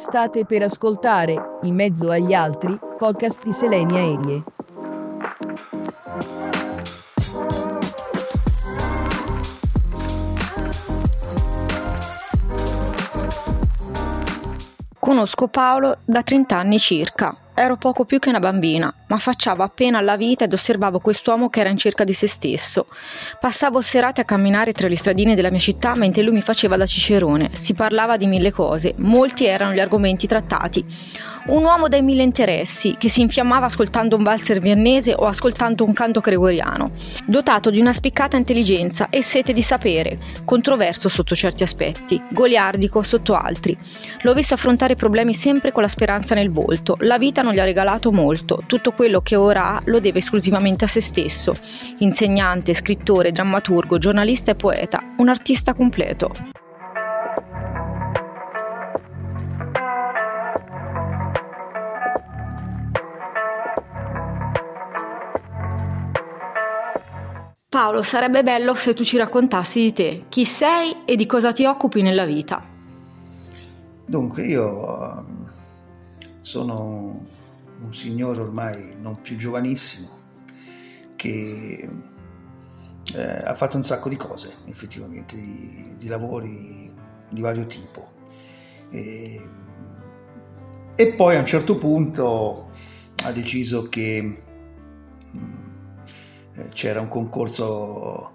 State 0.00 0.46
per 0.46 0.62
ascoltare, 0.62 1.58
in 1.64 1.74
mezzo 1.74 2.08
agli 2.08 2.32
altri, 2.32 2.74
podcast 2.96 3.44
di 3.44 3.52
Seleni 3.52 3.98
Aerie. 3.98 4.42
Conosco 14.98 15.48
Paolo 15.48 15.98
da 16.06 16.22
30 16.22 16.56
anni 16.56 16.78
circa. 16.78 17.36
Ero 17.62 17.76
poco 17.76 18.06
più 18.06 18.18
che 18.20 18.30
una 18.30 18.38
bambina, 18.38 18.90
ma 19.08 19.18
facciavo 19.18 19.62
appena 19.62 19.98
alla 19.98 20.16
vita 20.16 20.44
ed 20.44 20.52
osservavo 20.54 20.98
quest'uomo 20.98 21.50
che 21.50 21.60
era 21.60 21.68
in 21.68 21.76
cerca 21.76 22.04
di 22.04 22.14
se 22.14 22.26
stesso. 22.26 22.86
Passavo 23.38 23.82
serate 23.82 24.22
a 24.22 24.24
camminare 24.24 24.72
tra 24.72 24.88
le 24.88 24.96
stradine 24.96 25.34
della 25.34 25.50
mia 25.50 25.58
città 25.58 25.92
mentre 25.94 26.22
lui 26.22 26.32
mi 26.32 26.40
faceva 26.40 26.78
da 26.78 26.86
cicerone. 26.86 27.50
Si 27.52 27.74
parlava 27.74 28.16
di 28.16 28.26
mille 28.26 28.50
cose, 28.50 28.94
molti 28.96 29.44
erano 29.44 29.74
gli 29.74 29.78
argomenti 29.78 30.26
trattati. 30.26 30.82
Un 31.46 31.64
uomo 31.64 31.88
dai 31.88 32.02
mille 32.02 32.22
interessi, 32.22 32.96
che 32.98 33.08
si 33.08 33.22
infiammava 33.22 33.66
ascoltando 33.66 34.14
un 34.14 34.22
valzer 34.22 34.60
viennese 34.60 35.14
o 35.16 35.26
ascoltando 35.26 35.84
un 35.84 35.94
canto 35.94 36.20
gregoriano, 36.20 36.90
dotato 37.26 37.70
di 37.70 37.80
una 37.80 37.94
spiccata 37.94 38.36
intelligenza 38.36 39.08
e 39.08 39.22
sete 39.22 39.54
di 39.54 39.62
sapere, 39.62 40.18
controverso 40.44 41.08
sotto 41.08 41.34
certi 41.34 41.62
aspetti, 41.62 42.22
goliardico 42.30 43.00
sotto 43.02 43.34
altri. 43.34 43.76
L'ho 44.22 44.34
visto 44.34 44.52
affrontare 44.52 44.96
problemi 44.96 45.34
sempre 45.34 45.72
con 45.72 45.82
la 45.82 45.88
speranza 45.88 46.34
nel 46.34 46.50
volto. 46.50 46.96
La 47.00 47.16
vita 47.16 47.40
non 47.40 47.54
gli 47.54 47.58
ha 47.58 47.64
regalato 47.64 48.12
molto, 48.12 48.62
tutto 48.66 48.92
quello 48.92 49.22
che 49.22 49.34
ora 49.34 49.76
ha 49.76 49.82
lo 49.86 49.98
deve 49.98 50.18
esclusivamente 50.18 50.84
a 50.84 50.88
se 50.88 51.00
stesso. 51.00 51.54
Insegnante, 51.98 52.74
scrittore, 52.74 53.32
drammaturgo, 53.32 53.98
giornalista 53.98 54.50
e 54.50 54.56
poeta, 54.56 55.14
un 55.16 55.28
artista 55.28 55.72
completo. 55.72 56.30
Paolo, 67.70 68.02
sarebbe 68.02 68.42
bello 68.42 68.74
se 68.74 68.94
tu 68.94 69.04
ci 69.04 69.16
raccontassi 69.16 69.80
di 69.80 69.92
te, 69.92 70.24
chi 70.28 70.44
sei 70.44 71.04
e 71.04 71.14
di 71.14 71.24
cosa 71.24 71.52
ti 71.52 71.64
occupi 71.64 72.02
nella 72.02 72.24
vita. 72.24 72.60
Dunque, 74.06 74.44
io 74.44 75.00
ehm, 75.00 75.52
sono 76.40 77.26
un 77.80 77.94
signore 77.94 78.40
ormai 78.40 78.96
non 79.00 79.20
più 79.20 79.36
giovanissimo 79.36 80.08
che 81.14 81.88
eh, 83.14 83.22
ha 83.22 83.54
fatto 83.54 83.76
un 83.76 83.84
sacco 83.84 84.08
di 84.08 84.16
cose, 84.16 84.52
effettivamente, 84.64 85.40
di, 85.40 85.94
di 85.96 86.08
lavori 86.08 86.90
di 87.28 87.40
vario 87.40 87.66
tipo. 87.66 88.10
E, 88.90 89.48
e, 90.96 91.14
poi 91.14 91.36
a 91.36 91.38
un 91.38 91.46
certo 91.46 91.78
punto 91.78 92.72
ha 93.22 93.30
deciso 93.30 93.88
che 93.88 94.16
eh, 94.16 95.69
c'era 96.72 97.00
un 97.00 97.08
concorso 97.08 98.30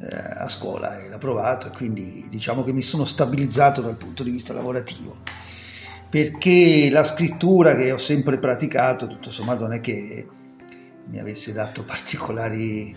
eh, 0.00 0.06
a 0.16 0.48
scuola 0.48 1.02
e 1.02 1.08
l'ha 1.08 1.18
provato 1.18 1.68
e 1.68 1.70
quindi 1.70 2.26
diciamo 2.28 2.64
che 2.64 2.72
mi 2.72 2.82
sono 2.82 3.04
stabilizzato 3.04 3.80
dal 3.80 3.96
punto 3.96 4.22
di 4.22 4.30
vista 4.30 4.52
lavorativo. 4.52 5.18
Perché 6.08 6.88
la 6.90 7.04
scrittura 7.04 7.74
che 7.74 7.90
ho 7.90 7.98
sempre 7.98 8.38
praticato 8.38 9.06
tutto 9.06 9.30
sommato 9.30 9.62
non 9.62 9.72
è 9.74 9.80
che 9.80 10.28
mi 11.06 11.18
avesse 11.18 11.52
dato 11.52 11.82
particolari 11.84 12.94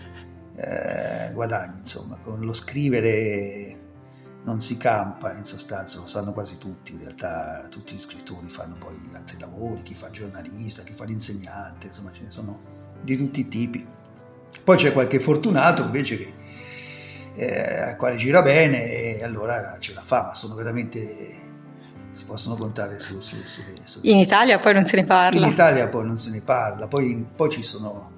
eh, 0.56 1.30
guadagni 1.32 1.80
insomma. 1.80 2.16
Con 2.22 2.40
lo 2.40 2.52
scrivere 2.52 3.76
non 4.44 4.60
si 4.60 4.76
campa 4.78 5.32
in 5.34 5.44
sostanza, 5.44 5.98
lo 5.98 6.06
sanno 6.06 6.32
quasi 6.32 6.58
tutti, 6.58 6.92
in 6.92 7.00
realtà 7.00 7.66
tutti 7.68 7.94
gli 7.94 8.00
scrittori 8.00 8.48
fanno 8.48 8.76
poi 8.78 8.98
altri 9.12 9.38
lavori, 9.38 9.82
chi 9.82 9.94
fa 9.94 10.10
giornalista, 10.10 10.82
chi 10.82 10.94
fa 10.94 11.04
l'insegnante, 11.04 11.88
insomma 11.88 12.12
ce 12.12 12.22
ne 12.22 12.30
sono 12.30 12.60
di 13.02 13.16
tutti 13.16 13.40
i 13.40 13.48
tipi. 13.48 13.86
Poi 14.68 14.76
c'è 14.76 14.92
qualche 14.92 15.18
fortunato 15.18 15.80
invece 15.80 16.18
che, 16.18 16.32
eh, 17.36 17.80
al 17.80 17.96
quale 17.96 18.16
gira 18.16 18.42
bene 18.42 19.16
e 19.16 19.24
allora 19.24 19.78
ce 19.78 19.94
la 19.94 20.02
fa, 20.02 20.24
ma 20.24 20.34
sono 20.34 20.54
veramente 20.56 21.36
si 22.12 22.26
possono 22.26 22.54
contare 22.54 23.00
su, 23.00 23.18
su, 23.22 23.36
su, 23.36 23.62
su, 23.84 24.00
In 24.02 24.18
Italia 24.18 24.58
poi 24.58 24.74
non 24.74 24.84
se 24.84 24.96
ne 24.96 25.04
parla. 25.04 25.46
In 25.46 25.50
Italia 25.50 25.88
poi 25.88 26.04
non 26.04 26.18
se 26.18 26.28
ne 26.28 26.42
parla, 26.42 26.86
poi, 26.86 27.26
poi 27.34 27.48
ci 27.48 27.62
sono, 27.62 28.10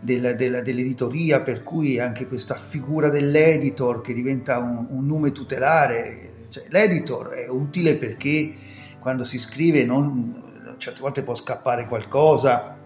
del, 0.00 0.36
dell'editoria, 0.36 1.42
per 1.42 1.62
cui 1.62 1.98
anche 1.98 2.26
questa 2.26 2.56
figura 2.56 3.08
dell'editor 3.08 4.02
che 4.02 4.14
diventa 4.14 4.58
un, 4.58 4.86
un 4.90 5.06
nome 5.06 5.32
tutelare. 5.32 6.46
Cioè, 6.48 6.64
l'editor 6.68 7.28
è 7.28 7.48
utile 7.48 7.96
perché 7.96 8.54
quando 8.98 9.24
si 9.24 9.38
scrive 9.38 9.84
non, 9.84 10.74
certe 10.78 11.00
volte 11.00 11.22
può 11.22 11.34
scappare 11.34 11.86
qualcosa, 11.86 12.76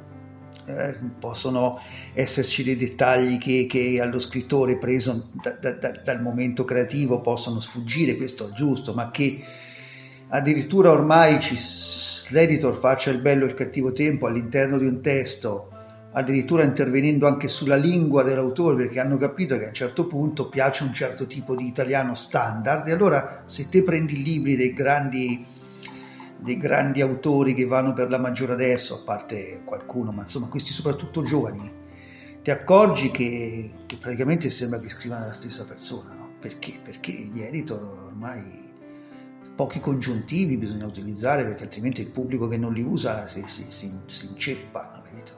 eh, 0.66 0.94
possono 1.18 1.80
esserci 2.12 2.64
dei 2.64 2.76
dettagli 2.76 3.38
che, 3.38 3.66
che 3.68 4.00
allo 4.00 4.18
scrittore 4.18 4.76
preso 4.76 5.28
da, 5.32 5.50
da, 5.50 5.90
dal 6.02 6.22
momento 6.22 6.64
creativo 6.64 7.20
possono 7.20 7.60
sfuggire, 7.60 8.16
questo 8.16 8.48
è 8.48 8.52
giusto, 8.52 8.94
ma 8.94 9.10
che 9.10 9.42
addirittura 10.28 10.90
ormai 10.90 11.40
ci, 11.40 11.56
l'editor 12.30 12.76
faccia 12.76 13.10
il 13.10 13.18
bello 13.18 13.44
e 13.44 13.48
il 13.48 13.54
cattivo 13.54 13.92
tempo 13.92 14.26
all'interno 14.26 14.78
di 14.78 14.86
un 14.86 15.00
testo, 15.00 15.68
addirittura 16.12 16.62
intervenendo 16.62 17.26
anche 17.26 17.48
sulla 17.48 17.76
lingua 17.76 18.22
dell'autore, 18.22 18.76
perché 18.76 19.00
hanno 19.00 19.18
capito 19.18 19.58
che 19.58 19.64
a 19.64 19.68
un 19.68 19.74
certo 19.74 20.06
punto 20.06 20.48
piace 20.48 20.84
un 20.84 20.94
certo 20.94 21.26
tipo 21.26 21.54
di 21.54 21.66
italiano 21.66 22.14
standard, 22.14 22.88
e 22.88 22.92
allora 22.92 23.42
se 23.46 23.68
te 23.68 23.82
prendi 23.82 24.22
libri 24.22 24.56
dei 24.56 24.72
grandi 24.72 25.44
dei 26.44 26.58
grandi 26.58 27.00
autori 27.00 27.54
che 27.54 27.64
vanno 27.64 27.94
per 27.94 28.10
la 28.10 28.18
maggiore 28.18 28.52
adesso, 28.52 28.94
a 28.94 29.02
parte 29.02 29.62
qualcuno, 29.64 30.12
ma 30.12 30.22
insomma 30.22 30.48
questi 30.48 30.72
soprattutto 30.72 31.22
giovani, 31.22 31.72
ti 32.42 32.50
accorgi 32.50 33.10
che, 33.10 33.70
che 33.86 33.96
praticamente 33.96 34.50
sembra 34.50 34.78
che 34.78 34.90
scrivano 34.90 35.26
la 35.26 35.32
stessa 35.32 35.64
persona, 35.64 36.12
no? 36.12 36.32
Perché? 36.38 36.74
Perché 36.84 37.10
gli 37.10 37.40
editor 37.40 37.80
ormai 38.08 38.62
pochi 39.56 39.80
congiuntivi 39.80 40.58
bisogna 40.58 40.84
utilizzare 40.84 41.44
perché 41.44 41.62
altrimenti 41.62 42.02
il 42.02 42.08
pubblico 42.08 42.46
che 42.46 42.58
non 42.58 42.74
li 42.74 42.82
usa 42.82 43.26
si, 43.28 43.42
si, 43.46 43.64
si, 43.70 43.90
si 44.06 44.26
inceppa, 44.26 45.00
capito? 45.02 45.32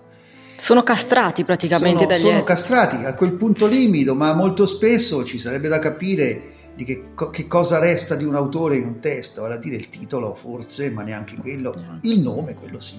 Sono 0.56 0.82
castrati 0.82 1.44
praticamente 1.44 1.98
sono, 1.98 2.08
dagli 2.08 2.20
Sono 2.20 2.32
editor. 2.38 2.56
castrati 2.56 3.04
a 3.04 3.14
quel 3.14 3.32
punto 3.32 3.68
limito, 3.68 4.16
ma 4.16 4.34
molto 4.34 4.66
spesso 4.66 5.24
ci 5.24 5.38
sarebbe 5.38 5.68
da 5.68 5.78
capire 5.78 6.54
di 6.76 6.84
che, 6.84 7.08
che, 7.32 7.46
cosa 7.46 7.78
resta 7.78 8.14
di 8.14 8.24
un 8.24 8.34
autore 8.34 8.76
in 8.76 8.84
un 8.84 9.00
testo, 9.00 9.40
vale 9.40 9.54
a 9.54 9.56
dire 9.56 9.76
il 9.76 9.88
titolo 9.88 10.34
forse, 10.34 10.90
ma 10.90 11.02
neanche 11.02 11.34
quello, 11.36 11.72
il 12.02 12.20
nome, 12.20 12.54
quello 12.54 12.80
sì. 12.80 12.98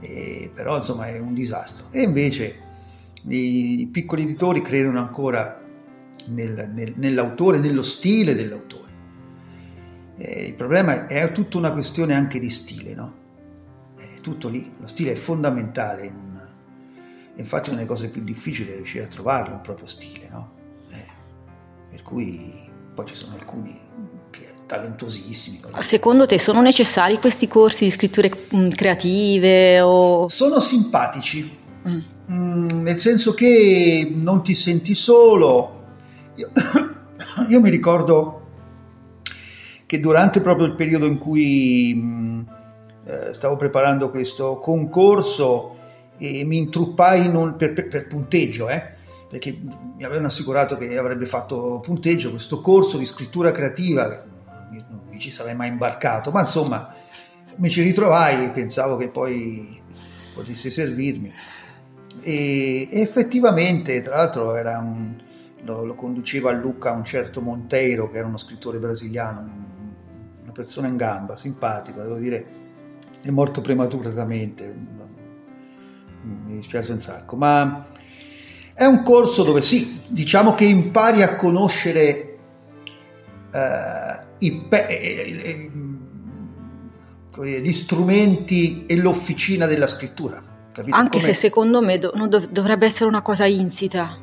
Eh. 0.00 0.50
però 0.52 0.76
insomma 0.76 1.06
è 1.06 1.18
un 1.20 1.32
disastro. 1.32 1.86
E 1.92 2.02
invece 2.02 2.54
i, 3.28 3.80
i 3.82 3.86
piccoli 3.86 4.24
editori 4.24 4.62
credono 4.62 4.98
ancora 4.98 5.62
nel, 6.26 6.70
nel, 6.74 6.92
nell'autore, 6.96 7.58
nello 7.58 7.84
stile 7.84 8.34
dell'autore. 8.34 8.88
Eh, 10.16 10.46
il 10.46 10.54
problema 10.54 11.06
è, 11.06 11.22
è 11.22 11.32
tutta 11.32 11.56
una 11.56 11.72
questione 11.72 12.14
anche 12.14 12.40
di 12.40 12.50
stile, 12.50 12.94
no? 12.94 13.14
È 13.96 14.20
tutto 14.20 14.48
lì, 14.48 14.72
lo 14.76 14.88
stile 14.88 15.12
è 15.12 15.16
fondamentale. 15.16 16.06
In, 16.06 16.40
infatti 17.36 17.68
una 17.68 17.78
delle 17.78 17.88
cose 17.88 18.08
più 18.08 18.24
difficili 18.24 18.72
è 18.72 18.74
riuscire 18.74 19.04
a 19.04 19.08
trovarlo, 19.08 19.54
un 19.54 19.60
proprio 19.60 19.86
stile, 19.86 20.28
no? 20.28 20.58
Eh, 22.10 22.14
cui 22.14 22.52
poi 22.94 23.06
ci 23.06 23.14
sono 23.14 23.34
alcuni 23.34 23.78
che 24.30 24.48
talentosissimi. 24.66 25.60
Secondo 25.78 26.26
te 26.26 26.38
sono 26.38 26.60
necessari 26.60 27.18
questi 27.18 27.46
corsi 27.46 27.84
di 27.84 27.90
scritture 27.90 28.30
mm, 28.54 28.68
creative? 28.70 29.80
O... 29.80 30.28
Sono 30.28 30.60
simpatici, 30.60 31.56
mm. 31.88 31.98
Mm, 32.32 32.82
nel 32.82 32.98
senso 32.98 33.32
che 33.34 34.10
non 34.12 34.42
ti 34.42 34.54
senti 34.54 34.94
solo. 34.94 35.78
Io, 36.34 36.50
io, 37.48 37.60
mi 37.60 37.70
ricordo 37.70 38.36
che 39.86 39.98
durante 39.98 40.40
proprio 40.40 40.66
il 40.66 40.74
periodo 40.74 41.06
in 41.06 41.18
cui 41.18 41.94
mh, 41.94 42.46
eh, 43.04 43.34
stavo 43.34 43.56
preparando 43.56 44.10
questo 44.10 44.58
concorso 44.58 45.76
e 46.18 46.44
mi 46.44 46.58
intruppai 46.58 47.26
un, 47.26 47.56
per, 47.56 47.72
per, 47.72 47.88
per, 47.88 48.06
punteggio, 48.06 48.68
eh, 48.68 48.98
perché 49.30 49.56
mi 49.96 50.02
avevano 50.02 50.26
assicurato 50.26 50.76
che 50.76 50.98
avrebbe 50.98 51.24
fatto 51.24 51.78
punteggio 51.78 52.30
questo 52.30 52.60
corso 52.60 52.98
di 52.98 53.06
scrittura 53.06 53.52
creativa, 53.52 54.24
non 54.70 55.02
mi 55.08 55.20
ci 55.20 55.30
sarei 55.30 55.54
mai 55.54 55.68
imbarcato, 55.68 56.32
ma 56.32 56.40
insomma 56.40 56.92
mi 57.54 57.70
ci 57.70 57.80
ritrovai 57.82 58.46
e 58.46 58.48
pensavo 58.48 58.96
che 58.96 59.06
poi 59.06 59.80
potesse 60.34 60.68
servirmi. 60.68 61.32
E, 62.22 62.88
effettivamente, 62.90 64.02
tra 64.02 64.16
l'altro, 64.16 64.50
un, 64.50 65.22
lo, 65.62 65.84
lo, 65.84 65.94
conduceva 65.94 66.50
a 66.50 66.54
Lucca 66.54 66.90
un 66.90 67.04
certo 67.04 67.40
Monteiro, 67.40 68.10
che 68.10 68.18
era 68.18 68.26
uno 68.26 68.36
scrittore 68.36 68.78
brasiliano, 68.78 69.48
una 70.42 70.52
persona 70.52 70.88
in 70.88 70.96
gamba, 70.96 71.36
simpatico, 71.36 72.02
devo 72.02 72.16
dire, 72.16 72.46
è 73.22 73.30
morto 73.30 73.60
prematuramente, 73.60 74.74
mi 76.22 76.56
dispiace 76.56 76.90
un 76.90 77.00
sacco, 77.00 77.36
ma 77.36 77.86
è 78.80 78.86
un 78.86 79.02
corso 79.02 79.42
dove 79.42 79.60
sì, 79.60 80.00
diciamo 80.06 80.54
che 80.54 80.64
impari 80.64 81.20
a 81.20 81.36
conoscere 81.36 82.38
eh, 83.52 84.20
i, 84.38 84.64
pe- 84.66 85.68
gli 87.36 87.72
strumenti 87.74 88.86
e 88.86 88.96
l'officina 88.96 89.66
della 89.66 89.86
scrittura. 89.86 90.42
Capito? 90.72 90.96
Anche 90.96 91.18
Come... 91.18 91.22
se 91.30 91.34
secondo 91.34 91.82
me 91.82 91.98
do- 91.98 92.14
dov- 92.26 92.48
dovrebbe 92.48 92.86
essere 92.86 93.04
una 93.04 93.20
cosa 93.20 93.44
insita 93.44 94.16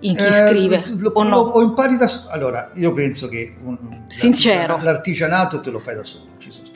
in 0.00 0.16
chi 0.16 0.24
eh, 0.24 0.32
scrive 0.32 0.84
lo, 0.86 1.10
o 1.12 1.22
no? 1.24 1.36
O 1.36 1.60
impari 1.60 1.98
da 1.98 2.10
allora 2.30 2.70
io 2.76 2.94
penso 2.94 3.28
che 3.28 3.56
un, 3.62 4.04
Sincero. 4.06 4.78
l'artigianato 4.80 5.60
te 5.60 5.68
lo 5.68 5.80
fai 5.80 5.96
da 5.96 6.04
solo 6.04 6.28
ci 6.38 6.50
sono 6.50 6.66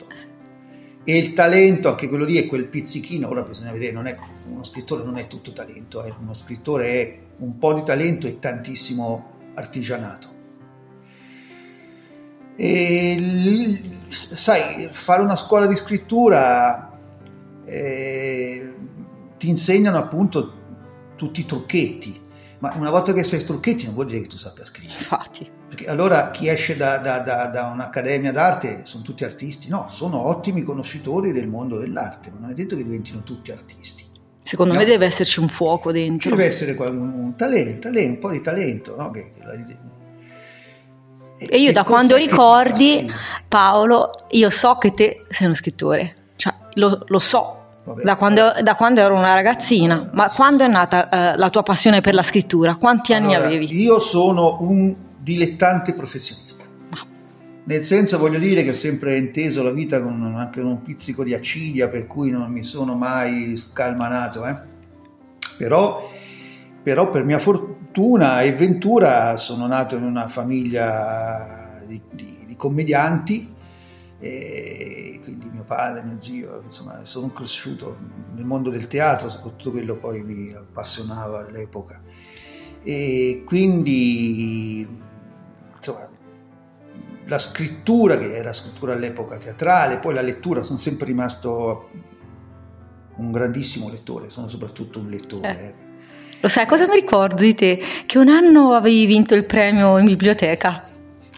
e 1.03 1.17
il 1.17 1.33
talento 1.33 1.89
anche 1.89 2.07
quello 2.07 2.23
lì 2.23 2.37
è 2.37 2.47
quel 2.47 2.65
pizzichino 2.65 3.27
ora 3.27 3.41
bisogna 3.41 3.71
vedere 3.71 3.91
non 3.91 4.07
è, 4.07 4.17
uno 4.49 4.63
scrittore 4.63 5.03
non 5.03 5.17
è 5.17 5.27
tutto 5.27 5.51
talento 5.53 6.03
eh. 6.03 6.13
uno 6.19 6.33
scrittore 6.33 6.87
è 6.87 7.19
un 7.37 7.57
po' 7.57 7.73
di 7.73 7.83
talento 7.83 8.27
e 8.27 8.39
tantissimo 8.39 9.31
artigianato 9.55 10.31
e 12.55 13.81
sai 14.09 14.87
fare 14.91 15.21
una 15.21 15.35
scuola 15.35 15.65
di 15.65 15.75
scrittura 15.75 16.97
eh, 17.65 18.73
ti 19.37 19.49
insegnano 19.49 19.97
appunto 19.97 20.61
tutti 21.15 21.41
i 21.41 21.45
trucchetti, 21.45 22.21
ma 22.59 22.73
una 22.75 22.89
volta 22.89 23.13
che 23.13 23.23
sai 23.23 23.43
trucchetti 23.43 23.85
non 23.85 23.93
vuol 23.93 24.07
dire 24.07 24.21
che 24.21 24.27
tu 24.27 24.37
sappia 24.37 24.65
scrivere. 24.65 24.99
Infatti. 24.99 25.62
Perché 25.73 25.89
allora 25.89 26.29
chi 26.29 26.49
esce 26.49 26.77
da, 26.77 26.97
da, 26.97 27.17
da, 27.17 27.47
da, 27.47 27.65
un'accademia 27.65 28.31
d'arte 28.31 28.81
sono 28.83 29.01
tutti 29.01 29.23
artisti? 29.23 29.69
No, 29.69 29.87
sono 29.89 30.27
ottimi 30.27 30.61
conoscitori 30.61 31.31
del 31.31 31.47
mondo 31.47 31.79
dell'arte, 31.79 32.29
ma 32.29 32.41
non 32.41 32.51
è 32.51 32.53
detto 32.53 32.75
che 32.75 32.83
diventino 32.83 33.23
tutti 33.23 33.51
artisti. 33.51 34.05
Secondo 34.43 34.73
no. 34.73 34.79
me 34.79 34.85
deve 34.85 35.07
esserci 35.07 35.39
un 35.39 35.47
fuoco 35.47 35.91
dentro. 35.91 36.29
Ci 36.29 36.35
deve 36.35 36.45
essere 36.45 36.73
un, 36.73 37.11
un 37.11 37.35
talento, 37.35 37.89
talento, 37.89 38.11
un 38.11 38.19
po' 38.19 38.29
di 38.29 38.41
talento, 38.41 38.95
no? 38.95 39.09
Che, 39.09 39.31
e 41.39 41.57
io 41.57 41.71
da 41.71 41.83
quando 41.83 42.17
ricordi, 42.17 43.11
Paolo, 43.47 44.11
io 44.29 44.51
so 44.51 44.75
che 44.75 44.93
te 44.93 45.25
sei 45.27 45.47
uno 45.47 45.55
scrittore, 45.55 46.15
cioè 46.35 46.53
lo, 46.73 47.03
lo 47.07 47.19
so, 47.19 47.61
Vabbè. 47.83 48.03
Da, 48.03 48.15
quando, 48.15 48.53
da 48.61 48.75
quando, 48.75 49.01
ero 49.01 49.15
una 49.15 49.33
ragazzina, 49.33 50.07
ma 50.13 50.29
quando 50.29 50.63
è 50.63 50.67
nata 50.67 51.33
eh, 51.33 51.37
la 51.37 51.49
tua 51.49 51.63
passione 51.63 52.01
per 52.01 52.13
la 52.13 52.23
scrittura? 52.23 52.75
Quanti 52.75 53.15
anni 53.15 53.33
allora, 53.33 53.49
avevi? 53.49 53.81
Io 53.81 53.99
sono 53.99 54.59
un 54.61 55.11
dilettante 55.23 55.93
professionista, 55.93 56.65
nel 57.63 57.85
senso 57.85 58.17
voglio 58.17 58.39
dire 58.39 58.63
che 58.63 58.71
ho 58.71 58.75
sempre 58.75 59.15
inteso 59.15 59.63
la 59.63 59.71
vita 59.71 60.01
con 60.01 60.21
anche 60.35 60.59
un 60.59 60.81
pizzico 60.81 61.23
di 61.23 61.33
accilia, 61.33 61.87
per 61.87 62.07
cui 62.07 62.29
non 62.29 62.51
mi 62.51 62.63
sono 62.63 62.93
mai 62.95 63.55
scalmanato, 63.55 64.45
eh? 64.45 64.55
però, 65.57 66.11
però 66.83 67.09
per 67.09 67.23
mia 67.23 67.39
fortuna 67.39 68.41
e 68.41 68.51
ventura 68.51 69.37
sono 69.37 69.65
nato 69.65 69.95
in 69.95 70.03
una 70.03 70.27
famiglia 70.27 71.81
di, 71.87 72.01
di, 72.11 72.37
di 72.45 72.55
commedianti 72.57 73.51
quindi 75.23 75.49
mio 75.51 75.63
padre, 75.63 76.03
mio 76.03 76.17
zio, 76.19 76.61
insomma 76.63 77.01
sono 77.03 77.27
cresciuto 77.27 77.97
nel 78.35 78.45
mondo 78.45 78.69
del 78.69 78.87
teatro, 78.87 79.27
tutto 79.41 79.71
quello 79.71 79.95
poi 79.95 80.21
mi 80.21 80.53
appassionava 80.53 81.45
all'epoca 81.45 82.01
e 82.83 83.43
quindi 83.45 84.87
la 87.25 87.39
scrittura 87.39 88.17
che 88.17 88.35
era 88.35 88.53
scrittura 88.53 88.93
all'epoca 88.93 89.37
teatrale, 89.37 89.97
poi 89.97 90.13
la 90.13 90.21
lettura, 90.21 90.63
sono 90.63 90.77
sempre 90.77 91.05
rimasto 91.05 91.89
un 93.15 93.31
grandissimo 93.31 93.89
lettore, 93.89 94.29
sono 94.29 94.47
soprattutto 94.47 94.99
un 94.99 95.09
lettore. 95.09 95.49
Eh. 95.49 95.81
Lo 96.41 96.49
sai 96.49 96.65
cosa 96.65 96.87
mi 96.87 96.95
ricordo 96.95 97.41
di 97.41 97.55
te? 97.55 97.79
Che 98.05 98.17
un 98.17 98.27
anno 98.27 98.73
avevi 98.73 99.05
vinto 99.05 99.33
il 99.33 99.45
premio 99.45 99.97
in 99.97 100.05
biblioteca. 100.05 100.89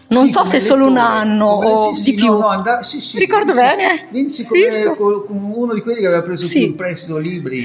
Non 0.08 0.26
sì, 0.26 0.32
so 0.32 0.44
se 0.44 0.60
solo 0.60 0.86
un 0.86 0.96
anno 0.96 1.56
come, 1.56 1.66
o 1.66 1.94
sì, 1.94 2.00
sì, 2.00 2.10
di 2.10 2.16
più. 2.16 2.38
No, 2.38 2.54
no, 2.54 2.82
sì, 2.82 3.18
Ricordo 3.18 3.52
vinsi, 3.52 3.60
bene. 3.60 4.06
Vinsi 4.10 4.44
come, 4.46 4.94
come, 5.26 5.54
uno 5.54 5.74
di 5.74 5.80
quelli 5.80 6.00
che 6.00 6.06
aveva 6.06 6.22
preso 6.22 6.46
in 6.58 6.74
prestito 6.74 7.18
libri 7.18 7.64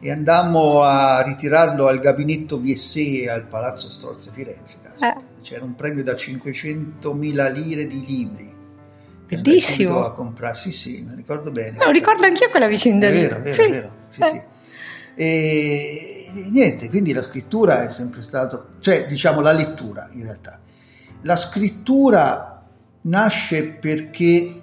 e 0.00 0.10
andammo 0.10 0.82
a 0.82 1.22
ritirarlo 1.22 1.86
al 1.86 2.00
gabinetto 2.00 2.60
VSE 2.60 3.28
al 3.30 3.44
Palazzo 3.44 3.88
Strozzi 3.88 4.30
Firenze. 4.32 4.78
Eh. 5.00 5.14
C'era 5.42 5.64
un 5.64 5.74
premio 5.74 6.02
da 6.02 6.14
500.000 6.14 7.52
lire 7.52 7.86
di 7.86 8.04
libri. 8.06 8.54
Bellissimo. 9.26 10.04
A 10.04 10.12
comprare. 10.12 10.56
Sì, 10.56 10.72
sì, 10.72 11.06
mi 11.08 11.14
ricordo 11.14 11.50
bene. 11.50 11.78
No, 11.84 11.90
ricordo 11.90 12.26
anch'io 12.26 12.48
quella 12.50 12.66
vicenda 12.66 13.06
è 13.06 13.12
Vero, 13.12 13.40
vero, 13.40 13.52
sì. 13.52 13.68
vero. 13.68 13.90
Sì, 14.08 14.20
eh. 14.22 14.30
sì. 14.30 14.40
E 15.14 16.30
niente, 16.50 16.88
quindi 16.88 17.12
la 17.12 17.22
scrittura 17.22 17.86
è 17.86 17.90
sempre 17.90 18.22
stato, 18.22 18.70
cioè 18.80 19.06
diciamo 19.06 19.40
la 19.40 19.52
lettura 19.52 20.08
in 20.12 20.22
realtà 20.22 20.60
la 21.22 21.36
scrittura 21.36 22.62
nasce 23.02 23.64
perché, 23.64 24.59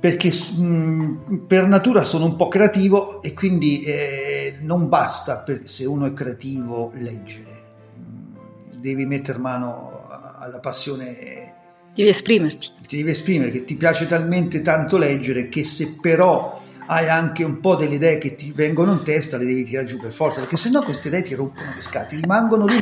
perché 0.00 0.30
mh, 0.30 0.62
mm, 0.62 1.36
per 1.46 1.66
natura 1.66 2.04
sono 2.04 2.24
un 2.24 2.36
po' 2.36 2.48
creativo 2.48 3.20
e 3.22 3.34
quindi 3.34 3.82
eh, 3.82 4.56
non 4.60 4.88
basta 4.88 5.38
per, 5.38 5.62
se 5.64 5.84
uno 5.84 6.06
è 6.06 6.12
creativo 6.12 6.92
leggere, 6.94 7.62
mm, 7.98 8.80
devi 8.80 9.06
mettere 9.06 9.38
mano 9.38 10.06
alla 10.38 10.58
passione. 10.60 11.54
Devi 11.94 12.10
esprimerti. 12.10 12.68
Ti 12.86 12.96
devi 12.96 13.10
esprimere, 13.10 13.50
che 13.50 13.64
ti 13.64 13.74
piace 13.74 14.06
talmente 14.06 14.62
tanto 14.62 14.98
leggere 14.98 15.48
che 15.48 15.64
se 15.64 15.96
però 16.00 16.62
hai 16.86 17.08
anche 17.08 17.44
un 17.44 17.60
po' 17.60 17.74
delle 17.74 17.96
idee 17.96 18.18
che 18.18 18.34
ti 18.34 18.52
vengono 18.52 18.92
in 18.92 19.02
testa, 19.02 19.36
le 19.36 19.44
devi 19.44 19.64
tirare 19.64 19.86
giù 19.86 19.98
per 19.98 20.12
forza, 20.12 20.40
perché 20.40 20.56
sennò 20.56 20.82
queste 20.82 21.08
idee 21.08 21.22
ti 21.22 21.34
rompono 21.34 21.72
le 21.74 21.80
scatole, 21.82 22.20
rimangono 22.20 22.66
lì, 22.66 22.78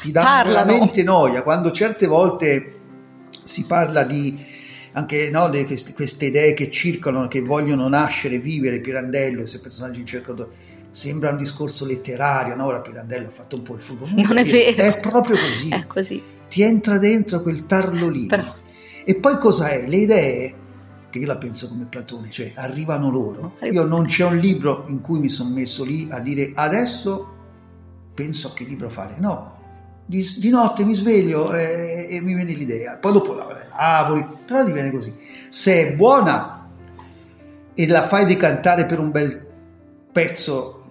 ti 0.00 0.12
danno 0.12 0.26
Parlano. 0.26 0.66
veramente 0.66 1.02
noia. 1.02 1.42
Quando 1.42 1.72
certe 1.72 2.06
volte 2.06 2.78
si 3.44 3.64
parla 3.64 4.04
di 4.04 4.51
anche 4.92 5.30
no, 5.30 5.48
di 5.48 5.64
queste, 5.64 6.26
idee 6.26 6.54
che 6.54 6.70
circolano, 6.70 7.28
che 7.28 7.40
vogliono 7.40 7.88
nascere, 7.88 8.38
vivere, 8.38 8.80
Pirandello, 8.80 9.46
se 9.46 9.60
personaggi 9.60 10.04
cercano 10.04 10.48
sembra 10.90 11.30
un 11.30 11.38
discorso 11.38 11.86
letterario, 11.86 12.54
no? 12.54 12.66
Ora 12.66 12.80
Pirandello 12.80 13.28
ha 13.28 13.30
fatto 13.30 13.56
un 13.56 13.62
po' 13.62 13.74
il 13.74 13.80
fumo. 13.80 14.06
Non 14.10 14.36
è 14.36 14.44
vero. 14.44 14.82
È 14.82 15.00
proprio 15.00 15.36
così. 15.36 15.68
È 15.72 15.86
così. 15.86 16.22
Ti 16.48 16.62
entra 16.62 16.98
dentro 16.98 17.40
quel 17.40 17.66
tarlolino. 17.66 18.26
Però... 18.26 18.54
E 19.04 19.14
poi 19.16 19.38
cosa 19.38 19.68
è? 19.68 19.86
Le 19.86 19.96
idee 19.96 20.54
che 21.10 21.18
io 21.18 21.26
la 21.26 21.36
penso 21.36 21.68
come 21.68 21.86
Platone, 21.86 22.30
cioè 22.30 22.52
arrivano 22.54 23.10
loro. 23.10 23.56
Io 23.70 23.84
non 23.84 24.06
c'è 24.06 24.24
un 24.24 24.38
libro 24.38 24.86
in 24.88 25.00
cui 25.00 25.18
mi 25.18 25.28
sono 25.28 25.50
messo 25.50 25.84
lì 25.84 26.08
a 26.10 26.20
dire 26.20 26.52
adesso 26.54 27.40
penso 28.14 28.48
a 28.48 28.52
che 28.54 28.64
libro 28.64 28.88
fare, 28.88 29.16
no. 29.18 29.60
Di, 30.04 30.34
di 30.38 30.50
notte 30.50 30.84
mi 30.84 30.94
sveglio 30.94 31.54
e, 31.54 32.08
e, 32.10 32.20
mi 32.20 32.34
viene 32.34 32.52
l'idea, 32.52 32.96
poi 32.96 33.12
dopo 33.12 33.34
la 33.34 33.46
lavori, 33.76 34.26
però 34.44 34.64
ti 34.64 34.72
viene 34.72 34.90
così. 34.90 35.14
Se 35.48 35.88
è 35.88 35.94
buona 35.94 36.68
e 37.72 37.86
la 37.86 38.06
fai 38.06 38.26
decantare 38.26 38.84
per 38.84 38.98
un 38.98 39.10
bel 39.10 39.46
pezzo 40.12 40.82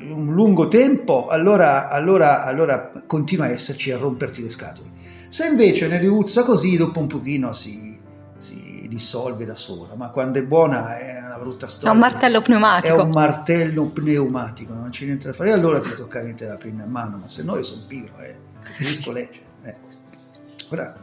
un 0.00 0.32
lungo 0.32 0.68
tempo, 0.68 1.26
allora, 1.26 1.88
allora, 1.88 2.44
allora 2.44 2.92
continua 3.06 3.46
a 3.46 3.50
esserci 3.50 3.90
a 3.90 3.98
romperti 3.98 4.42
le 4.42 4.50
scatole. 4.50 4.88
Se 5.28 5.46
invece 5.46 5.88
ne 5.88 5.98
riuzza 5.98 6.44
così, 6.44 6.76
dopo 6.76 7.00
un 7.00 7.06
pochino 7.06 7.52
si, 7.52 7.98
si 8.38 8.86
dissolve 8.88 9.44
da 9.44 9.56
sola, 9.56 9.94
ma 9.94 10.10
quando 10.10 10.38
è 10.38 10.42
buona 10.42 10.98
è 10.98 11.20
una 11.24 11.36
brutta 11.36 11.66
storia. 11.68 11.90
È 11.90 11.92
un 11.92 11.98
martello 11.98 12.40
pneumatico. 12.40 12.94
È 12.94 13.00
un 13.00 13.10
martello 13.12 13.84
pneumatico, 13.86 14.72
non 14.72 14.90
c'è 14.90 15.04
niente 15.04 15.26
da 15.26 15.32
fare. 15.34 15.52
Allora 15.52 15.80
ti 15.80 15.94
tocca 15.94 16.22
mettere 16.22 16.50
la 16.50 16.56
penna 16.56 16.84
in 16.84 16.90
mano, 16.90 17.18
ma 17.18 17.28
se 17.28 17.42
no 17.42 17.56
io 17.56 17.64
sono 17.64 17.82
pigro, 17.86 18.18
eh, 18.20 18.34
preferisco 18.76 19.12
leggere. 19.12 19.44
Eh. 19.64 19.74
Ora, 20.70 20.94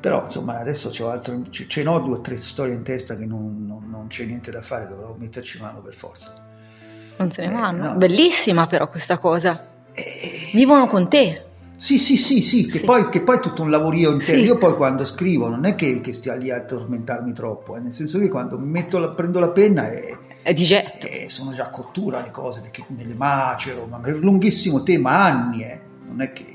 però 0.00 0.24
insomma 0.24 0.58
adesso 0.58 0.90
c'ho 0.90 1.08
altro, 1.10 1.42
ce 1.50 1.82
n'ho 1.82 1.98
due 2.00 2.16
o 2.16 2.20
tre 2.20 2.40
storie 2.40 2.74
in 2.74 2.82
testa 2.82 3.16
che 3.16 3.24
non, 3.24 3.64
non, 3.66 3.88
non 3.88 4.06
c'è 4.08 4.24
niente 4.24 4.50
da 4.50 4.62
fare, 4.62 4.86
dovrò 4.86 5.14
metterci 5.18 5.60
mano 5.60 5.80
per 5.80 5.94
forza. 5.94 6.32
Non 7.16 7.30
se 7.30 7.46
ne 7.46 7.48
Eh, 7.52 7.54
vanno. 7.54 7.84
no. 7.92 7.94
Bellissima 7.96 8.66
però 8.66 8.88
questa 8.90 9.18
cosa. 9.18 9.66
Eh, 9.92 10.50
Vivono 10.52 10.86
con 10.88 11.08
te. 11.08 11.44
Sì, 11.76 11.98
sì, 11.98 12.16
sì, 12.16 12.40
sì, 12.42 12.66
che, 12.66 12.78
Sì. 12.78 12.84
Poi, 12.84 13.08
che 13.08 13.22
poi 13.22 13.36
è 13.36 13.40
tutto 13.40 13.62
un 13.62 13.70
lavorio 13.70 14.10
interno. 14.12 14.40
Sì. 14.40 14.46
Io 14.46 14.58
poi 14.58 14.74
quando 14.74 15.04
scrivo 15.04 15.48
non 15.48 15.64
è 15.64 15.74
che, 15.74 16.00
che 16.00 16.12
stia 16.12 16.34
lì 16.34 16.50
a 16.50 16.60
tormentarmi 16.60 17.32
troppo, 17.32 17.76
eh, 17.76 17.80
nel 17.80 17.94
senso 17.94 18.18
che 18.18 18.28
quando 18.28 18.58
metto 18.58 18.98
la- 18.98 19.08
prendo 19.08 19.38
la 19.38 19.48
penna 19.50 19.90
e, 19.90 20.16
È 20.42 20.52
di 20.52 20.64
getto. 20.64 21.06
e 21.06 21.26
sono 21.28 21.52
già 21.52 21.64
a 21.64 21.70
cottura 21.70 22.20
le 22.20 22.30
cose, 22.30 22.60
perché 22.60 22.84
me 22.88 23.04
le 23.04 23.14
macero, 23.14 23.86
ma 23.86 23.98
per 23.98 24.16
lunghissimo 24.18 24.82
tempo, 24.82 25.08
anni, 25.08 25.62
eh, 25.64 25.80
non 26.06 26.20
è 26.20 26.32
che... 26.32 26.53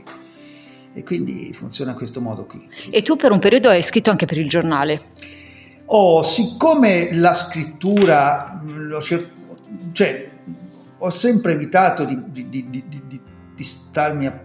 E 0.94 1.04
quindi 1.04 1.54
funziona 1.54 1.92
in 1.92 1.98
questo 1.98 2.20
modo 2.20 2.46
qui. 2.46 2.68
E 2.90 3.02
tu 3.02 3.16
per 3.16 3.32
un 3.32 3.40
periodo 3.40 3.70
hai 3.70 3.84
scritto 3.84 4.10
anche 4.10 4.26
per 4.26 4.38
il 4.38 4.50
giornale. 4.50 5.02
Oh, 5.86 6.24
siccome 6.24 7.14
la 7.16 7.34
scrittura, 7.34 8.62
l'ho 8.66 9.02
cer- 9.02 9.32
cioè, 9.92 10.30
ho 10.98 11.10
sempre 11.10 11.54
evitato 11.54 12.06
di, 12.06 12.18
di- 12.32 12.50
di- 12.50 12.70
di- 12.70 13.64
starmi 13.64 14.26
a, 14.28 14.40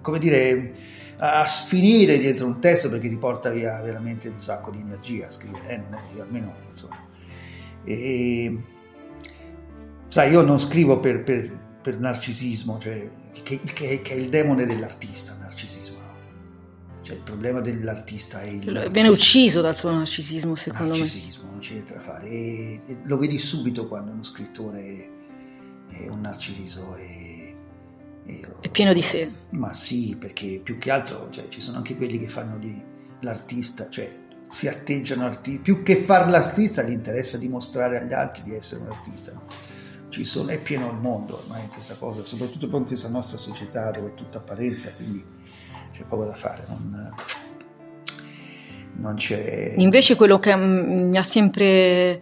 come 0.00 0.18
dire, 0.18 0.74
a 1.18 1.46
sfinire 1.46 2.18
dietro 2.18 2.46
un 2.46 2.60
testo 2.60 2.88
perché 2.90 3.08
ti 3.08 3.16
porta 3.16 3.50
via 3.50 3.80
veramente 3.80 4.28
un 4.28 4.38
sacco 4.38 4.70
di 4.70 4.78
energia 4.80 5.26
a 5.26 5.30
scrivere, 5.30 5.68
eh, 5.68 5.76
non 5.76 5.94
è- 5.94 6.16
io 6.16 6.22
almeno 6.22 6.52
insomma. 6.72 6.98
E, 7.84 8.58
sai, 10.08 10.30
io 10.32 10.42
non 10.42 10.58
scrivo 10.58 10.98
per, 11.00 11.22
per- 11.22 11.58
per 11.82 11.98
narcisismo, 11.98 12.78
cioè, 12.80 13.10
che, 13.42 13.60
che- 13.60 14.00
che 14.02 14.12
è 14.12 14.16
il 14.16 14.28
demone 14.28 14.64
dell'artista, 14.66 15.32
il 15.32 15.38
narcisismo. 15.40 15.96
no? 15.96 16.00
Cioè, 17.02 17.16
il 17.16 17.22
problema 17.22 17.60
dell'artista 17.60 18.40
è 18.40 18.46
il 18.46 18.60
Viene 18.60 18.80
narcisismo 18.82 19.10
ucciso 19.12 19.60
dal 19.60 19.74
suo 19.74 19.90
narcisismo, 19.90 20.54
secondo 20.54 20.92
me. 20.92 20.98
narcisismo, 21.00 21.50
non 21.50 21.58
c'è 21.58 21.72
niente 21.72 21.94
da 21.94 22.00
fare. 22.00 22.28
E, 22.28 22.80
e 22.86 22.96
lo 23.04 23.18
vedi 23.18 23.38
subito 23.38 23.88
quando 23.88 24.12
uno 24.12 24.22
scrittore 24.22 25.08
è 25.90 26.08
un 26.08 26.20
narciso 26.20 26.94
e, 26.96 27.54
e- 28.24 28.46
È 28.60 28.68
pieno 28.70 28.92
di 28.92 29.02
sé. 29.02 29.30
Ma 29.50 29.72
sì, 29.72 30.16
perché 30.18 30.60
più 30.62 30.78
che 30.78 30.90
altro 30.90 31.28
cioè, 31.30 31.48
ci 31.48 31.60
sono 31.60 31.78
anche 31.78 31.96
quelli 31.96 32.18
che 32.20 32.28
fanno 32.28 32.56
di, 32.58 32.80
l'artista, 33.20 33.88
cioè 33.90 34.20
si 34.48 34.68
atteggiano 34.68 35.24
artisti, 35.24 35.58
più 35.60 35.82
che 35.82 36.04
far 36.04 36.28
l'artista 36.28 36.82
gli 36.82 36.92
interessa 36.92 37.38
dimostrare 37.38 37.98
agli 38.00 38.12
altri 38.12 38.42
di 38.44 38.54
essere 38.54 38.82
un 38.82 38.88
artista. 38.90 39.32
Ci 40.12 40.26
sono, 40.26 40.50
è 40.50 40.58
pieno 40.58 40.90
il 40.90 40.98
mondo 40.98 41.38
ormai 41.38 41.66
questa 41.68 41.94
cosa, 41.94 42.22
soprattutto 42.22 42.68
poi 42.68 42.80
in 42.80 42.86
questa 42.86 43.08
nostra 43.08 43.38
società 43.38 43.90
dove 43.90 44.08
è 44.08 44.14
tutta 44.14 44.36
apparenza, 44.36 44.90
quindi 44.90 45.24
c'è 45.90 46.02
poco 46.02 46.26
da 46.26 46.34
fare. 46.34 46.66
Non, 46.68 47.14
non 48.96 49.14
c'è... 49.14 49.72
Invece 49.78 50.14
quello 50.14 50.38
che 50.38 50.54
mi 50.54 51.16
ha 51.16 51.22
sempre 51.22 52.20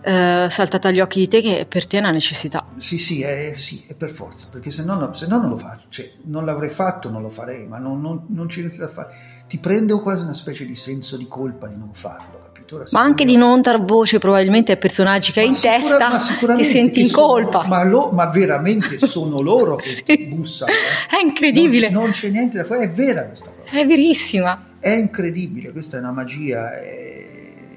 eh, 0.00 0.46
saltato 0.48 0.88
agli 0.88 1.00
occhi 1.00 1.18
di 1.20 1.28
te 1.28 1.38
è 1.38 1.42
che 1.42 1.66
per 1.68 1.86
te 1.86 1.98
è 1.98 2.00
una 2.00 2.10
necessità. 2.10 2.64
Sì, 2.78 2.96
sì, 2.96 3.20
è, 3.20 3.52
sì, 3.54 3.84
è 3.86 3.94
per 3.94 4.12
forza, 4.12 4.48
perché 4.50 4.70
se 4.70 4.82
no, 4.82 5.12
se 5.12 5.26
no 5.26 5.38
non 5.38 5.50
lo 5.50 5.58
faccio, 5.58 5.88
cioè, 5.90 6.10
non 6.22 6.46
l'avrei 6.46 6.70
fatto, 6.70 7.10
non 7.10 7.20
lo 7.20 7.28
farei, 7.28 7.66
ma 7.66 7.76
non, 7.76 8.00
non, 8.00 8.24
non 8.28 8.46
c'è 8.46 8.60
niente 8.60 8.78
da 8.78 8.88
fare. 8.88 9.14
Ti 9.46 9.58
prende 9.58 9.92
quasi 10.00 10.22
una 10.22 10.32
specie 10.32 10.64
di 10.64 10.74
senso 10.74 11.18
di 11.18 11.28
colpa 11.28 11.66
di 11.66 11.76
non 11.76 11.92
farlo, 11.92 12.38
capito? 12.38 12.49
Ma 12.90 13.00
anche 13.00 13.24
di 13.24 13.36
non 13.36 13.60
dar 13.60 13.82
voce 13.84 14.18
probabilmente 14.18 14.72
ai 14.72 14.78
personaggi 14.78 15.32
che 15.32 15.40
hai 15.40 15.48
in 15.48 15.54
sicura- 15.54 16.08
testa, 16.18 16.54
ti 16.56 16.64
senti 16.64 17.00
in 17.02 17.08
sono- 17.08 17.26
colpa. 17.26 17.66
ma, 17.66 17.82
lo- 17.84 18.10
ma 18.10 18.26
veramente 18.30 18.98
sono 19.06 19.40
loro 19.40 19.76
che 19.76 20.02
bussano. 20.30 20.70
eh. 20.72 21.16
È 21.16 21.20
incredibile, 21.24 21.88
Non, 21.90 22.02
c'è- 22.02 22.02
non 22.02 22.10
c'è 22.12 22.28
niente 22.28 22.56
da 22.58 22.64
fare, 22.64 22.84
è 22.84 22.90
vera 22.90 23.24
questa 23.24 23.50
cosa. 23.50 23.78
è 23.78 23.86
verissima. 23.86 24.66
È 24.78 24.90
incredibile, 24.90 25.72
questa 25.72 25.96
è 25.96 26.00
una 26.00 26.12
magia. 26.12 26.72
È, 26.78 27.18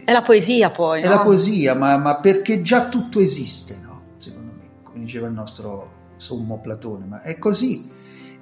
È 0.05 0.11
la 0.11 0.21
poesia 0.21 0.69
poi, 0.69 1.01
è 1.01 1.05
no? 1.05 1.09
la 1.15 1.19
poesia, 1.19 1.73
ma, 1.75 1.97
ma 1.97 2.15
perché 2.17 2.61
già 2.61 2.87
tutto 2.87 3.19
esiste, 3.19 3.77
no? 3.81 4.01
Secondo 4.19 4.51
me, 4.57 4.67
come 4.83 5.03
diceva 5.05 5.27
il 5.27 5.33
nostro 5.33 5.91
sommo 6.17 6.59
Platone, 6.59 7.05
ma 7.05 7.21
è 7.21 7.37
così. 7.37 7.89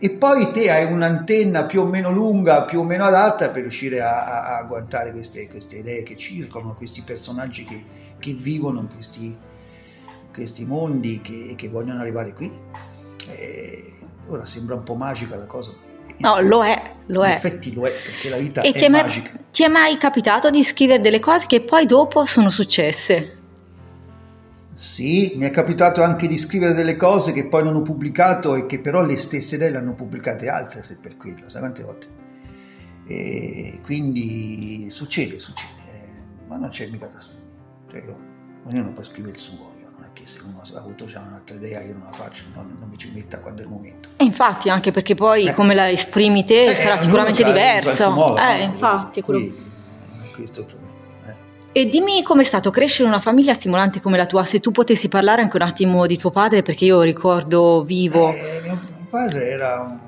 E 0.04 0.10
poi 0.18 0.52
te 0.52 0.72
hai 0.72 0.92
un'antenna 0.92 1.66
più 1.66 1.82
o 1.82 1.86
meno 1.86 2.12
lunga, 2.12 2.64
più 2.64 2.80
o 2.80 2.84
meno 2.84 3.04
adatta 3.04 3.50
per 3.50 3.62
riuscire 3.62 4.02
a, 4.02 4.26
a- 4.26 4.58
a 4.58 4.64
guardare 4.64 5.12
queste, 5.12 5.48
queste 5.48 5.78
idee 5.78 6.02
che 6.02 6.18
circolano, 6.18 6.74
questi 6.74 7.02
personaggi 7.04 7.64
che, 7.66 7.84
che 8.18 8.34
vivono 8.34 8.80
in 8.80 8.88
questi, 8.96 9.26
in 9.26 10.34
questi 10.34 10.66
mondi 10.66 11.22
che, 11.22 11.54
che 11.56 11.70
vogliono 11.70 12.02
arrivare 12.02 12.34
qui. 12.34 12.52
E 13.28 13.94
ora 14.28 14.44
sembra 14.46 14.74
un 14.74 14.84
po' 14.84 14.96
magica 14.96 15.36
la 15.36 15.46
cosa. 15.46 15.72
No, 16.18 16.40
lo 16.42 16.64
è, 16.66 16.94
lo 17.08 17.24
In 17.24 17.30
è. 17.30 17.34
effetti 17.34 17.72
lo 17.72 17.86
è, 17.86 17.92
perché 17.92 18.30
la 18.30 18.38
vita 18.38 18.62
E 18.62 18.72
è 18.72 18.86
è, 18.86 18.90
mai, 18.90 19.02
magica. 19.04 19.32
ti 19.52 19.64
è 19.64 19.68
mai 19.68 19.98
capitato 19.98 20.50
di 20.50 20.64
scrivere 20.64 21.02
delle 21.02 21.20
cose 21.20 21.46
che 21.46 21.62
poi 21.62 21.86
dopo 21.86 22.26
sono 22.26 22.50
successe? 22.50 23.41
Sì, 24.82 25.34
mi 25.36 25.46
è 25.46 25.52
capitato 25.52 26.02
anche 26.02 26.28
di 26.28 26.40
scrivere 26.40 26.74
delle 26.74 26.96
cose 26.96 27.34
che 27.34 27.46
poi 27.46 27.64
non 27.64 27.76
ho 27.76 27.84
pubblicato 27.84 28.56
e 28.56 28.66
che 28.66 28.80
però 28.80 29.04
le 29.04 29.16
stesse 29.18 29.54
idee 29.54 29.70
le 29.70 29.78
hanno 29.78 29.94
pubblicate 29.94 30.50
altre, 30.50 30.82
se 30.82 30.98
per 31.00 31.18
quello, 31.18 31.48
sai 31.50 31.60
quante 31.62 31.84
volte? 31.84 32.08
E 33.06 33.78
quindi 33.84 34.88
succede, 34.90 35.40
succede, 35.40 35.72
eh, 35.94 36.08
ma 36.48 36.58
non 36.58 36.70
c'è 36.70 36.88
mica 36.88 37.06
da... 37.06 37.20
Cioè, 37.20 38.02
io- 38.04 38.18
ognuno 38.66 38.90
può 38.92 39.04
scrivere 39.04 39.36
il 39.36 39.40
suo, 39.40 39.72
io 39.80 39.88
non 39.96 40.04
è 40.04 40.08
che 40.14 40.26
se 40.26 40.40
uno 40.44 40.64
ha 40.64 40.80
avuto 40.80 41.06
già 41.06 41.24
un'altra 41.28 41.56
idea 41.58 41.82
io 41.84 41.94
non 41.94 42.06
la 42.10 42.14
faccio, 42.18 42.42
non, 42.56 42.76
non 42.80 42.90
mi 42.90 42.98
ci 42.98 43.12
metta 43.14 43.38
quando 43.38 43.62
è 43.62 43.66
il 43.66 43.70
momento. 43.70 44.10
E 44.18 44.24
infatti, 44.24 44.70
anche 44.72 44.90
perché 44.90 45.14
poi 45.14 45.46
Eh. 45.46 45.54
come 45.54 45.76
la 45.76 45.92
esprimi 45.92 46.44
te 46.44 46.72
Eh, 46.72 46.74
sarà 46.74 46.98
sicuramente 46.98 47.44
diverso. 47.44 48.10
modo, 48.10 48.42
eh, 48.42 48.66
no? 48.66 48.72
infatti. 48.74 49.22
quello- 49.22 49.40
Qui, 49.42 49.56
eh, 50.26 50.32
questo 50.32 50.62
è 50.62 50.64
il 50.64 50.70
problema. 50.70 50.90
E 51.74 51.88
dimmi 51.88 52.22
com'è 52.22 52.44
stato 52.44 52.70
crescere 52.70 53.06
in 53.08 53.14
una 53.14 53.22
famiglia 53.22 53.54
stimolante 53.54 54.02
come 54.02 54.18
la 54.18 54.26
tua, 54.26 54.44
se 54.44 54.60
tu 54.60 54.72
potessi 54.72 55.08
parlare 55.08 55.42
anche 55.42 55.56
un 55.56 55.62
attimo 55.62 56.06
di 56.06 56.18
tuo 56.18 56.30
padre, 56.30 56.64
perché 56.64 56.84
io 56.84 57.02
ricordo 57.02 57.84
vivo. 57.84 58.34
Eh, 58.34 58.60
mio 58.62 58.80
padre 59.10 59.50
era 59.50 59.80
un, 59.80 60.00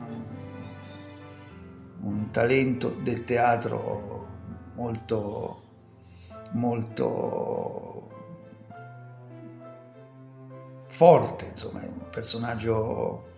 un 2.02 2.32
talento 2.32 2.94
del 3.02 3.24
teatro 3.24 4.28
molto, 4.76 5.62
molto 6.52 8.10
forte, 10.88 11.46
insomma, 11.46 11.80
un 11.80 12.10
personaggio, 12.12 13.32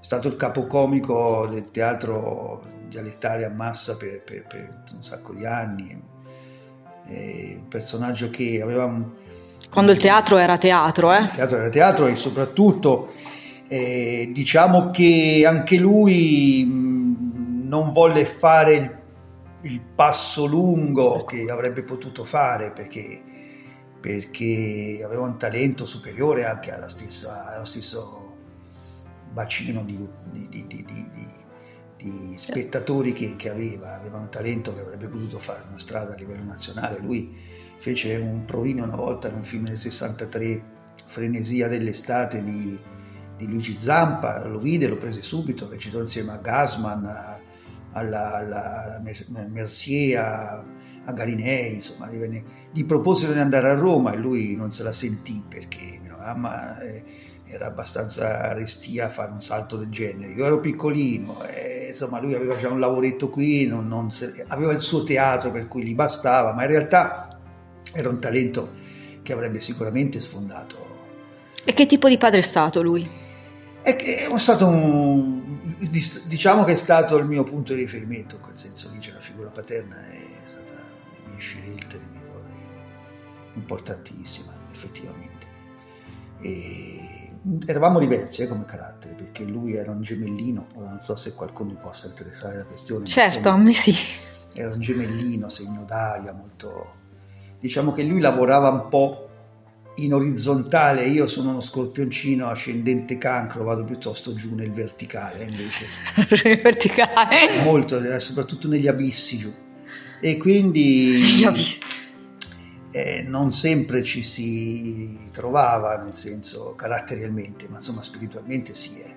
è 0.00 0.04
stato 0.04 0.26
il 0.26 0.36
capocomico 0.36 1.46
del 1.46 1.70
teatro 1.70 2.60
dialettale 2.88 3.44
a 3.44 3.50
massa 3.50 3.96
per, 3.96 4.22
per- 4.22 4.46
per 4.48 4.82
un 4.92 5.04
sacco 5.04 5.32
di 5.32 5.46
anni, 5.46 6.16
è 7.08 7.54
un 7.56 7.68
personaggio 7.68 8.30
che 8.30 8.60
aveva 8.62 8.84
un, 8.84 9.04
Quando 9.70 9.92
il 9.92 9.98
teatro 9.98 10.36
era 10.36 10.58
teatro, 10.58 11.12
il 11.12 11.24
eh? 11.24 11.28
teatro 11.34 11.56
era 11.58 11.68
teatro 11.70 12.06
e 12.06 12.16
soprattutto 12.16 13.12
eh, 13.68 14.30
diciamo 14.32 14.90
che 14.90 15.44
anche 15.46 15.76
lui 15.76 16.64
mh, 16.64 17.66
non 17.68 17.92
volle 17.92 18.24
fare 18.26 18.74
il, 18.74 19.70
il 19.72 19.80
passo 19.80 20.46
lungo 20.46 21.24
che 21.24 21.50
avrebbe 21.50 21.82
potuto 21.82 22.24
fare 22.24 22.72
perché, 22.72 23.22
perché 24.00 25.00
aveva 25.04 25.22
un 25.22 25.38
talento 25.38 25.84
superiore 25.86 26.44
anche 26.46 26.72
alla 26.72 26.88
stessa, 26.88 27.54
allo 27.54 27.64
stesso 27.64 28.36
bacino 29.32 29.82
di, 29.84 29.96
di- 30.30 30.48
di- 30.50 30.66
di- 30.66 31.37
di- 31.98 32.34
spettatori 32.36 33.12
che, 33.12 33.36
che 33.36 33.50
aveva, 33.50 33.96
aveva 33.96 34.18
un 34.18 34.30
talento 34.30 34.72
che 34.74 34.80
avrebbe 34.80 35.06
potuto 35.08 35.38
fare 35.38 35.62
una 35.68 35.78
strada 35.78 36.14
a 36.14 36.16
livello 36.16 36.44
nazionale. 36.44 36.98
Lui 37.00 37.34
fece 37.78 38.16
un 38.16 38.44
provino 38.44 38.84
una 38.84 38.96
volta 38.96 39.28
in 39.28 39.34
un 39.34 39.44
film 39.44 39.64
del 39.66 39.76
63, 39.78 40.62
Frenesia 41.06 41.68
dell'estate 41.68 42.42
di, 42.42 42.78
di 43.36 43.46
Luigi 43.46 43.76
Zampa, 43.78 44.44
lo 44.46 44.58
vide, 44.58 44.88
lo 44.88 44.98
prese 44.98 45.22
subito, 45.22 45.68
recitò 45.68 45.98
insieme 46.00 46.32
a 46.32 46.36
Gasman, 46.38 47.04
a- 47.06 47.40
alla, 47.92 48.34
alla- 48.34 48.84
alla 48.84 48.98
Mer- 49.00 49.26
Mercier, 49.48 50.18
a, 50.18 50.64
a 51.04 51.12
Garinei, 51.12 51.74
insomma, 51.74 52.08
gli, 52.10 52.16
venne- 52.18 52.44
gli 52.72 52.84
proposero 52.84 53.32
di 53.32 53.38
andare 53.38 53.70
a 53.70 53.74
Roma 53.74 54.12
e 54.12 54.16
lui 54.16 54.54
non 54.56 54.70
se 54.70 54.82
la 54.82 54.92
sentì 54.92 55.42
perché 55.48 55.98
mia 56.02 56.16
mamma 56.16 56.78
eh, 56.80 57.02
era 57.46 57.66
abbastanza 57.66 58.52
restia 58.52 59.06
a 59.06 59.08
fare 59.08 59.30
un 59.32 59.40
salto 59.40 59.76
del 59.78 59.88
genere. 59.88 60.32
Io 60.32 60.44
ero 60.44 60.60
piccolino, 60.60 61.42
e, 61.46 61.77
insomma 61.88 62.20
lui 62.20 62.34
aveva 62.34 62.56
già 62.56 62.68
un 62.70 62.80
lavoretto 62.80 63.28
qui, 63.30 63.66
non- 63.66 63.88
non 63.88 64.10
se- 64.10 64.44
aveva 64.48 64.72
il 64.72 64.80
suo 64.80 65.04
teatro 65.04 65.50
per 65.50 65.68
cui 65.68 65.84
gli 65.84 65.94
bastava, 65.94 66.52
ma 66.52 66.62
in 66.62 66.68
realtà 66.70 67.38
era 67.92 68.08
un 68.08 68.18
talento 68.20 68.72
che 69.22 69.32
avrebbe 69.32 69.60
sicuramente 69.60 70.20
sfondato 70.20 70.86
E 71.64 71.72
che 71.74 71.86
tipo 71.86 72.08
di 72.08 72.16
padre 72.18 72.38
è 72.38 72.42
stato 72.42 72.82
lui? 72.82 73.08
È, 73.82 73.94
è 73.96 74.38
stato 74.38 74.66
un, 74.66 75.76
diciamo 76.26 76.64
che 76.64 76.72
è 76.72 76.76
stato 76.76 77.16
il 77.16 77.26
mio 77.26 77.42
punto 77.44 77.74
di 77.74 77.80
riferimento, 77.82 78.36
in 78.36 78.40
quel 78.42 78.58
senso 78.58 78.90
lì 78.90 78.98
c'è 78.98 79.12
la 79.12 79.20
figura 79.20 79.48
paterna, 79.50 79.96
è 80.08 80.26
stata 80.44 80.72
le 80.72 81.30
mie 81.30 81.38
scelte, 81.40 81.96
le 81.96 82.04
mie 82.10 82.22
cose, 82.32 82.48
importantissima 83.54 84.52
effettivamente. 84.72 85.46
E 86.40 87.17
eravamo 87.66 87.98
diversi 87.98 88.42
eh, 88.42 88.48
come 88.48 88.64
carattere, 88.64 89.14
perché 89.14 89.44
lui 89.44 89.74
era 89.74 89.90
un 89.90 90.02
gemellino, 90.02 90.66
ora 90.74 90.88
non 90.88 91.00
so 91.00 91.16
se 91.16 91.34
qualcuno 91.34 91.74
possa 91.74 92.06
interessare 92.06 92.58
la 92.58 92.64
questione. 92.64 93.06
Certo, 93.06 93.48
a 93.48 93.56
me 93.56 93.72
sì. 93.72 93.94
Era 94.52 94.72
un 94.72 94.80
gemellino, 94.80 95.48
segno 95.48 95.84
d'aria, 95.86 96.32
molto... 96.32 96.96
Diciamo 97.60 97.92
che 97.92 98.04
lui 98.04 98.20
lavorava 98.20 98.68
un 98.70 98.88
po' 98.88 99.28
in 99.96 100.14
orizzontale, 100.14 101.06
io 101.06 101.26
sono 101.26 101.50
uno 101.50 101.60
scorpioncino 101.60 102.46
ascendente 102.46 103.18
cancro, 103.18 103.64
vado 103.64 103.84
piuttosto 103.84 104.34
giù 104.34 104.54
nel 104.54 104.72
verticale 104.72 105.44
invece. 105.44 105.86
verticale? 106.62 107.62
Molto, 107.64 108.00
eh, 108.00 108.20
soprattutto 108.20 108.68
negli 108.68 108.86
abissi 108.86 109.38
giù. 109.38 109.52
E 110.20 110.36
quindi 110.36 111.42
eh, 112.90 113.22
non 113.22 113.52
sempre 113.52 114.02
ci 114.02 114.22
si 114.22 115.28
trovava, 115.32 115.96
nel 115.96 116.14
senso 116.14 116.74
caratterialmente, 116.74 117.68
ma 117.68 117.76
insomma 117.76 118.02
spiritualmente 118.02 118.74
sì. 118.74 119.00
Eh. 119.00 119.16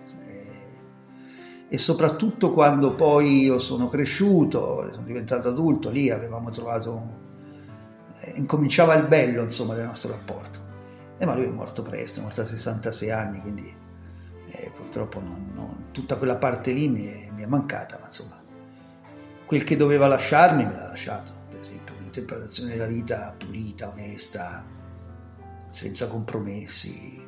E 1.73 1.77
soprattutto 1.77 2.51
quando 2.51 2.95
poi 2.95 3.43
io 3.43 3.59
sono 3.59 3.87
cresciuto, 3.87 4.89
sono 4.91 5.05
diventato 5.05 5.47
adulto, 5.47 5.89
lì 5.89 6.09
avevamo 6.09 6.49
trovato, 6.49 7.01
eh, 8.19 8.33
incominciava 8.35 8.93
il 8.95 9.07
bello 9.07 9.43
insomma 9.43 9.73
del 9.73 9.85
nostro 9.85 10.11
rapporto 10.11 10.61
eh, 11.21 11.25
ma 11.27 11.35
lui 11.35 11.43
è 11.43 11.49
morto 11.49 11.83
presto, 11.83 12.19
è 12.19 12.23
morto 12.23 12.41
a 12.41 12.47
66 12.47 13.11
anni, 13.11 13.41
quindi 13.41 13.71
eh, 14.49 14.71
purtroppo 14.75 15.19
non, 15.19 15.51
non, 15.53 15.85
tutta 15.91 16.15
quella 16.15 16.35
parte 16.35 16.71
lì 16.71 16.87
mi 16.87 17.05
è, 17.05 17.29
mi 17.29 17.43
è, 17.43 17.45
mancata, 17.45 17.99
ma 17.99 18.07
insomma, 18.07 18.41
quel 19.45 19.63
che 19.63 19.77
doveva 19.77 20.07
lasciarmi 20.07 20.65
me 20.65 20.73
l'ha 20.73 20.87
lasciato, 20.87 21.31
l'interpretazione 22.11 22.71
della 22.71 22.87
vita 22.87 23.33
pulita, 23.37 23.89
onesta, 23.89 24.63
senza 25.69 26.07
compromessi, 26.07 27.19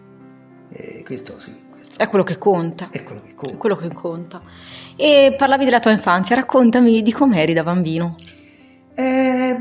eh, 0.69 1.03
questo 1.05 1.39
sì. 1.39 1.55
Questo 1.69 1.97
è 1.97 2.09
quello 2.09 2.25
che 2.25 2.37
conta. 2.37 2.89
È 2.89 3.03
quello 3.03 3.21
che 3.21 3.33
conta. 3.33 3.53
È 3.53 3.57
quello 3.57 3.75
che 3.77 3.93
conta. 3.93 4.41
E 4.97 5.35
parlavi 5.37 5.63
della 5.63 5.79
tua 5.79 5.91
infanzia, 5.91 6.35
raccontami 6.35 7.01
di 7.01 7.11
com'eri 7.13 7.53
da 7.53 7.63
bambino. 7.63 8.17
Eh, 8.95 9.57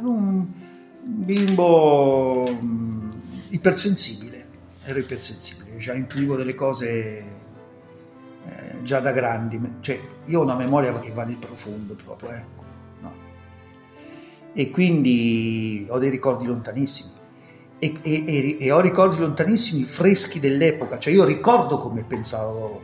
un 0.00 0.46
bimbo 1.02 2.48
mm, 2.50 3.10
ipersensibile, 3.50 4.46
ero 4.84 4.98
ipersensibile, 5.00 5.76
già 5.78 5.92
intuivo 5.94 6.36
delle 6.36 6.54
cose 6.54 7.24
eh, 8.46 8.82
già 8.82 9.00
da 9.00 9.12
grandi, 9.12 9.60
cioè 9.80 10.00
io 10.26 10.40
ho 10.40 10.42
una 10.42 10.54
memoria 10.54 10.98
che 10.98 11.10
va 11.10 11.24
nel 11.24 11.36
profondo 11.36 11.94
proprio, 11.94 12.30
eh. 12.30 12.63
E 14.54 14.70
quindi 14.70 15.84
ho 15.88 15.98
dei 15.98 16.10
ricordi 16.10 16.46
lontanissimi 16.46 17.10
e, 17.78 17.98
e, 18.02 18.56
e, 18.60 18.72
ho 18.72 18.80
ricordi 18.80 19.18
lontanissimi 19.18 19.82
freschi 19.82 20.40
dell'epoca, 20.40 20.98
cioè 20.98 21.12
io 21.12 21.24
ricordo 21.24 21.78
come 21.78 22.02
pensavo 22.02 22.82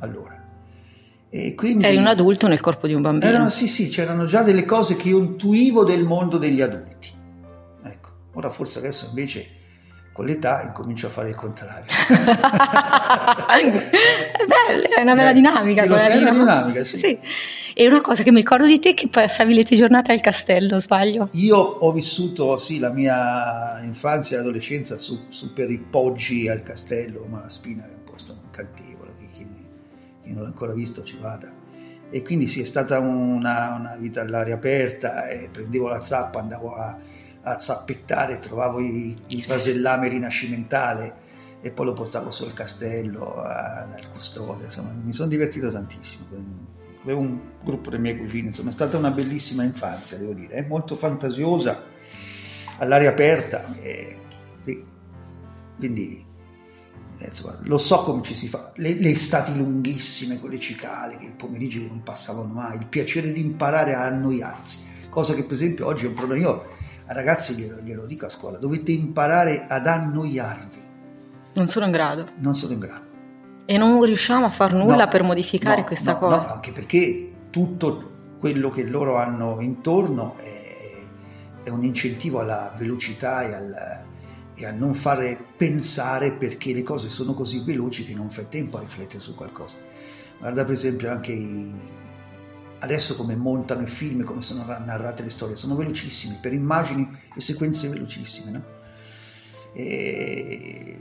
allora. 0.00 0.34
Quindi, 1.54 1.84
Eri 1.84 1.98
un 1.98 2.06
adulto 2.06 2.48
nel 2.48 2.60
corpo 2.60 2.86
di 2.86 2.94
un 2.94 3.02
bambino. 3.02 3.30
Erano, 3.30 3.50
sì, 3.50 3.68
sì, 3.68 3.90
c'erano 3.90 4.24
già 4.24 4.42
delle 4.42 4.64
cose 4.64 4.96
che 4.96 5.08
io 5.08 5.18
intuivo 5.18 5.84
del 5.84 6.04
mondo 6.04 6.38
degli 6.38 6.62
adulti. 6.62 7.10
Ecco, 7.82 8.08
ora 8.32 8.48
forse 8.48 8.78
adesso 8.78 9.06
invece 9.08 9.55
con 10.16 10.24
l'età 10.24 10.62
incomincio 10.62 11.08
a 11.08 11.10
fare 11.10 11.28
il 11.28 11.34
contrario. 11.34 11.84
è 11.84 12.14
bella, 14.46 14.88
è 14.96 15.02
una 15.02 15.14
bella 15.14 15.28
eh, 15.28 15.34
dinamica 15.34 15.82
È 15.82 15.86
una 15.86 16.30
dinamica, 16.30 16.84
sì. 16.86 16.96
sì. 16.96 17.18
E 17.74 17.86
una 17.86 18.00
cosa 18.00 18.22
che 18.22 18.30
mi 18.30 18.38
ricordo 18.38 18.64
di 18.64 18.78
te 18.78 18.92
è 18.92 18.94
che 18.94 19.08
passavi 19.08 19.52
le 19.52 19.62
tue 19.62 19.76
giornate 19.76 20.12
al 20.12 20.22
castello, 20.22 20.78
sbaglio? 20.80 21.28
Io 21.32 21.58
ho 21.58 21.92
vissuto, 21.92 22.56
sì, 22.56 22.78
la 22.78 22.88
mia 22.88 23.82
infanzia 23.82 24.38
e 24.38 24.40
adolescenza 24.40 24.98
su, 24.98 25.26
su 25.28 25.52
per 25.52 25.70
i 25.70 25.76
poggi 25.76 26.48
al 26.48 26.62
castello, 26.62 27.26
ma 27.28 27.40
la 27.42 27.50
Spina 27.50 27.84
è 27.84 27.92
un 27.92 28.10
posto 28.10 28.34
incantevole 28.42 29.12
chi 30.24 30.32
non 30.32 30.44
l'ha 30.44 30.48
ancora 30.48 30.72
visto 30.72 31.04
ci 31.04 31.18
vada. 31.20 31.52
E 32.08 32.22
quindi 32.22 32.46
sì, 32.46 32.62
è 32.62 32.64
stata 32.64 32.98
una, 33.00 33.76
una 33.78 33.96
vita 33.98 34.22
all'aria 34.22 34.54
aperta, 34.54 35.28
e 35.28 35.50
prendevo 35.52 35.88
la 35.88 36.02
zappa, 36.02 36.40
andavo 36.40 36.74
a, 36.74 36.96
a 37.46 37.60
zappettare, 37.60 38.40
trovavo 38.40 38.80
i, 38.80 39.16
il 39.28 39.46
vasellame 39.46 40.08
rinascimentale 40.08 41.24
e 41.60 41.70
poi 41.70 41.86
lo 41.86 41.92
portavo 41.92 42.32
sul 42.32 42.52
castello 42.52 43.40
a, 43.40 43.86
dal 43.88 44.08
custode, 44.10 44.64
insomma 44.64 44.90
mi 44.90 45.14
sono 45.14 45.28
divertito 45.28 45.70
tantissimo. 45.70 46.24
Avevo 47.02 47.20
un 47.20 47.40
gruppo 47.62 47.90
delle 47.90 48.02
mie 48.02 48.16
cugine, 48.16 48.48
insomma 48.48 48.70
è 48.70 48.72
stata 48.72 48.96
una 48.96 49.10
bellissima 49.10 49.62
infanzia, 49.62 50.18
devo 50.18 50.32
dire, 50.32 50.54
è 50.54 50.66
molto 50.66 50.96
fantasiosa, 50.96 51.84
all'aria 52.78 53.10
aperta, 53.10 53.64
e, 53.80 54.18
sì. 54.64 54.84
quindi 55.78 56.24
eh, 57.18 57.26
insomma, 57.26 57.58
lo 57.62 57.78
so 57.78 58.02
come 58.02 58.22
ci 58.24 58.34
si 58.34 58.48
fa, 58.48 58.72
le, 58.74 58.94
le, 58.94 59.10
estati 59.10 59.56
lunghissime 59.56 60.40
con 60.40 60.50
le 60.50 60.58
cicale 60.58 61.16
che 61.16 61.26
il 61.26 61.34
pomeriggio 61.34 61.86
non 61.86 62.02
passavano 62.02 62.52
mai, 62.52 62.76
il 62.76 62.86
piacere 62.86 63.32
di 63.32 63.38
imparare 63.38 63.94
a 63.94 64.02
annoiarsi, 64.02 64.84
cosa 65.10 65.32
che 65.32 65.44
per 65.44 65.52
esempio 65.52 65.86
oggi 65.86 66.06
è 66.06 66.08
un 66.08 66.14
problema. 66.14 66.42
Io 66.42 66.74
ragazzi 67.06 67.54
glielo, 67.54 67.80
glielo 67.80 68.06
dico 68.06 68.26
a 68.26 68.30
scuola, 68.30 68.58
dovete 68.58 68.92
imparare 68.92 69.66
ad 69.68 69.86
annoiarvi. 69.86 70.82
Non 71.54 71.68
sono 71.68 71.86
in 71.86 71.92
grado. 71.92 72.28
Non 72.38 72.54
sono 72.54 72.72
in 72.72 72.80
grado. 72.80 73.04
E 73.64 73.78
non 73.78 74.02
riusciamo 74.02 74.46
a 74.46 74.50
far 74.50 74.72
nulla 74.72 75.04
no, 75.04 75.08
per 75.08 75.22
modificare 75.22 75.80
no, 75.80 75.86
questa 75.86 76.12
no, 76.12 76.18
cosa. 76.18 76.46
No, 76.46 76.52
anche 76.54 76.72
perché 76.72 77.32
tutto 77.50 78.10
quello 78.38 78.70
che 78.70 78.84
loro 78.84 79.16
hanno 79.16 79.60
intorno 79.60 80.36
è, 80.38 81.02
è 81.64 81.68
un 81.70 81.82
incentivo 81.82 82.40
alla 82.40 82.72
velocità 82.76 83.42
e 83.46 83.54
al, 83.54 84.04
e 84.54 84.66
a 84.66 84.70
non 84.70 84.94
fare 84.94 85.38
pensare 85.56 86.32
perché 86.32 86.72
le 86.72 86.82
cose 86.82 87.10
sono 87.10 87.34
così 87.34 87.62
veloci 87.64 88.04
che 88.04 88.14
non 88.14 88.30
fai 88.30 88.46
tempo 88.48 88.78
a 88.78 88.80
riflettere 88.80 89.20
su 89.20 89.34
qualcosa. 89.34 89.76
Guarda 90.38 90.64
per 90.64 90.74
esempio 90.74 91.10
anche 91.10 91.32
i... 91.32 91.72
adesso 92.78 93.16
come 93.16 93.34
montano 93.36 93.82
i 93.82 93.86
film, 93.86 94.24
come 94.24 94.42
sono 94.42 94.64
narrate 94.64 95.22
le 95.22 95.30
storie, 95.30 95.56
sono 95.56 95.76
velocissimi, 95.76 96.38
per 96.40 96.52
immagini 96.52 97.08
e 97.34 97.40
sequenze 97.40 97.88
velocissime. 97.88 98.50
No? 98.50 98.62
E... 99.72 101.00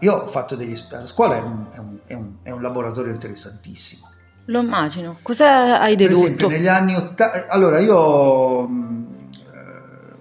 Io 0.00 0.12
ho 0.12 0.26
fatto 0.26 0.56
degli 0.56 0.72
esperti, 0.72 1.04
la 1.04 1.06
scuola 1.06 1.36
è 1.36 1.40
un, 1.40 1.66
è, 1.70 1.78
un, 1.78 1.98
è, 2.04 2.14
un, 2.14 2.32
è 2.42 2.50
un, 2.50 2.60
laboratorio 2.60 3.12
interessantissimo. 3.12 4.08
Lo 4.46 4.60
immagino. 4.60 5.18
Cosa 5.22 5.80
hai 5.80 5.96
dedotto? 5.96 6.20
Per 6.20 6.26
esempio, 6.26 6.48
negli 6.48 6.66
anni 6.66 6.96
80... 6.96 7.48
Allora, 7.48 7.78
io 7.78 8.68
mm, 8.68 9.04
eh, 9.32 10.14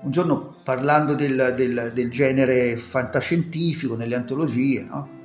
un 0.00 0.10
giorno 0.10 0.56
parlando 0.64 1.14
del, 1.14 1.54
del, 1.56 1.92
del 1.94 2.10
genere 2.10 2.76
fantascientifico 2.78 3.96
nelle 3.96 4.16
antologie, 4.16 4.82
no? 4.82 5.16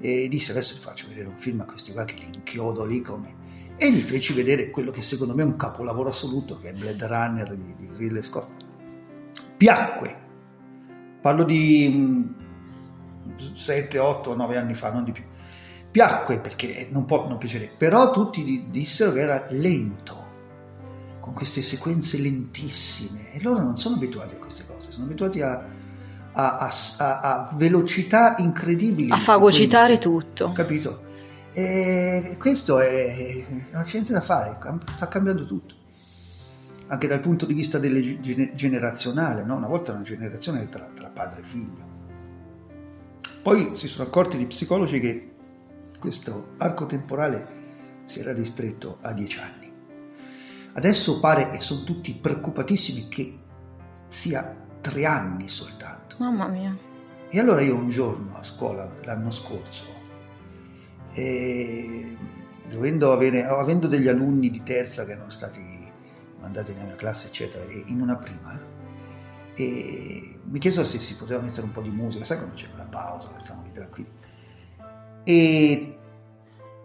E 0.00 0.26
disse 0.28 0.50
adesso 0.50 0.74
vi 0.74 0.80
faccio 0.80 1.06
vedere 1.08 1.28
un 1.28 1.36
film 1.36 1.60
a 1.60 1.64
questi 1.64 1.92
qua 1.92 2.04
che 2.04 2.14
li 2.14 2.28
inchiodo 2.32 2.84
lì 2.84 3.00
come... 3.02 3.41
E 3.82 3.90
gli 3.90 4.02
feci 4.02 4.32
vedere 4.32 4.70
quello 4.70 4.92
che 4.92 5.02
secondo 5.02 5.34
me 5.34 5.42
è 5.42 5.44
un 5.44 5.56
capolavoro 5.56 6.10
assoluto, 6.10 6.56
che 6.60 6.68
è 6.68 6.72
Blade 6.72 7.04
Runner 7.04 7.52
di, 7.52 7.74
di 7.76 7.90
Ridley 7.96 8.22
Scott. 8.22 8.64
Piacque. 9.56 10.16
Parlo 11.20 11.42
di 11.42 12.32
7, 13.54 13.98
8, 13.98 14.36
9 14.36 14.56
anni 14.56 14.74
fa, 14.74 14.92
non 14.92 15.02
di 15.02 15.10
più. 15.10 15.24
Piacque 15.90 16.38
perché 16.38 16.86
non 16.92 17.06
può 17.06 17.26
non 17.26 17.38
piacere, 17.38 17.72
però 17.76 18.12
tutti 18.12 18.68
dissero 18.70 19.10
che 19.14 19.20
era 19.20 19.46
lento 19.48 20.26
con 21.18 21.34
queste 21.34 21.62
sequenze 21.62 22.18
lentissime 22.18 23.32
e 23.32 23.42
loro 23.42 23.64
non 23.64 23.76
sono 23.76 23.96
abituati 23.96 24.36
a 24.36 24.38
queste 24.38 24.64
cose, 24.64 24.92
sono 24.92 25.06
abituati 25.06 25.40
a, 25.40 25.60
a, 26.30 26.56
a, 26.98 27.18
a 27.18 27.50
velocità 27.56 28.36
incredibili. 28.38 29.10
A 29.10 29.16
fagocitare 29.16 29.98
tutto. 29.98 30.52
Capito? 30.52 31.10
E 31.54 32.36
questo 32.38 32.80
è, 32.80 33.44
non 33.72 33.84
c'è 33.84 33.92
niente 33.92 34.12
da 34.12 34.22
fare, 34.22 34.58
sta 34.96 35.08
cambiando 35.08 35.46
tutto. 35.46 35.74
Anche 36.86 37.06
dal 37.06 37.20
punto 37.20 37.46
di 37.46 37.54
vista 37.54 37.78
delle, 37.78 38.20
generazionale, 38.54 39.44
no? 39.44 39.56
una 39.56 39.66
volta 39.66 39.92
una 39.92 40.02
generazione 40.02 40.68
tra, 40.68 40.88
tra 40.94 41.08
padre 41.08 41.40
e 41.40 41.44
figlio. 41.44 41.90
Poi 43.42 43.76
si 43.76 43.88
sono 43.88 44.08
accorti 44.08 44.38
gli 44.38 44.46
psicologi 44.46 45.00
che 45.00 45.34
questo 45.98 46.54
arco 46.58 46.86
temporale 46.86 47.60
si 48.04 48.20
era 48.20 48.32
ristretto 48.32 48.98
a 49.00 49.12
dieci 49.12 49.38
anni. 49.38 49.70
Adesso 50.74 51.20
pare 51.20 51.50
che 51.50 51.60
sono 51.60 51.84
tutti 51.84 52.14
preoccupatissimi 52.14 53.08
che 53.08 53.38
sia 54.08 54.56
tre 54.80 55.04
anni 55.04 55.48
soltanto. 55.48 56.16
Mamma 56.18 56.48
mia. 56.48 56.76
E 57.28 57.38
allora 57.38 57.60
io 57.62 57.76
un 57.76 57.90
giorno 57.90 58.36
a 58.36 58.42
scuola, 58.42 58.90
l'anno 59.02 59.30
scorso, 59.30 59.84
e 61.12 62.16
avere, 63.12 63.44
avendo 63.44 63.86
degli 63.86 64.08
alunni 64.08 64.50
di 64.50 64.62
terza 64.62 65.04
che 65.04 65.12
erano 65.12 65.30
stati 65.30 65.60
mandati 66.40 66.72
nella 66.72 66.96
classe, 66.96 67.28
eccetera, 67.28 67.64
in 67.70 68.00
una 68.00 68.16
prima, 68.16 68.58
mi 70.44 70.58
chiesero 70.58 70.86
se 70.86 70.98
si 70.98 71.16
poteva 71.16 71.40
mettere 71.40 71.66
un 71.66 71.72
po' 71.72 71.82
di 71.82 71.90
musica, 71.90 72.24
sai 72.24 72.38
quando 72.38 72.56
c'è 72.56 72.68
quella 72.68 72.88
pausa, 72.88 73.28
stiamo 73.38 73.62
lì 73.62 73.72
tranquilli. 73.72 74.10
E, 75.24 75.98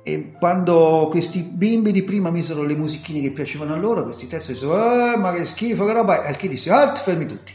e, 0.04 0.32
quando 0.38 1.08
questi 1.10 1.42
bimbi 1.42 1.92
di 1.92 2.04
prima 2.04 2.30
misero 2.30 2.64
le 2.64 2.76
musichine 2.76 3.22
che 3.22 3.32
piacevano 3.32 3.74
a 3.74 3.78
loro, 3.78 4.04
questi 4.04 4.28
terzi 4.28 4.52
dissero, 4.52 5.14
eh, 5.14 5.18
ma 5.18 5.32
che 5.32 5.46
schifo, 5.46 5.86
che 5.86 5.94
roba, 5.94 6.24
e 6.24 6.28
al 6.28 6.36
che 6.36 6.50
disse, 6.50 6.70
alt, 6.70 7.00
fermi 7.00 7.26
tutti. 7.26 7.54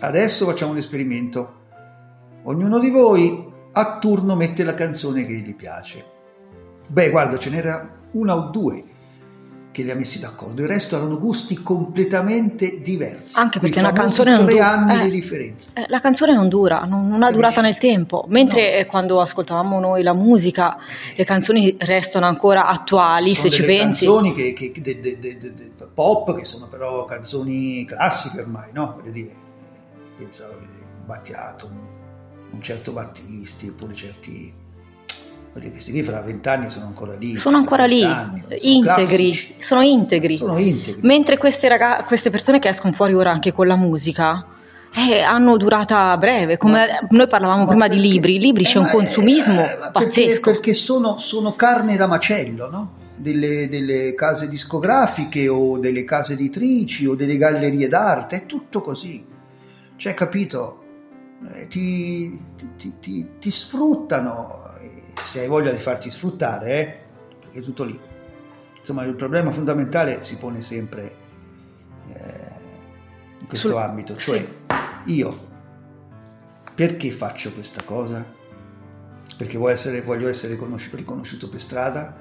Adesso 0.00 0.44
facciamo 0.44 0.72
un 0.72 0.78
esperimento. 0.78 1.62
Ognuno 2.42 2.78
di 2.78 2.90
voi 2.90 3.52
a 3.76 3.98
turno 3.98 4.36
mette 4.36 4.62
la 4.62 4.74
canzone 4.74 5.26
che 5.26 5.34
gli 5.34 5.54
piace. 5.54 6.04
Beh, 6.86 7.10
guarda, 7.10 7.38
ce 7.38 7.50
n'era 7.50 7.90
una 8.12 8.36
o 8.36 8.50
due 8.50 8.84
che 9.72 9.82
li 9.82 9.90
ha 9.90 9.96
messi 9.96 10.20
d'accordo, 10.20 10.62
il 10.62 10.68
resto 10.68 10.94
erano 10.94 11.18
gusti 11.18 11.60
completamente 11.60 12.80
diversi. 12.80 13.36
Anche 13.36 13.58
perché 13.58 13.80
una 13.80 13.90
canzone 13.90 14.30
non 14.30 14.46
dura. 14.46 14.68
Anni 14.68 15.00
eh, 15.00 15.04
di 15.06 15.10
differenza. 15.10 15.70
Eh, 15.74 15.86
la 15.88 15.98
canzone 15.98 16.32
non 16.32 16.48
dura, 16.48 16.84
non, 16.84 17.08
non 17.08 17.24
ha 17.24 17.32
durata 17.32 17.60
nel 17.60 17.76
tempo, 17.76 18.24
mentre 18.28 18.82
no. 18.82 18.86
quando 18.86 19.20
ascoltavamo 19.20 19.80
noi 19.80 20.04
la 20.04 20.12
musica, 20.12 20.78
le 21.16 21.24
canzoni 21.24 21.74
restano 21.80 22.26
ancora 22.26 22.66
attuali, 22.66 23.34
sono 23.34 23.48
se 23.48 23.56
ci 23.56 23.64
pensi. 23.64 24.04
canzoni 24.06 24.32
che, 24.32 24.52
che, 24.52 24.72
de, 24.80 25.00
de, 25.00 25.18
de, 25.18 25.72
pop 25.92 26.36
che 26.36 26.44
sono 26.44 26.68
però 26.68 27.04
canzoni 27.04 27.84
classiche 27.84 28.42
ormai, 28.42 28.70
no? 28.72 28.94
Voglio 28.96 29.10
dire, 29.10 29.34
pensavo 30.16 30.54
Battiato, 31.04 31.68
un 32.54 32.62
certo 32.62 32.92
Battisti, 32.92 33.68
oppure 33.68 33.94
certi 33.94 34.62
perché 35.54 35.70
questi 35.70 35.92
qui 35.92 36.02
fra 36.02 36.20
vent'anni 36.20 36.68
sono 36.68 36.86
ancora 36.86 37.14
lì. 37.14 37.36
Sono 37.36 37.56
ancora 37.58 37.84
lì, 37.84 38.02
anni, 38.02 38.42
sono 38.42 38.58
integri, 38.60 39.54
sono 39.58 39.82
integri. 39.82 40.36
Sono 40.36 40.58
integri. 40.58 41.00
Mentre 41.02 41.38
queste, 41.38 41.68
raga- 41.68 42.02
queste 42.04 42.30
persone 42.30 42.58
che 42.58 42.68
escono 42.68 42.92
fuori 42.92 43.14
ora 43.14 43.30
anche 43.30 43.52
con 43.52 43.68
la 43.68 43.76
musica, 43.76 44.44
eh, 44.92 45.20
hanno 45.20 45.56
durata 45.56 46.16
breve, 46.18 46.56
come 46.56 46.86
ma, 47.00 47.06
noi 47.10 47.28
parlavamo 47.28 47.66
prima 47.66 47.86
perché, 47.86 48.02
di 48.02 48.08
libri, 48.08 48.34
i 48.34 48.38
libri 48.40 48.64
eh, 48.64 48.66
c'è 48.66 48.78
un 48.78 48.88
consumismo 48.90 49.62
eh, 49.62 49.90
pazzesco. 49.92 50.40
Perché, 50.40 50.40
perché 50.40 50.74
sono, 50.74 51.18
sono, 51.18 51.54
carne 51.54 51.96
da 51.96 52.08
macello, 52.08 52.68
no? 52.68 52.92
Delle, 53.14 53.68
delle, 53.68 54.12
case 54.16 54.48
discografiche 54.48 55.46
o 55.46 55.78
delle 55.78 56.02
case 56.02 56.32
editrici 56.32 57.06
o 57.06 57.14
delle 57.14 57.36
gallerie 57.36 57.86
d'arte, 57.86 58.42
è 58.42 58.46
tutto 58.46 58.80
così. 58.80 59.24
Cioè, 59.96 60.14
capito? 60.14 60.83
Eh, 61.52 61.68
ti, 61.68 62.40
ti, 62.76 62.92
ti, 63.00 63.28
ti 63.38 63.50
sfruttano 63.50 64.64
se 65.22 65.40
hai 65.40 65.48
voglia 65.48 65.70
di 65.70 65.78
farti 65.78 66.10
sfruttare, 66.10 67.06
eh, 67.52 67.58
è 67.58 67.60
tutto 67.60 67.84
lì. 67.84 67.98
Insomma, 68.78 69.04
il 69.04 69.14
problema 69.14 69.50
fondamentale 69.52 70.22
si 70.22 70.36
pone 70.36 70.62
sempre 70.62 71.16
eh, 72.08 72.50
in 73.40 73.46
questo 73.46 73.68
Sul... 73.68 73.76
ambito, 73.76 74.16
cioè 74.16 74.38
sì. 74.38 75.12
io 75.12 75.52
perché 76.74 77.10
faccio 77.12 77.52
questa 77.52 77.82
cosa? 77.84 78.24
Perché 79.36 79.56
voglio 79.56 79.74
essere, 79.74 80.02
voglio 80.02 80.28
essere 80.28 80.58
riconosciuto 80.90 81.48
per 81.48 81.60
strada, 81.60 82.14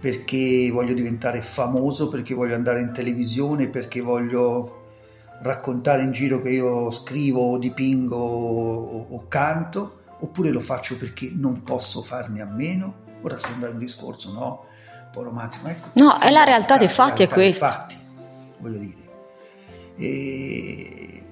perché 0.00 0.70
voglio 0.72 0.94
diventare 0.94 1.42
famoso, 1.42 2.08
perché 2.08 2.34
voglio 2.34 2.54
andare 2.54 2.80
in 2.80 2.92
televisione, 2.92 3.68
perché 3.68 4.00
voglio 4.00 4.79
raccontare 5.42 6.02
in 6.02 6.12
giro 6.12 6.42
che 6.42 6.50
io 6.50 6.90
scrivo, 6.90 7.58
dipingo 7.58 8.16
o, 8.16 9.06
o 9.10 9.28
canto 9.28 9.98
oppure 10.20 10.50
lo 10.50 10.60
faccio 10.60 10.96
perché 10.96 11.30
non 11.34 11.62
posso 11.62 12.02
farne 12.02 12.40
a 12.40 12.46
meno? 12.46 13.08
Ora 13.22 13.38
sembra 13.38 13.70
un 13.70 13.78
discorso, 13.78 14.32
no? 14.32 14.64
Un 15.04 15.10
po' 15.12 15.22
romantico, 15.22 15.66
ecco. 15.66 15.88
No, 15.94 16.18
è 16.18 16.30
la 16.30 16.44
realtà 16.44 16.78
dei 16.78 16.88
fatti, 16.88 17.22
è 17.22 17.28
questa. 17.28 17.68
Fatti, 17.68 17.96
voglio 18.58 18.78
dire. 18.78 19.08
E 19.96 21.24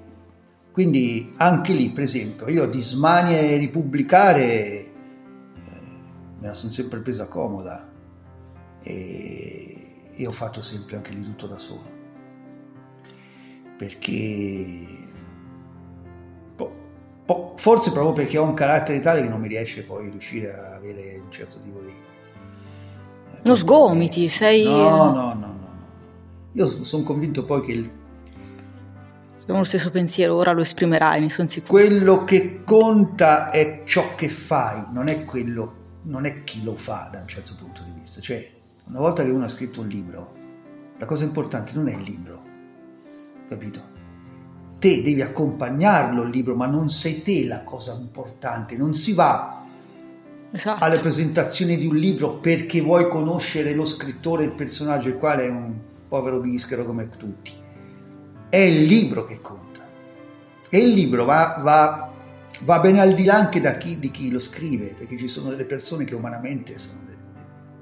quindi 0.72 1.34
anche 1.36 1.72
lì, 1.72 1.90
per 1.90 2.04
esempio, 2.04 2.48
io 2.48 2.66
di 2.66 2.82
smanie 2.82 3.58
di 3.58 3.68
pubblicare 3.68 4.40
eh, 4.40 4.90
me 6.38 6.46
la 6.46 6.54
sono 6.54 6.70
sempre 6.70 7.00
presa 7.00 7.26
comoda 7.26 7.88
e, 8.82 10.10
e 10.14 10.26
ho 10.26 10.32
fatto 10.32 10.62
sempre 10.62 10.96
anche 10.96 11.12
lì 11.12 11.22
tutto 11.22 11.46
da 11.46 11.58
solo. 11.58 11.97
Perché 13.78 14.98
forse 17.56 17.90
proprio 17.90 18.12
perché 18.12 18.38
ho 18.38 18.44
un 18.44 18.54
carattere 18.54 19.00
tale 19.00 19.22
che 19.22 19.28
non 19.28 19.40
mi 19.40 19.48
riesce 19.48 19.82
poi 19.82 20.06
a 20.06 20.10
riuscire 20.10 20.54
a 20.54 20.76
avere 20.76 21.20
un 21.22 21.30
certo 21.30 21.58
tipo 21.60 21.80
di... 21.80 21.88
Eh, 21.88 23.40
non 23.44 23.56
sgomiti, 23.56 24.28
sei... 24.28 24.64
No, 24.64 25.12
no, 25.12 25.12
no, 25.12 25.34
no. 25.34 25.68
Io 26.52 26.84
sono 26.84 27.02
convinto 27.02 27.44
poi 27.44 27.60
che... 27.62 27.72
Il... 27.72 27.90
Abbiamo 29.40 29.60
lo 29.60 29.66
stesso 29.66 29.90
pensiero, 29.90 30.36
ora 30.36 30.52
lo 30.52 30.62
esprimerai, 30.62 31.20
ne 31.20 31.28
sono 31.28 31.48
sicuro. 31.48 31.72
Quello 31.72 32.24
che 32.24 32.62
conta 32.64 33.50
è 33.50 33.82
ciò 33.84 34.14
che 34.14 34.28
fai, 34.28 34.84
non 34.92 35.08
è 35.08 35.24
quello, 35.24 35.74
non 36.02 36.24
è 36.24 36.44
chi 36.44 36.62
lo 36.62 36.76
fa 36.76 37.08
da 37.10 37.18
un 37.20 37.28
certo 37.28 37.54
punto 37.58 37.82
di 37.82 37.90
vista. 38.00 38.20
Cioè, 38.20 38.50
una 38.86 39.00
volta 39.00 39.24
che 39.24 39.30
uno 39.30 39.44
ha 39.44 39.48
scritto 39.48 39.80
un 39.80 39.88
libro, 39.88 40.32
la 40.98 41.06
cosa 41.06 41.24
importante 41.24 41.72
non 41.74 41.88
è 41.88 41.94
il 41.94 42.02
libro, 42.02 42.42
capito? 43.48 43.96
te 44.78 45.02
devi 45.02 45.20
accompagnarlo 45.22 46.22
il 46.22 46.30
libro, 46.30 46.54
ma 46.54 46.66
non 46.66 46.90
sei 46.90 47.22
te 47.22 47.44
la 47.44 47.62
cosa 47.64 47.96
importante, 47.98 48.76
non 48.76 48.94
si 48.94 49.12
va 49.12 49.64
esatto. 50.50 50.84
alle 50.84 51.00
presentazioni 51.00 51.76
di 51.76 51.86
un 51.86 51.96
libro 51.96 52.38
perché 52.38 52.80
vuoi 52.80 53.08
conoscere 53.08 53.74
lo 53.74 53.84
scrittore, 53.84 54.44
il 54.44 54.52
personaggio, 54.52 55.08
il 55.08 55.16
quale 55.16 55.46
è 55.46 55.50
un 55.50 55.74
povero 56.08 56.38
bischero 56.38 56.84
come 56.84 57.08
tutti. 57.16 57.52
È 58.48 58.56
il 58.56 58.84
libro 58.84 59.24
che 59.24 59.40
conta. 59.40 59.86
E 60.70 60.78
il 60.78 60.92
libro 60.92 61.24
va, 61.24 61.58
va, 61.60 62.12
va 62.60 62.80
bene 62.80 63.00
al 63.00 63.14
di 63.14 63.24
là 63.24 63.34
anche 63.34 63.60
da 63.60 63.76
chi, 63.76 63.98
di 63.98 64.10
chi 64.10 64.30
lo 64.30 64.40
scrive, 64.40 64.94
perché 64.96 65.18
ci 65.18 65.28
sono 65.28 65.50
delle 65.50 65.64
persone 65.64 66.04
che 66.04 66.14
umanamente 66.14 66.78
sono 66.78 67.06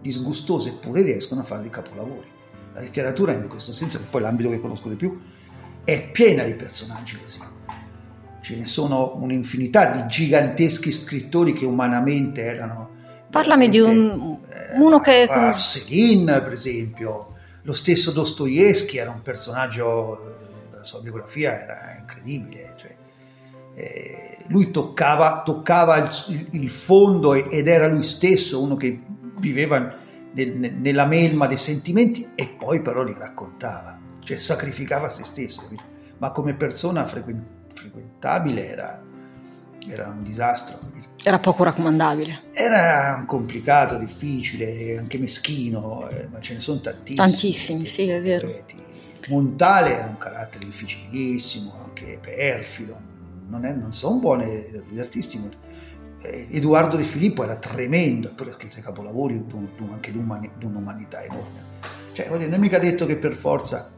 disgustose 0.00 0.68
eppure 0.68 1.02
riescono 1.02 1.40
a 1.42 1.44
fare 1.44 1.62
dei 1.62 1.70
capolavori. 1.70 2.28
La 2.72 2.80
letteratura 2.80 3.32
in 3.32 3.48
questo 3.48 3.72
senso, 3.72 3.98
che 3.98 4.04
poi 4.08 4.20
è 4.20 4.24
l'ambito 4.24 4.50
che 4.50 4.60
conosco 4.60 4.88
di 4.88 4.94
più, 4.94 5.18
è 5.86 6.10
piena 6.10 6.42
di 6.42 6.54
personaggi 6.54 7.16
così. 7.16 7.38
Ce 8.42 8.56
ne 8.56 8.66
sono 8.66 9.14
un'infinità 9.20 9.92
di 9.92 10.08
giganteschi 10.08 10.92
scrittori 10.92 11.52
che 11.52 11.64
umanamente 11.64 12.42
erano... 12.42 12.90
Parlami 13.30 13.68
di 13.68 13.78
un, 13.78 14.38
eh, 14.48 14.78
uno 14.78 14.98
che... 14.98 15.26
Arselin, 15.28 16.24
per 16.42 16.52
esempio, 16.52 17.36
lo 17.62 17.72
stesso 17.72 18.10
Dostoevsky 18.10 18.98
era 18.98 19.10
un 19.10 19.22
personaggio, 19.22 20.70
la 20.72 20.82
sua 20.82 21.00
biografia 21.00 21.56
era 21.56 21.96
incredibile, 22.00 22.74
cioè, 22.76 22.96
eh, 23.74 24.38
lui 24.48 24.72
toccava, 24.72 25.42
toccava 25.44 25.98
il, 25.98 26.48
il, 26.50 26.70
fondo 26.70 27.34
ed 27.34 27.68
era 27.68 27.86
lui 27.86 28.04
stesso 28.04 28.60
uno 28.60 28.74
che 28.74 29.02
viveva 29.38 29.94
nel, 30.32 30.74
nella 30.80 31.06
melma 31.06 31.46
dei 31.46 31.58
sentimenti 31.58 32.30
e 32.34 32.48
poi 32.48 32.80
però 32.80 33.04
li 33.04 33.14
raccontava 33.16 33.95
cioè 34.26 34.38
sacrificava 34.38 35.08
se 35.08 35.24
stesso, 35.24 35.62
capito? 35.62 35.94
ma 36.18 36.32
come 36.32 36.54
persona 36.54 37.06
frequentabile 37.06 38.68
era, 38.68 39.02
era 39.86 40.08
un 40.08 40.22
disastro. 40.22 40.78
Capito? 40.78 41.08
Era 41.22 41.38
poco 41.38 41.62
raccomandabile. 41.62 42.42
Era 42.52 43.22
complicato, 43.26 43.96
difficile, 43.98 44.98
anche 44.98 45.18
meschino, 45.18 46.08
eh, 46.08 46.26
ma 46.30 46.40
ce 46.40 46.54
ne 46.54 46.60
sono 46.60 46.80
tantissimi. 46.80 47.16
Tantissimi, 47.16 47.86
sì, 47.86 48.08
è 48.08 48.20
vero. 48.20 48.48
Reti. 48.48 48.84
Montale 49.28 49.96
era 49.96 50.06
un 50.06 50.18
carattere 50.18 50.64
difficilissimo, 50.64 51.74
anche 51.82 52.18
perfido, 52.20 52.96
non, 53.48 53.64
è, 53.64 53.72
non 53.72 53.92
sono 53.92 54.18
buoni 54.18 54.84
gli 54.90 54.98
artisti. 54.98 55.40
Eh, 56.22 56.48
Edoardo 56.50 56.96
De 56.96 57.04
Filippo 57.04 57.42
era 57.44 57.56
tremendo, 57.56 58.28
eppure 58.28 58.50
ha 58.50 58.54
scritto 58.54 58.80
capolavori 58.80 59.44
anche 59.92 60.12
di 60.12 60.18
un'umanità 60.18 61.22
enorme. 61.22 61.74
Cioè, 62.12 62.28
non 62.28 62.40
è 62.40 62.56
mica 62.56 62.78
detto 62.78 63.04
che 63.04 63.16
per 63.16 63.34
forza 63.34 63.90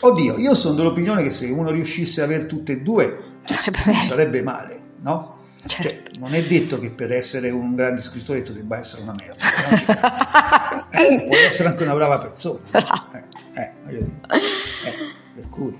Oddio, 0.00 0.38
io 0.38 0.54
sono 0.54 0.76
dell'opinione 0.76 1.24
che 1.24 1.32
se 1.32 1.46
uno 1.46 1.70
riuscisse 1.70 2.22
ad 2.22 2.28
avere 2.28 2.46
tutte 2.46 2.72
e 2.72 2.80
due 2.82 3.38
sarebbe, 3.44 3.98
sarebbe 4.00 4.42
male, 4.42 4.80
no? 5.00 5.36
Cioè, 5.66 5.82
certo. 5.82 6.12
Cioè, 6.12 6.20
non 6.20 6.34
è 6.34 6.46
detto 6.46 6.78
che 6.78 6.90
per 6.90 7.12
essere 7.12 7.50
un 7.50 7.74
grande 7.74 8.02
scrittore 8.02 8.44
tu 8.44 8.52
debba 8.52 8.78
essere 8.78 9.02
una 9.02 9.14
merda, 9.14 10.88
eh, 10.90 11.24
puoi 11.26 11.44
essere 11.44 11.70
anche 11.70 11.82
una 11.82 11.94
brava 11.94 12.18
persona. 12.18 12.60
Eh, 13.54 13.72
eh, 13.88 13.96
eh, 13.96 14.08
per 15.34 15.48
cui, 15.48 15.76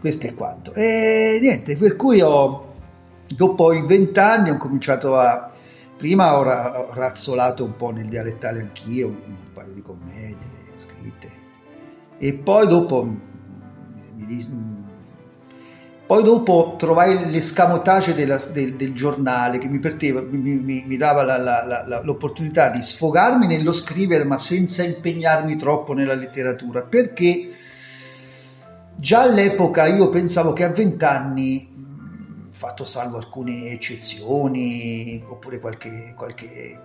questo 0.00 0.26
è 0.26 0.34
quanto. 0.34 0.72
E 0.74 1.38
niente, 1.40 1.76
per 1.76 1.94
cui 1.94 2.20
ho, 2.20 2.74
dopo 3.28 3.72
i 3.72 3.86
vent'anni 3.86 4.50
ho 4.50 4.56
cominciato 4.56 5.16
a... 5.16 5.52
Prima 5.96 6.36
ho, 6.36 6.42
ho 6.42 6.92
razzolato 6.92 7.64
un 7.64 7.76
po' 7.76 7.90
nel 7.90 8.06
dialettale 8.06 8.60
anch'io, 8.60 9.06
un 9.06 9.36
paio 9.54 9.72
di 9.72 9.80
commedie 9.80 10.36
scritte 10.76 11.33
e 12.18 12.32
poi 12.34 12.66
dopo 12.66 13.32
poi 16.06 16.22
dopo 16.22 16.74
trovai 16.78 17.30
l'escamotage 17.30 18.14
della, 18.14 18.36
del, 18.36 18.76
del, 18.76 18.92
giornale 18.92 19.56
che 19.56 19.68
mi, 19.68 19.78
perteva, 19.78 20.20
mi, 20.20 20.38
mi, 20.38 20.84
mi 20.86 20.96
dava 20.98 21.22
la, 21.22 21.38
la, 21.38 21.64
la, 21.64 22.02
l'opportunità 22.02 22.68
di 22.68 22.82
sfogarmi 22.82 23.46
nello 23.46 23.72
scrivere 23.72 24.24
ma 24.24 24.38
senza 24.38 24.82
impegnarmi 24.82 25.56
troppo 25.56 25.94
nella 25.94 26.12
letteratura. 26.12 26.82
Perché 26.82 27.54
già 28.96 29.22
all'epoca 29.22 29.86
io 29.86 30.10
pensavo 30.10 30.52
che 30.52 30.64
a 30.64 30.68
vent'anni, 30.68 31.72
fatto 32.50 32.84
salvo 32.84 33.16
alcune 33.16 33.70
eccezioni, 33.70 35.24
oppure 35.26 35.58
qualche, 35.58 36.12
qualche 36.14 36.78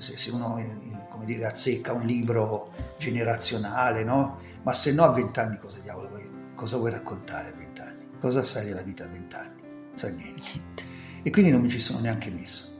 se 0.00 0.30
uno 0.30 0.60
come 1.08 1.24
dire, 1.24 1.46
azzecca 1.46 1.92
un 1.92 2.02
libro 2.02 2.72
generazionale, 2.98 4.04
no? 4.04 4.38
Ma 4.62 4.74
se 4.74 4.92
no 4.92 5.04
a 5.04 5.12
vent'anni 5.12 5.58
cosa 5.58 5.78
diavolo 5.78 6.08
vuoi, 6.08 6.28
cosa 6.54 6.76
vuoi 6.76 6.90
raccontare 6.90 7.48
a 7.48 7.52
vent'anni? 7.56 8.06
Cosa 8.20 8.42
sai 8.42 8.66
della 8.66 8.82
vita 8.82 9.04
a 9.04 9.06
vent'anni? 9.06 9.62
Sai 9.94 10.14
niente. 10.14 10.82
E 11.22 11.30
quindi 11.30 11.50
non 11.50 11.62
mi 11.62 11.70
ci 11.70 11.80
sono 11.80 12.00
neanche 12.00 12.30
messo. 12.30 12.74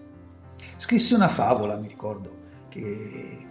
Scrissi 0.77 1.15
una 1.15 1.29
favola, 1.29 1.77
mi 1.77 1.89
ricordo, 1.89 2.35
che, 2.69 3.47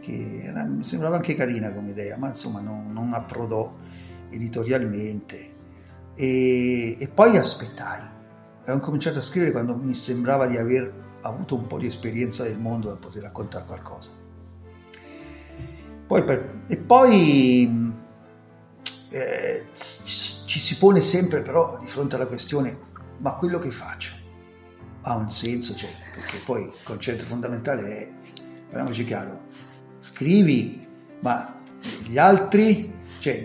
che 0.00 0.40
era, 0.44 0.64
mi 0.64 0.84
sembrava 0.84 1.16
anche 1.16 1.34
carina 1.34 1.72
come 1.72 1.90
idea, 1.90 2.16
ma 2.16 2.28
insomma 2.28 2.60
non, 2.60 2.92
non 2.92 3.12
approdò 3.12 3.74
editorialmente. 4.30 5.50
E, 6.14 6.96
e 6.98 7.08
poi 7.08 7.36
aspettai. 7.36 8.10
Avevo 8.62 8.78
cominciato 8.78 9.18
a 9.18 9.22
scrivere 9.22 9.50
quando 9.50 9.74
mi 9.74 9.94
sembrava 9.94 10.46
di 10.46 10.56
aver 10.56 11.01
avuto 11.22 11.54
un 11.54 11.66
po' 11.66 11.78
di 11.78 11.86
esperienza 11.86 12.44
del 12.44 12.58
mondo 12.58 12.88
da 12.88 12.96
poter 12.96 13.22
raccontare 13.22 13.64
qualcosa. 13.64 14.10
Poi 16.06 16.24
per, 16.24 16.64
e 16.66 16.76
poi 16.76 17.92
eh, 19.10 19.66
ci 19.74 20.60
si 20.60 20.76
pone 20.78 21.00
sempre 21.00 21.40
però 21.40 21.78
di 21.78 21.86
fronte 21.86 22.16
alla 22.16 22.26
questione, 22.26 22.76
ma 23.18 23.34
quello 23.34 23.58
che 23.58 23.70
faccio 23.70 24.20
ha 25.02 25.16
un 25.16 25.30
senso? 25.30 25.74
Cioè, 25.74 25.90
perché 26.14 26.38
poi 26.44 26.62
il 26.62 26.72
concetto 26.82 27.24
fondamentale 27.24 27.98
è, 27.98 28.08
parliamoci 28.68 29.04
chiaro, 29.04 29.40
scrivi, 30.00 30.86
ma 31.20 31.60
gli 32.04 32.18
altri, 32.18 32.92
cioè, 33.20 33.42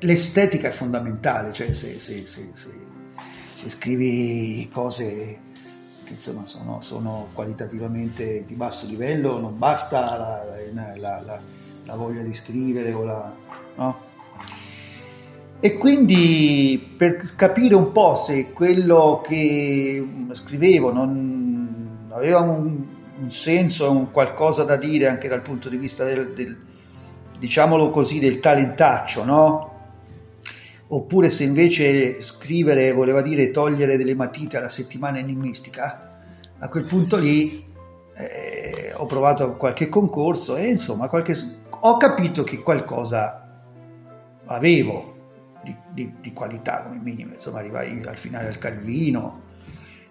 l'estetica 0.00 0.68
è 0.68 0.72
fondamentale, 0.72 1.52
cioè 1.52 1.72
se, 1.72 2.00
se, 2.00 2.26
se, 2.26 2.50
se 2.54 3.70
scrivi 3.70 4.68
cose 4.72 5.46
che 6.08 6.14
insomma 6.14 6.46
sono, 6.46 6.78
sono, 6.80 7.28
qualitativamente 7.34 8.44
di 8.46 8.54
basso 8.54 8.86
livello, 8.86 9.38
non 9.38 9.58
basta 9.58 10.00
la, 10.16 10.44
la, 10.72 11.20
la, 11.22 11.40
la 11.84 11.94
voglia 11.94 12.22
di 12.22 12.32
scrivere 12.34 12.92
o 12.92 13.04
la... 13.04 13.32
No? 13.76 14.06
E 15.60 15.76
quindi 15.76 16.94
per 16.96 17.34
capire 17.36 17.74
un 17.74 17.92
po' 17.92 18.14
se 18.16 18.52
quello 18.52 19.22
che 19.26 20.06
scrivevo 20.32 20.92
non 20.92 22.06
aveva 22.10 22.40
un, 22.40 22.84
un 23.20 23.30
senso, 23.30 23.90
un 23.90 24.10
qualcosa 24.10 24.64
da 24.64 24.76
dire 24.76 25.08
anche 25.08 25.28
dal 25.28 25.42
punto 25.42 25.68
di 25.68 25.76
vista 25.76 26.04
del, 26.04 26.32
del 26.32 26.56
diciamolo 27.38 27.90
così, 27.90 28.18
del 28.18 28.40
talentaccio, 28.40 29.24
no? 29.24 29.77
Oppure 30.90 31.28
se 31.30 31.44
invece 31.44 32.22
scrivere 32.22 32.92
voleva 32.92 33.20
dire 33.20 33.50
togliere 33.50 33.98
delle 33.98 34.14
matite 34.14 34.56
alla 34.56 34.70
settimana 34.70 35.18
enigmistica, 35.18 36.18
a 36.58 36.68
quel 36.68 36.84
punto 36.84 37.18
lì 37.18 37.64
eh, 38.16 38.92
ho 38.94 39.04
provato 39.04 39.56
qualche 39.56 39.88
concorso 39.90 40.56
e 40.56 40.68
insomma 40.68 41.08
qualche, 41.08 41.36
ho 41.68 41.96
capito 41.98 42.42
che 42.42 42.60
qualcosa 42.60 43.62
avevo 44.46 45.16
di, 45.62 45.76
di, 45.92 46.12
di, 46.20 46.32
qualità 46.32 46.82
come 46.82 46.98
minimo, 47.02 47.34
insomma 47.34 47.58
arrivai 47.58 48.00
al 48.06 48.16
finale 48.16 48.48
al 48.48 48.58
Calvino, 48.58 49.42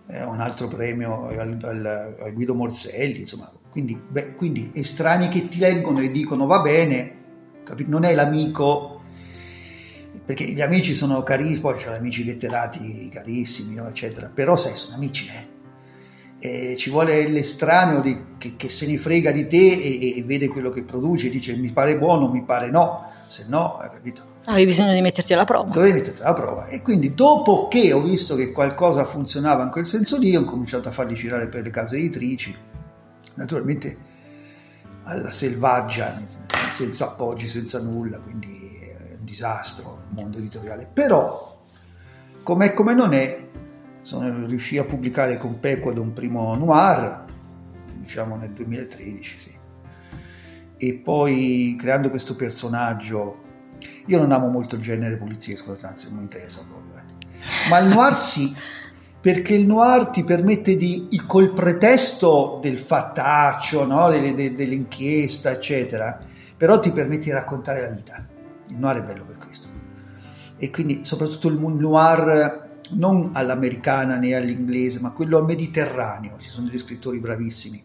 eh, 0.07 0.23
un 0.23 0.39
altro 0.39 0.67
premio 0.67 1.27
al, 1.27 1.59
al, 1.61 2.15
al 2.21 2.33
Guido 2.33 2.53
Morselli, 2.53 3.19
insomma, 3.19 3.51
quindi, 3.71 3.95
beh, 3.95 4.35
quindi 4.35 4.71
estranei 4.73 5.29
che 5.29 5.47
ti 5.47 5.57
leggono 5.57 5.99
e 5.99 6.11
dicono 6.11 6.45
va 6.45 6.61
bene, 6.61 7.15
capito? 7.63 7.89
non 7.89 8.03
è 8.03 8.13
l'amico 8.13 8.96
perché 10.27 10.43
gli 10.43 10.59
amici 10.59 10.93
sono 10.93 11.23
carissimi, 11.23 11.61
poi 11.61 11.77
c'è 11.77 11.95
amici 11.95 12.25
letterati 12.25 13.09
carissimi, 13.13 13.77
eccetera, 13.77 14.29
però 14.31 14.57
sai, 14.57 14.75
sono 14.75 14.97
amici, 14.97 15.29
eh. 15.29 15.55
E 16.39 16.75
ci 16.77 16.89
vuole 16.89 17.29
l'estraneo 17.29 18.01
di, 18.01 18.35
che, 18.37 18.55
che, 18.57 18.67
se 18.67 18.87
ne 18.87 18.97
frega 18.97 19.31
di 19.31 19.47
te 19.47 19.71
e, 19.71 20.17
e, 20.17 20.23
vede 20.23 20.49
quello 20.49 20.69
che 20.69 20.83
produci 20.83 21.27
e 21.27 21.29
dice 21.29 21.55
mi 21.55 21.71
pare 21.71 21.97
buono, 21.97 22.27
mi 22.27 22.43
pare 22.43 22.69
no, 22.69 23.09
se 23.27 23.45
no, 23.47 23.77
hai 23.77 23.89
capito? 23.89 24.21
Avevi 24.43 24.65
bisogno 24.65 24.93
di 24.93 25.01
metterti 25.01 25.31
alla 25.31 25.45
prova. 25.45 25.71
Dovevi 25.71 25.99
metterti 25.99 26.21
alla 26.21 26.33
prova. 26.33 26.65
E 26.67 26.81
quindi 26.81 27.13
dopo 27.13 27.69
che 27.69 27.93
ho 27.93 28.01
visto 28.01 28.35
che 28.35 28.51
qualcosa 28.51 29.05
funzionava 29.05 29.63
in 29.63 29.69
quel 29.69 29.87
senso 29.87 30.17
lì, 30.17 30.35
ho 30.35 30.43
cominciato 30.43 30.89
a 30.89 30.91
farli 30.91 31.15
girare 31.15 31.47
per 31.47 31.63
le 31.63 31.69
case 31.69 31.95
editrici, 31.95 32.53
naturalmente 33.35 33.97
alla 35.03 35.31
selvaggia, 35.31 36.21
senza 36.69 37.05
appoggi, 37.05 37.47
senza 37.47 37.81
nulla, 37.81 38.19
quindi 38.19 38.67
disastro 39.27 40.03
il 40.07 40.15
mondo 40.15 40.37
editoriale, 40.37 40.89
però 40.91 41.61
com'è 42.43 42.73
come 42.73 42.93
non 42.93 43.11
è, 43.11 43.45
sono, 44.01 44.45
riuscì 44.45 44.77
a 44.77 44.85
pubblicare 44.85 45.37
con 45.37 45.59
Pequod 45.59 45.97
un 45.97 46.13
primo 46.13 46.55
noir, 46.55 47.25
diciamo 47.97 48.37
nel 48.37 48.51
2013, 48.51 49.39
sì. 49.39 49.51
e 50.77 50.93
poi 50.93 51.75
creando 51.77 52.09
questo 52.09 52.37
personaggio, 52.37 53.43
io 54.05 54.17
non 54.17 54.31
amo 54.31 54.47
molto 54.47 54.75
il 54.75 54.81
genere 54.81 55.17
poliziesco, 55.17 55.77
anzi 55.81 56.07
non 56.07 56.19
mi 56.19 56.23
interessa 56.23 56.65
proprio, 56.65 57.01
eh. 57.01 57.69
ma 57.69 57.79
il 57.79 57.87
noir 57.87 58.15
sì, 58.15 58.55
perché 59.19 59.55
il 59.55 59.67
noir 59.67 60.07
ti 60.07 60.23
permette 60.23 60.77
di, 60.77 61.09
col 61.27 61.51
pretesto 61.51 62.59
del 62.61 62.79
fattaccio, 62.79 63.85
no? 63.85 64.07
dell'inchiesta, 64.09 65.51
eccetera, 65.51 66.17
però 66.55 66.79
ti 66.79 66.93
permette 66.93 67.25
di 67.25 67.31
raccontare 67.31 67.81
la 67.81 67.89
vita 67.89 68.35
il 68.67 68.77
noir 68.77 68.97
è 68.97 69.03
bello 69.03 69.25
per 69.25 69.37
questo. 69.37 69.67
E 70.57 70.69
quindi 70.69 71.03
soprattutto 71.03 71.47
il 71.47 71.55
noir 71.55 72.65
non 72.91 73.31
all'americana 73.33 74.15
né 74.15 74.33
all'inglese, 74.33 74.99
ma 74.99 75.11
quello 75.11 75.37
al 75.37 75.45
mediterraneo. 75.45 76.37
Ci 76.37 76.49
sono 76.49 76.67
degli 76.67 76.79
scrittori 76.79 77.19
bravissimi. 77.19 77.83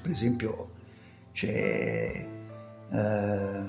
Per 0.00 0.10
esempio 0.10 0.70
c'è 1.32 2.28
eh, 2.90 3.62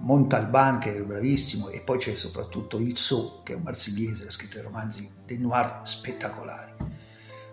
Montalban 0.00 0.78
che 0.78 0.96
è 0.96 1.00
bravissimo 1.00 1.68
e 1.68 1.80
poi 1.80 1.98
c'è 1.98 2.16
soprattutto 2.16 2.80
Izzot 2.80 3.44
che 3.44 3.52
è 3.52 3.56
un 3.56 3.62
marsigliese, 3.62 4.26
ha 4.26 4.30
scritto 4.30 4.56
dei 4.56 4.64
romanzi 4.64 5.08
dei 5.24 5.38
noir 5.38 5.82
spettacolari. 5.84 6.72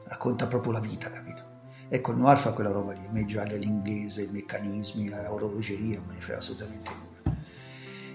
Racconta 0.06 0.48
proprio 0.48 0.72
la 0.72 0.80
vita, 0.80 1.12
capito? 1.12 1.49
Ecco, 1.92 2.12
il 2.12 2.18
noir 2.18 2.38
fa 2.40 2.52
quella 2.52 2.70
roba 2.70 2.94
lì, 2.94 3.00
a 3.00 3.12
me 3.12 3.26
gialli 3.26 3.56
all'inglese, 3.56 4.22
i 4.22 4.30
meccanismi, 4.32 5.12
orologeria, 5.28 5.98
non 5.98 6.14
ne 6.14 6.22
frega 6.22 6.38
assolutamente 6.38 6.92
nulla. 6.92 7.38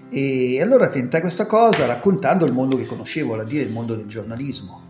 E 0.09 0.61
allora 0.61 0.89
tentai 0.89 1.19
questa 1.19 1.45
cosa 1.45 1.85
raccontando 1.85 2.45
il 2.45 2.53
mondo 2.53 2.77
che 2.77 2.85
conoscevo, 2.85 3.31
vale 3.31 3.41
a 3.41 3.45
dire 3.45 3.63
il 3.63 3.73
mondo 3.73 3.95
del 3.95 4.07
giornalismo, 4.07 4.81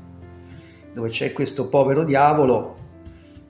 dove 0.93 1.09
c'è 1.09 1.33
questo 1.33 1.67
povero 1.67 2.03
diavolo 2.03 2.83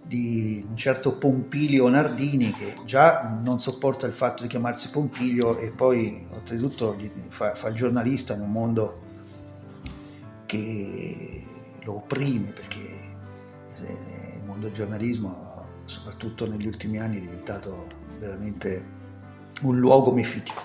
di 0.08 0.63
un 0.65 0.78
certo 0.78 1.17
Pompilio 1.17 1.89
Nardini 1.89 2.52
che 2.54 2.76
già 2.86 3.38
non 3.41 3.60
sopporta 3.60 4.06
il 4.06 4.13
fatto 4.13 4.43
di 4.43 4.50
chiamarsi 4.50 4.89
Pompilio 4.89 5.58
e 5.58 5.71
poi 5.71 6.28
oltretutto 6.32 6.95
fa, 7.30 7.56
fa 7.56 7.69
il 7.69 7.76
giornalista 7.76 8.36
in 8.36 8.41
un 8.41 8.52
mondo 8.52 9.02
che 10.45 11.43
lo 11.82 11.95
opprime 11.95 12.52
perché 12.52 12.80
eh, 13.82 14.14
mondo 14.55 14.67
del 14.67 14.73
giornalismo, 14.73 15.65
soprattutto 15.85 16.47
negli 16.47 16.65
ultimi 16.65 16.97
anni, 16.99 17.17
è 17.17 17.21
diventato 17.21 17.87
veramente 18.19 18.83
un 19.61 19.77
luogo 19.77 20.11
mefitico. 20.11 20.61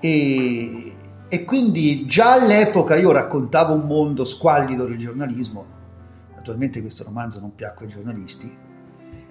E, 0.00 0.94
e 1.28 1.44
quindi 1.44 2.06
già 2.06 2.34
all'epoca 2.34 2.96
io 2.96 3.10
raccontavo 3.12 3.74
un 3.74 3.86
mondo 3.86 4.24
squallido 4.24 4.84
del 4.84 4.98
giornalismo, 4.98 5.64
naturalmente 6.34 6.80
questo 6.80 7.04
romanzo 7.04 7.40
non 7.40 7.54
piacque 7.54 7.86
ai 7.86 7.92
giornalisti. 7.92 8.56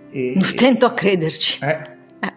E, 0.09 0.41
Stento 0.41 0.85
a 0.85 0.93
crederci. 0.93 1.63
Eh, 1.63 1.89
eh. 2.19 2.33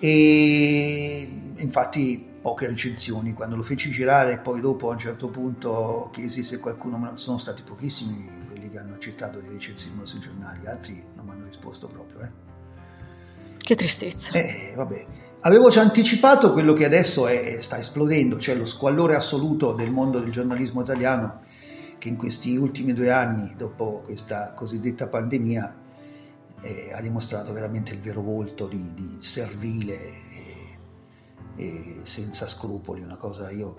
E 0.00 1.40
infatti 1.56 2.26
poche 2.40 2.66
recensioni, 2.66 3.34
quando 3.34 3.54
lo 3.56 3.62
feci 3.62 3.90
girare 3.90 4.38
poi 4.38 4.60
dopo 4.60 4.88
a 4.88 4.94
un 4.94 4.98
certo 4.98 5.28
punto 5.28 6.08
chiesi 6.12 6.42
se 6.42 6.58
qualcuno, 6.58 7.12
sono 7.16 7.38
stati 7.38 7.62
pochissimi 7.62 8.39
che 8.70 8.78
hanno 8.78 8.94
accettato 8.94 9.40
di 9.40 9.48
recensirlo 9.48 10.06
sui 10.06 10.20
giornali, 10.20 10.66
altri 10.66 11.02
non 11.14 11.26
mi 11.26 11.32
hanno 11.32 11.46
risposto 11.46 11.86
proprio. 11.86 12.20
Eh. 12.20 12.28
Che 13.58 13.74
tristezza. 13.74 14.32
Eh, 14.32 14.72
vabbè. 14.74 15.06
Avevo 15.40 15.70
già 15.70 15.80
anticipato 15.80 16.52
quello 16.52 16.74
che 16.74 16.84
adesso 16.84 17.26
è, 17.26 17.58
sta 17.60 17.78
esplodendo, 17.78 18.38
cioè 18.38 18.54
lo 18.54 18.66
squallore 18.66 19.16
assoluto 19.16 19.72
del 19.72 19.90
mondo 19.90 20.20
del 20.20 20.30
giornalismo 20.30 20.82
italiano 20.82 21.48
che 21.98 22.08
in 22.08 22.16
questi 22.16 22.56
ultimi 22.56 22.92
due 22.92 23.10
anni, 23.10 23.54
dopo 23.56 24.02
questa 24.04 24.52
cosiddetta 24.54 25.06
pandemia, 25.06 25.76
eh, 26.62 26.90
ha 26.92 27.00
dimostrato 27.00 27.52
veramente 27.52 27.92
il 27.92 28.00
vero 28.00 28.20
volto 28.20 28.66
di, 28.66 28.92
di 28.94 29.18
servile 29.20 29.94
e, 30.30 30.78
e, 31.56 32.00
senza 32.02 32.48
scrupoli, 32.48 33.02
una 33.02 33.16
cosa 33.16 33.50
io 33.50 33.74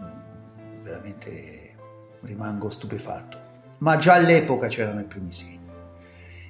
veramente 0.83 1.75
rimango 2.21 2.69
stupefatto 2.69 3.49
ma 3.81 3.97
già 3.97 4.13
all'epoca 4.13 4.67
c'erano 4.67 5.01
i 5.01 5.05
primi 5.05 5.31
segni. 5.31 5.59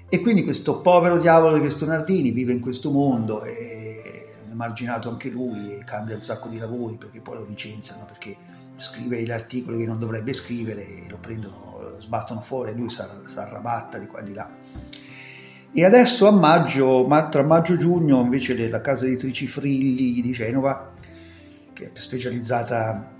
E 0.07 0.19
quindi 0.19 0.43
questo 0.43 0.81
povero 0.81 1.17
diavolo 1.17 1.53
di 1.53 1.61
questo 1.61 1.85
Nardini 1.85 2.31
vive 2.31 2.51
in 2.51 2.59
questo 2.59 2.91
mondo 2.91 3.43
e 3.43 4.35
emarginato 4.49 5.09
anche 5.09 5.29
lui 5.29 5.73
e 5.73 5.83
cambia 5.85 6.15
un 6.15 6.21
sacco 6.21 6.49
di 6.49 6.57
lavori 6.57 6.95
perché 6.95 7.21
poi 7.21 7.37
lo 7.37 7.45
licenziano 7.45 8.05
perché 8.05 8.35
scrive 8.77 9.21
gli 9.21 9.31
articoli 9.31 9.77
che 9.77 9.85
non 9.85 9.99
dovrebbe 9.99 10.33
scrivere 10.33 10.85
e 10.85 11.05
lo 11.07 11.17
prendono, 11.17 11.77
lo 11.79 12.01
sbattono 12.01 12.41
fuori 12.41 12.71
e 12.71 12.73
lui 12.73 12.89
si 12.89 13.01
arrabatta 13.01 13.97
di 13.97 14.07
qua 14.07 14.19
e 14.19 14.23
di 14.23 14.33
là. 14.33 14.49
E 15.73 15.85
adesso 15.85 16.27
a 16.27 16.31
maggio, 16.31 17.07
tra 17.29 17.43
maggio 17.43 17.75
e 17.75 17.77
giugno, 17.77 18.19
invece 18.19 18.67
la 18.67 18.81
casa 18.81 19.05
editrici 19.05 19.47
Frilli 19.47 20.21
di 20.21 20.31
Genova, 20.33 20.91
che 21.71 21.91
è 21.93 21.99
specializzata 21.99 23.19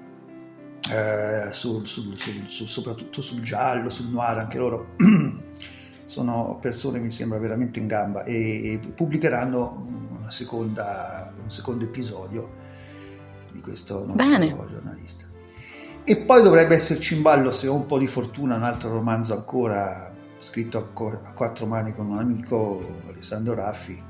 eh, 0.90 1.48
sul, 1.52 1.86
sul, 1.86 2.16
sul, 2.18 2.68
soprattutto 2.68 3.22
sul 3.22 3.42
giallo, 3.42 3.90
sul 3.90 4.08
noir, 4.08 4.40
anche 4.40 4.58
loro 4.58 4.96
sono 6.08 6.58
persone 6.62 7.00
mi 7.00 7.12
sembra 7.12 7.38
veramente 7.38 7.80
in 7.80 7.88
gamba 7.88 8.24
e, 8.24 8.74
e 8.74 8.78
pubblicheranno 8.78 10.02
seconda, 10.32 11.32
un 11.42 11.52
secondo 11.52 11.84
episodio 11.84 12.50
di 13.52 13.60
questo 13.60 14.06
nostro 14.06 14.16
Bene. 14.16 14.56
giornalista. 14.70 15.26
E 16.04 16.18
poi 16.18 16.42
dovrebbe 16.42 16.76
esserci 16.76 17.16
in 17.16 17.22
ballo, 17.22 17.52
se 17.52 17.68
ho 17.68 17.76
un 17.76 17.86
po' 17.86 18.00
di 18.00 18.08
fortuna, 18.08 18.56
un 18.56 18.64
altro 18.64 18.92
romanzo 18.92 19.34
ancora 19.34 20.12
scritto 20.40 20.80
a, 20.80 20.84
co- 20.92 21.20
a 21.24 21.32
quattro 21.34 21.68
mani 21.68 21.94
con 21.94 22.08
un 22.08 22.18
amico, 22.18 22.84
Alessandro 23.08 23.54
Raffi, 23.54 24.02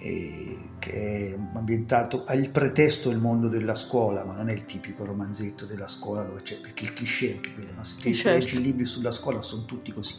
che 0.00 0.92
è 0.92 1.38
ambientato, 1.54 2.24
ha 2.24 2.32
il 2.32 2.48
pretesto 2.48 3.10
il 3.10 3.18
mondo 3.18 3.48
della 3.48 3.76
scuola, 3.76 4.24
ma 4.24 4.34
non 4.34 4.48
è 4.48 4.52
il 4.52 4.64
tipico 4.64 5.04
romanzetto 5.04 5.66
della 5.66 5.88
scuola 5.88 6.22
dove 6.22 6.40
c'è, 6.42 6.56
perché 6.56 6.84
il 6.84 6.94
cliché 6.94 7.30
è 7.30 7.34
anche 7.34 7.52
quello, 7.52 7.70
no? 7.76 7.84
se 7.84 7.94
ti 8.00 8.14
certo. 8.14 8.38
leggi 8.38 8.56
i 8.56 8.62
libri 8.62 8.86
sulla 8.86 9.12
scuola 9.12 9.42
sono 9.42 9.66
tutti 9.66 9.92
così. 9.92 10.14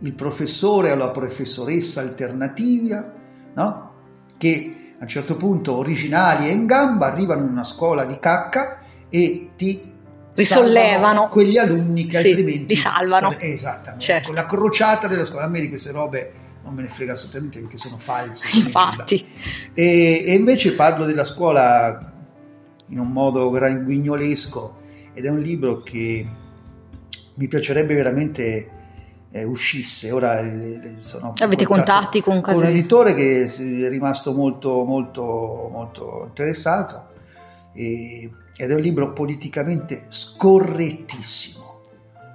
Il 0.00 0.14
professore 0.14 0.90
o 0.92 0.96
la 0.96 1.10
professoressa 1.10 2.00
alternativa, 2.00 3.12
no? 3.54 3.92
che 4.38 4.94
a 4.98 5.02
un 5.02 5.08
certo 5.08 5.36
punto 5.36 5.76
originali 5.76 6.48
e 6.48 6.52
in 6.52 6.64
gamba 6.64 7.12
arrivano 7.12 7.44
in 7.44 7.50
una 7.50 7.64
scuola 7.64 8.04
di 8.04 8.18
cacca 8.18 8.80
e 9.10 9.50
ti 9.56 9.96
risollevano 10.34 11.28
quegli 11.28 11.58
alunni 11.58 12.06
che 12.06 12.20
sì, 12.20 12.28
altrimenti 12.28 12.66
li 12.68 12.76
salvano. 12.76 13.36
Esattamente. 13.38 14.04
Certo. 14.04 14.26
Con 14.28 14.34
la 14.34 14.46
crociata 14.46 15.08
della 15.08 15.26
scuola, 15.26 15.44
a 15.44 15.48
me 15.48 15.60
di 15.60 15.68
queste 15.68 15.90
robe 15.90 16.32
non 16.68 16.76
me 16.76 16.82
ne 16.82 16.88
frega 16.88 17.14
assolutamente 17.14 17.58
perché 17.60 17.78
sono 17.78 17.96
false. 17.98 18.48
Infatti. 18.56 19.26
E, 19.72 20.24
e, 20.26 20.34
invece 20.34 20.74
parlo 20.74 21.06
della 21.06 21.24
scuola 21.24 22.12
in 22.88 22.98
un 22.98 23.10
modo 23.10 23.50
guignolesco 23.50 24.76
ed 25.14 25.24
è 25.24 25.30
un 25.30 25.40
libro 25.40 25.82
che 25.82 26.26
mi 27.34 27.48
piacerebbe 27.48 27.94
veramente 27.94 28.70
eh, 29.30 29.44
uscisse. 29.44 30.10
Ora 30.10 30.40
eh, 30.40 30.96
sono 30.98 31.32
avete 31.38 31.64
contatti 31.64 32.20
con, 32.20 32.40
con 32.40 32.54
un 32.54 32.64
editore 32.64 33.14
che 33.14 33.46
è 33.46 33.88
rimasto 33.88 34.32
molto 34.32 34.84
molto 34.84 35.68
molto 35.72 36.24
interessato 36.28 37.08
e, 37.72 38.30
ed 38.56 38.70
è 38.70 38.74
un 38.74 38.80
libro 38.80 39.12
politicamente 39.12 40.06
scorrettissimo. 40.08 41.66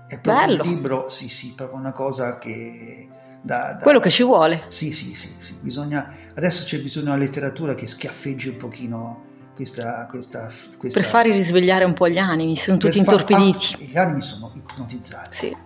È 0.08 0.20
proprio 0.20 0.46
Bello. 0.46 0.64
un 0.64 0.70
libro, 0.70 1.10
sì, 1.10 1.28
sì, 1.28 1.54
proprio 1.56 1.80
una 1.80 1.92
cosa 1.92 2.38
che 2.38 3.08
da, 3.44 3.74
da, 3.74 3.84
quello 3.84 4.00
che 4.00 4.10
ci 4.10 4.24
vuole. 4.24 4.64
Sì, 4.70 4.94
sì, 4.94 5.14
sì, 5.16 5.36
sì. 5.38 5.58
Bisogna, 5.60 6.16
adesso 6.34 6.64
c'è 6.64 6.80
bisogno 6.82 7.06
di 7.08 7.12
una 7.12 7.20
letteratura 7.20 7.76
che 7.76 7.88
schiaffeggi 7.88 8.48
un 8.48 8.58
pochino 8.58 9.24
questa, 9.54 10.08
questa, 10.10 10.50
questa... 10.78 11.00
Per 11.00 11.10
fare 11.10 11.32
risvegliare 11.32 11.84
un 11.84 11.94
po' 11.94 12.08
gli 12.08 12.18
animi, 12.18 12.56
sono 12.56 12.78
tutti 12.78 12.98
intorpiditi. 12.98 13.66
Far... 13.66 13.82
Ah, 13.82 13.86
gli 13.86 13.98
animi 13.98 14.22
sono 14.22 14.52
ipnotizzati. 14.56 15.36
Sì. 15.36 15.58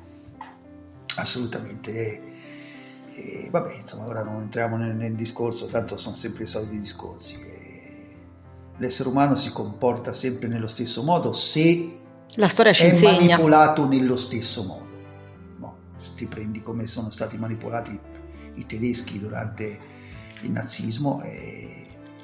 Assolutamente. 1.18 1.92
E, 1.92 2.22
e, 3.13 3.48
vabbè, 3.52 3.76
insomma, 3.76 4.08
ora 4.08 4.24
non 4.24 4.42
entriamo 4.42 4.76
nel, 4.76 4.96
nel, 4.96 5.13
discorso, 5.13 5.68
tanto 5.68 5.98
sono 5.98 6.16
sempre 6.16 6.46
i 6.46 6.48
soliti 6.48 6.80
discorsi. 6.80 7.36
E 7.36 8.16
l'essere 8.78 9.08
umano 9.08 9.36
si 9.36 9.52
comporta 9.52 10.13
sempre 10.13 10.48
nello 10.48 10.68
stesso 10.68 11.04
modo 11.04 11.32
se 11.32 12.00
La 12.34 12.48
storia 12.48 12.74
ci 12.74 12.86
è 12.86 12.88
insegna. 12.88 13.36
manipolato 13.36 13.88
nello 13.88 14.18
stesso 14.18 14.63
modo 14.63 14.87
ti 16.16 16.26
prendi 16.26 16.62
come 16.62 16.88
sono 16.88 17.10
stati 17.10 17.38
manipolati 17.38 18.00
i 18.56 18.66
tedeschi 18.66 19.20
durante 19.20 19.80
il 20.42 20.52
nazismo, 20.52 21.22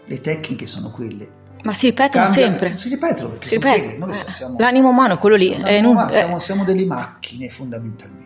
le 0.05 0.21
tecniche 0.21 0.67
sono 0.67 0.91
quelle. 0.91 1.41
Ma 1.63 1.73
si 1.73 1.87
ripetono 1.87 2.25
Cambia, 2.25 2.43
sempre. 2.43 2.77
Si 2.77 2.89
ripetono 2.89 3.29
perché 3.29 3.47
si 3.47 3.55
ripetono. 3.55 4.11
Eh, 4.11 4.13
siamo, 4.13 4.55
l'animo 4.59 4.89
umano 4.89 5.17
quello 5.17 5.35
lì. 5.35 5.49
È 5.49 5.71
in, 5.73 5.85
umano, 5.85 6.11
siamo, 6.11 6.39
siamo 6.39 6.63
delle 6.65 6.85
macchine 6.85 7.49
fondamentalmente. 7.49 8.21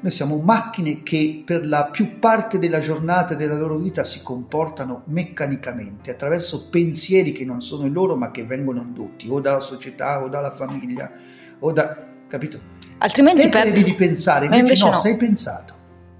Noi 0.00 0.10
siamo 0.10 0.38
macchine 0.38 1.02
che 1.02 1.42
per 1.44 1.66
la 1.66 1.88
più 1.92 2.18
parte 2.18 2.58
della 2.58 2.80
giornata 2.80 3.34
e 3.34 3.36
della 3.36 3.56
loro 3.56 3.76
vita 3.76 4.02
si 4.02 4.22
comportano 4.22 5.02
meccanicamente 5.06 6.10
attraverso 6.10 6.68
pensieri 6.70 7.32
che 7.32 7.44
non 7.44 7.60
sono 7.60 7.86
i 7.86 7.90
loro 7.90 8.16
ma 8.16 8.30
che 8.32 8.44
vengono 8.44 8.80
indotti 8.80 9.28
o 9.28 9.38
dalla 9.38 9.60
società 9.60 10.22
o 10.22 10.28
dalla 10.28 10.52
famiglia 10.52 11.12
o 11.60 11.70
da... 11.70 12.10
capito? 12.32 12.58
Altrimenti 12.98 13.42
Te 13.42 13.48
perdi 13.50 13.84
di 13.84 13.94
pensare, 13.94 14.46
invece, 14.46 14.62
invece 14.62 14.84
no, 14.84 14.90
no, 14.92 14.98
sei 15.00 15.16
pensato. 15.16 15.74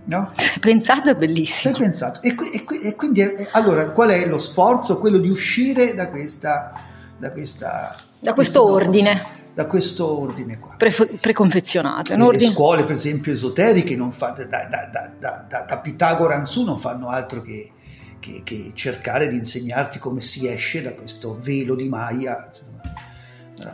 No? 0.05 0.33
Sei 0.37 0.59
pensato 0.61 1.09
è 1.09 1.14
bellissimo. 1.14 1.75
Sei 1.75 1.85
pensato. 1.85 2.20
E, 2.20 2.35
e, 2.53 2.88
e 2.88 2.94
quindi, 2.96 3.22
eh, 3.22 3.48
allora, 3.53 3.90
qual 3.92 4.11
è 4.11 4.27
lo 4.27 4.38
sforzo? 4.38 4.98
Quello 4.98 5.16
di 5.16 5.31
uscire 5.31 5.94
da 5.94 6.11
questa... 6.11 6.72
Da, 7.16 7.31
questa, 7.31 7.94
da 8.18 8.35
questo 8.35 8.62
ordine. 8.64 9.40
Da 9.55 9.66
questo 9.66 10.18
ordine 10.18 10.59
qua. 10.59 10.75
Pre, 10.77 10.92
preconfezionato. 11.20 12.14
Le 12.14 12.22
ordine... 12.22 12.51
scuole, 12.51 12.85
per 12.85 12.96
esempio, 12.96 13.33
esoteriche, 13.33 13.96
fa, 14.11 14.31
da, 14.31 14.66
da, 14.66 15.11
da, 15.18 15.64
da, 15.66 15.79
Pitagora 15.79 16.35
in 16.37 16.46
su, 16.46 16.64
non 16.64 16.79
fanno 16.79 17.09
altro 17.09 17.42
che, 17.42 17.70
che, 18.18 18.42
che 18.44 18.72
cercare 18.75 19.29
di 19.29 19.37
insegnarti 19.37 19.98
come 19.98 20.20
si 20.20 20.48
esce 20.48 20.83
da 20.83 20.92
questo 20.92 21.38
velo 21.40 21.75
di 21.75 21.88
Maya. 21.88 22.51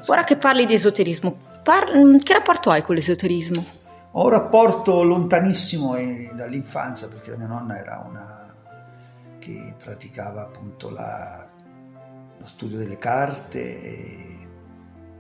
Ora 0.06 0.24
che 0.24 0.36
parli 0.36 0.66
di 0.66 0.74
esoterismo, 0.74 1.38
Par- 1.62 1.96
mm, 1.96 2.16
che 2.18 2.32
rapporto 2.32 2.70
hai 2.70 2.82
con 2.82 2.94
l'esoterismo? 2.94 3.64
Ho 4.12 4.24
un 4.24 4.30
rapporto 4.30 5.02
lontanissimo 5.02 5.94
eh, 5.96 6.30
dall'infanzia 6.34 7.08
perché 7.08 7.30
la 7.30 7.36
mia 7.36 7.46
nonna 7.46 7.78
era 7.78 8.04
una 8.08 8.54
che 9.38 9.74
praticava 9.82 10.42
appunto 10.42 10.90
la, 10.90 11.46
lo 12.38 12.46
studio 12.46 12.78
delle 12.78 12.98
carte 12.98 13.82
e, 13.82 14.48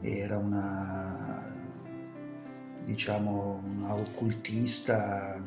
e 0.00 0.18
era 0.18 0.36
una 0.38 1.46
diciamo 2.84 3.62
una 3.76 3.94
occultista 3.94 5.38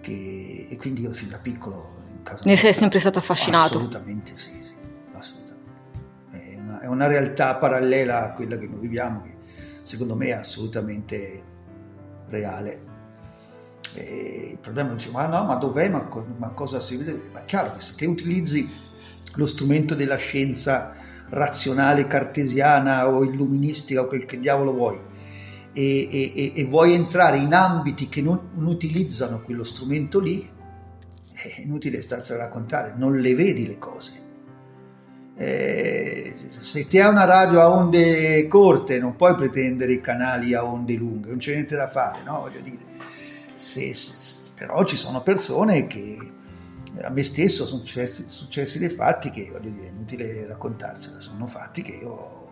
che, 0.00 0.66
e 0.70 0.76
quindi 0.76 1.02
io 1.02 1.12
fin 1.12 1.28
da 1.28 1.38
piccolo 1.38 1.98
ne 2.44 2.56
sei 2.56 2.72
sempre 2.72 2.98
stato 2.98 3.18
affascinato? 3.18 3.78
Assolutamente 3.78 4.36
sì, 4.36 4.59
una, 6.70 6.80
è 6.80 6.86
una 6.86 7.06
realtà 7.06 7.56
parallela 7.56 8.24
a 8.24 8.32
quella 8.32 8.56
che 8.56 8.66
noi 8.66 8.80
viviamo 8.80 9.22
che 9.22 9.34
secondo 9.82 10.14
me 10.14 10.26
è 10.26 10.32
assolutamente 10.32 11.42
reale. 12.28 12.88
E 13.94 14.50
il 14.52 14.58
problema 14.58 14.92
è 14.92 14.94
dice, 14.94 15.10
ma 15.10 15.26
no, 15.26 15.44
ma 15.44 15.56
dov'è, 15.56 15.88
ma, 15.88 16.08
ma 16.36 16.48
cosa 16.50 16.78
si 16.78 16.96
vede? 16.96 17.20
Ma 17.32 17.40
è 17.40 17.44
chiaro 17.44 17.74
che 17.74 17.80
se 17.80 17.94
te 17.96 18.06
utilizzi 18.06 18.68
lo 19.34 19.46
strumento 19.46 19.94
della 19.94 20.16
scienza 20.16 20.94
razionale 21.28 22.06
cartesiana 22.06 23.08
o 23.08 23.24
illuministica 23.24 24.02
o 24.02 24.06
quel 24.06 24.26
che 24.26 24.38
diavolo 24.38 24.72
vuoi 24.72 25.00
e, 25.72 26.08
e, 26.10 26.52
e 26.54 26.64
vuoi 26.64 26.94
entrare 26.94 27.38
in 27.38 27.54
ambiti 27.54 28.08
che 28.08 28.20
non, 28.20 28.50
non 28.54 28.66
utilizzano 28.66 29.40
quello 29.40 29.62
strumento 29.62 30.18
lì, 30.18 30.48
è 31.32 31.60
inutile 31.60 32.02
starsi 32.02 32.32
a 32.32 32.36
raccontare, 32.36 32.94
non 32.96 33.16
le 33.16 33.34
vedi 33.34 33.66
le 33.66 33.78
cose 33.78 34.28
eh, 35.40 36.34
se 36.58 36.86
ti 36.86 37.00
hai 37.00 37.08
una 37.08 37.24
radio 37.24 37.62
a 37.62 37.70
onde 37.70 38.46
corte 38.46 38.98
non 38.98 39.16
puoi 39.16 39.34
pretendere 39.34 39.92
i 39.92 40.00
canali 40.02 40.52
a 40.52 40.66
onde 40.66 40.92
lunghe, 40.92 41.30
non 41.30 41.38
c'è 41.38 41.54
niente 41.54 41.76
da 41.76 41.88
fare, 41.88 42.18
no? 42.22 42.40
Voglio 42.40 42.60
dire, 42.60 42.76
se, 43.56 43.94
se, 43.94 44.50
però 44.54 44.84
ci 44.84 44.98
sono 44.98 45.22
persone 45.22 45.86
che 45.86 46.18
a 47.00 47.08
me 47.08 47.24
stesso 47.24 47.64
sono 47.64 47.80
successi, 47.80 48.26
successi 48.26 48.78
dei 48.78 48.90
fatti 48.90 49.30
che, 49.30 49.48
voglio 49.50 49.70
dire, 49.70 49.86
è 49.86 49.90
inutile 49.90 50.46
raccontarsela, 50.46 51.20
sono 51.20 51.46
fatti 51.46 51.80
che 51.80 51.92
io 51.92 52.48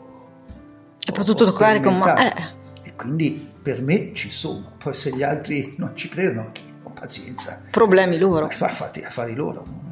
hai 1.07 1.13
potuto 1.13 1.45
toccare 1.45 1.83
con 1.83 1.99
mano. 1.99 2.21
Eh. 2.21 2.57
E 2.85 2.95
quindi 2.95 3.53
per 3.63 3.83
me 3.83 4.15
ci 4.15 4.31
sono, 4.31 4.73
poi 4.79 4.95
se 4.95 5.15
gli 5.15 5.23
altri 5.23 5.75
non 5.77 5.95
ci 5.95 6.09
credono, 6.09 6.53
ho 6.85 6.91
pazienza. 6.91 7.61
Problemi 7.71 8.17
loro. 8.17 8.49
Fatti 8.49 9.03
affari 9.03 9.35
loro, 9.35 9.88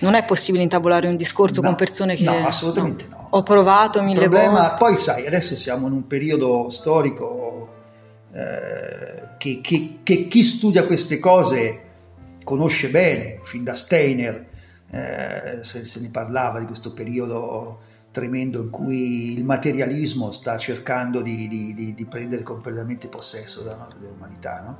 non 0.00 0.14
è 0.14 0.24
possibile 0.24 0.62
intavolare 0.62 1.08
un 1.08 1.16
discorso 1.16 1.60
no, 1.60 1.68
con 1.68 1.76
persone 1.76 2.16
che... 2.16 2.24
No, 2.24 2.46
assolutamente 2.46 3.06
no. 3.08 3.16
no. 3.16 3.26
Ho 3.30 3.42
provato 3.42 4.02
mille 4.02 4.20
problema, 4.20 4.60
volte. 4.60 4.76
Poi 4.78 4.96
sai, 4.98 5.26
adesso 5.26 5.56
siamo 5.56 5.86
in 5.86 5.92
un 5.92 6.06
periodo 6.06 6.68
storico 6.70 7.68
eh, 8.32 9.36
che, 9.38 9.60
che, 9.62 9.98
che, 10.02 10.28
chi 10.28 10.42
studia 10.42 10.84
queste 10.84 11.18
cose 11.18 11.88
conosce 12.44 12.90
bene, 12.90 13.40
fin 13.44 13.64
da 13.64 13.74
Steiner 13.74 14.46
eh, 14.90 15.60
se, 15.62 15.86
se, 15.86 16.00
ne 16.00 16.08
parlava 16.08 16.58
di 16.58 16.66
questo 16.66 16.92
periodo 16.92 17.80
tremendo 18.10 18.60
in 18.60 18.70
cui 18.70 19.32
il 19.32 19.44
materialismo 19.44 20.32
sta 20.32 20.58
cercando 20.58 21.20
di, 21.20 21.46
di, 21.48 21.74
di, 21.74 21.94
di 21.94 22.04
prendere 22.06 22.42
completamente 22.42 23.06
possesso 23.08 23.62
dell'umanità. 23.62 24.60
No? 24.60 24.78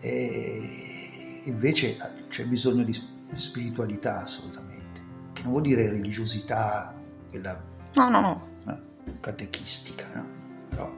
E 0.00 1.40
invece 1.44 1.96
c'è 2.28 2.44
bisogno 2.44 2.82
di 2.82 2.92
spiritualità 3.36 4.22
assolutamente, 4.22 5.00
che 5.32 5.42
non 5.42 5.52
vuol 5.52 5.62
dire 5.62 5.88
religiosità, 5.88 6.94
quella 7.30 7.60
no, 7.94 8.08
no, 8.08 8.20
no. 8.64 8.80
Catechistica, 9.20 10.06
no? 10.14 10.26
però 10.68 10.92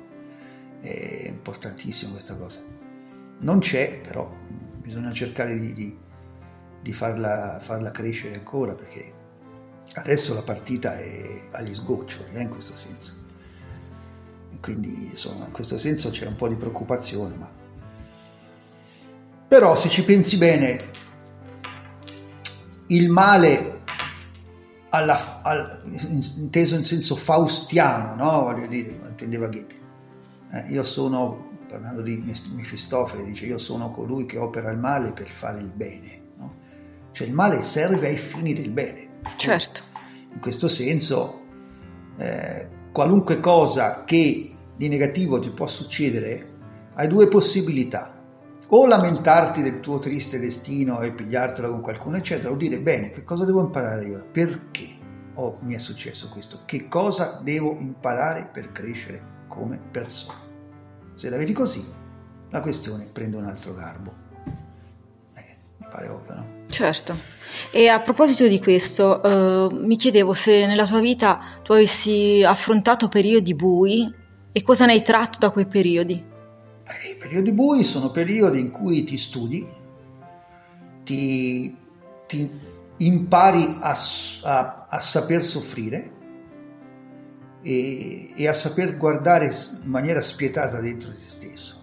è 0.80 1.24
importantissima 1.26 2.12
questa 2.12 2.36
cosa. 2.36 2.60
Non 3.38 3.58
c'è, 3.60 4.00
però 4.00 4.30
bisogna 4.76 5.12
cercare 5.12 5.58
di, 5.58 5.72
di, 5.72 5.98
di 6.82 6.92
farla, 6.92 7.58
farla, 7.60 7.90
crescere 7.90 8.34
ancora 8.34 8.74
perché 8.74 9.12
adesso 9.94 10.34
la 10.34 10.42
partita 10.42 10.98
è 10.98 11.48
agli 11.52 11.74
sgoccioli 11.74 12.34
eh, 12.34 12.42
in 12.42 12.48
questo 12.50 12.76
senso. 12.76 13.12
E 14.52 14.60
quindi 14.60 15.08
insomma 15.10 15.46
in 15.46 15.52
questo 15.52 15.78
senso 15.78 16.10
c'è 16.10 16.26
un 16.26 16.36
po' 16.36 16.48
di 16.48 16.54
preoccupazione, 16.54 17.34
ma 17.36 17.62
però 19.46 19.76
se 19.76 19.88
ci 19.88 20.04
pensi 20.04 20.36
bene, 20.36 20.90
il 22.88 23.08
male 23.10 23.82
alla, 24.90 25.42
al, 25.42 25.80
inteso 26.36 26.76
in 26.76 26.84
senso 26.84 27.16
faustiano, 27.16 28.14
no? 28.14 28.42
Voglio 28.42 28.66
dire, 28.66 28.98
intendeva 29.06 29.48
Goethe. 29.48 29.74
Eh, 30.52 30.70
io 30.70 30.84
sono, 30.84 31.50
parlando 31.68 32.02
di 32.02 32.16
Mefistofele, 32.54 33.24
dice 33.24 33.46
io 33.46 33.58
sono 33.58 33.90
colui 33.90 34.26
che 34.26 34.38
opera 34.38 34.70
il 34.70 34.78
male 34.78 35.10
per 35.10 35.28
fare 35.28 35.58
il 35.58 35.70
bene. 35.72 36.20
No? 36.36 36.54
Cioè 37.12 37.26
il 37.26 37.32
male 37.32 37.62
serve 37.64 38.08
ai 38.08 38.18
fini 38.18 38.54
del 38.54 38.70
bene. 38.70 39.08
Certo. 39.36 39.80
In 40.32 40.40
questo 40.40 40.68
senso, 40.68 41.40
eh, 42.18 42.68
qualunque 42.92 43.40
cosa 43.40 44.04
che 44.04 44.54
di 44.76 44.88
negativo 44.88 45.40
ti 45.40 45.50
può 45.50 45.66
succedere, 45.66 46.52
hai 46.94 47.08
due 47.08 47.26
possibilità 47.26 48.23
o 48.68 48.86
lamentarti 48.86 49.62
del 49.62 49.80
tuo 49.80 49.98
triste 49.98 50.38
destino 50.38 51.00
e 51.00 51.12
pigliartela 51.12 51.68
con 51.68 51.80
qualcuno, 51.80 52.16
eccetera, 52.16 52.50
o 52.50 52.56
dire 52.56 52.78
bene, 52.78 53.10
che 53.10 53.24
cosa 53.24 53.44
devo 53.44 53.60
imparare 53.60 54.04
io? 54.06 54.26
Perché 54.32 54.88
oh, 55.34 55.58
mi 55.60 55.74
è 55.74 55.78
successo 55.78 56.28
questo? 56.28 56.60
Che 56.64 56.88
cosa 56.88 57.40
devo 57.42 57.76
imparare 57.78 58.48
per 58.52 58.72
crescere 58.72 59.22
come 59.48 59.78
persona? 59.90 60.40
Se 61.14 61.28
la 61.28 61.36
vedi 61.36 61.52
così, 61.52 61.84
la 62.50 62.60
questione 62.60 63.08
prende 63.12 63.36
un 63.36 63.44
altro 63.44 63.74
garbo. 63.74 64.12
Eh, 65.34 65.56
mi 65.78 65.86
pare 65.90 66.08
ovvio, 66.08 66.34
no? 66.34 66.46
Certo. 66.68 67.16
E 67.70 67.88
a 67.88 68.00
proposito 68.00 68.48
di 68.48 68.60
questo, 68.60 69.22
eh, 69.22 69.74
mi 69.74 69.96
chiedevo 69.96 70.32
se 70.32 70.66
nella 70.66 70.86
tua 70.86 71.00
vita 71.00 71.40
tu 71.62 71.72
avessi 71.72 72.42
affrontato 72.44 73.08
periodi 73.08 73.54
bui 73.54 74.12
e 74.50 74.62
cosa 74.62 74.86
ne 74.86 74.92
hai 74.92 75.02
tratto 75.02 75.38
da 75.38 75.50
quei 75.50 75.66
periodi? 75.66 76.32
I 76.86 77.14
periodi 77.16 77.50
bui 77.52 77.84
sono 77.84 78.10
periodi 78.10 78.60
in 78.60 78.70
cui 78.70 79.04
ti 79.04 79.16
studi, 79.16 79.66
ti, 81.02 81.74
ti 82.26 82.50
impari 82.98 83.78
a, 83.80 83.96
a, 84.42 84.86
a, 84.88 85.00
saper 85.00 85.44
soffrire 85.44 86.12
e, 87.62 88.34
e 88.36 88.48
a 88.48 88.52
saper 88.52 88.98
guardare 88.98 89.46
in 89.46 89.90
maniera 89.90 90.20
spietata 90.20 90.78
dentro 90.80 91.10
di 91.10 91.16
te 91.16 91.28
stesso. 91.28 91.82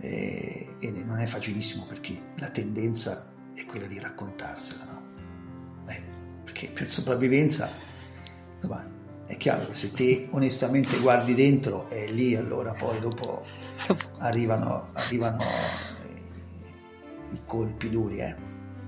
E, 0.00 0.68
e, 0.78 0.90
non 0.90 1.18
è 1.18 1.26
facilissimo 1.26 1.86
perché 1.86 2.18
la 2.36 2.50
tendenza 2.50 3.32
è 3.54 3.64
quella 3.64 3.86
di 3.86 3.98
raccontarsela, 3.98 4.84
no? 4.84 5.02
Eh, 5.86 6.02
perché 6.44 6.68
per 6.68 6.90
sopravvivenza, 6.90 7.70
insomma, 8.56 8.98
è 9.30 9.36
chiaro 9.36 9.64
che 9.66 9.76
se 9.76 9.92
te 9.92 10.26
onestamente 10.32 10.98
guardi 10.98 11.34
dentro 11.34 11.88
è 11.88 12.08
lì 12.08 12.34
allora 12.34 12.72
poi 12.72 12.98
dopo 12.98 13.44
arrivano, 14.18 14.88
arrivano 14.94 15.44
i, 17.30 17.34
i, 17.34 17.40
colpi 17.46 17.88
duri 17.90 18.18
eh. 18.18 18.34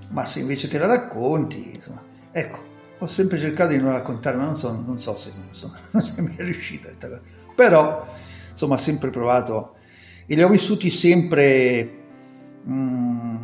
ma 0.09 0.25
se 0.25 0.41
invece 0.41 0.67
te 0.67 0.77
la 0.77 0.85
racconti 0.85 1.75
insomma, 1.75 2.03
ecco 2.33 2.71
ho 2.99 3.07
sempre 3.07 3.39
cercato 3.39 3.71
di 3.71 3.77
non 3.77 3.93
raccontare 3.93 4.35
ma 4.35 4.43
non 4.43 4.57
so, 4.57 4.71
non 4.85 4.99
so 4.99 5.15
se, 5.15 5.31
insomma, 5.47 5.77
se 6.01 6.21
mi 6.21 6.35
è 6.35 6.43
riuscita 6.43 6.87
questa 6.87 7.07
cosa 7.07 7.21
però 7.55 8.05
insomma 8.51 8.75
ho 8.75 8.79
sempre 8.79 9.11
provato 9.11 9.75
e 10.25 10.35
li 10.35 10.43
ho 10.43 10.49
vissuti 10.49 10.89
sempre 10.89 11.89
mm, 12.67 13.35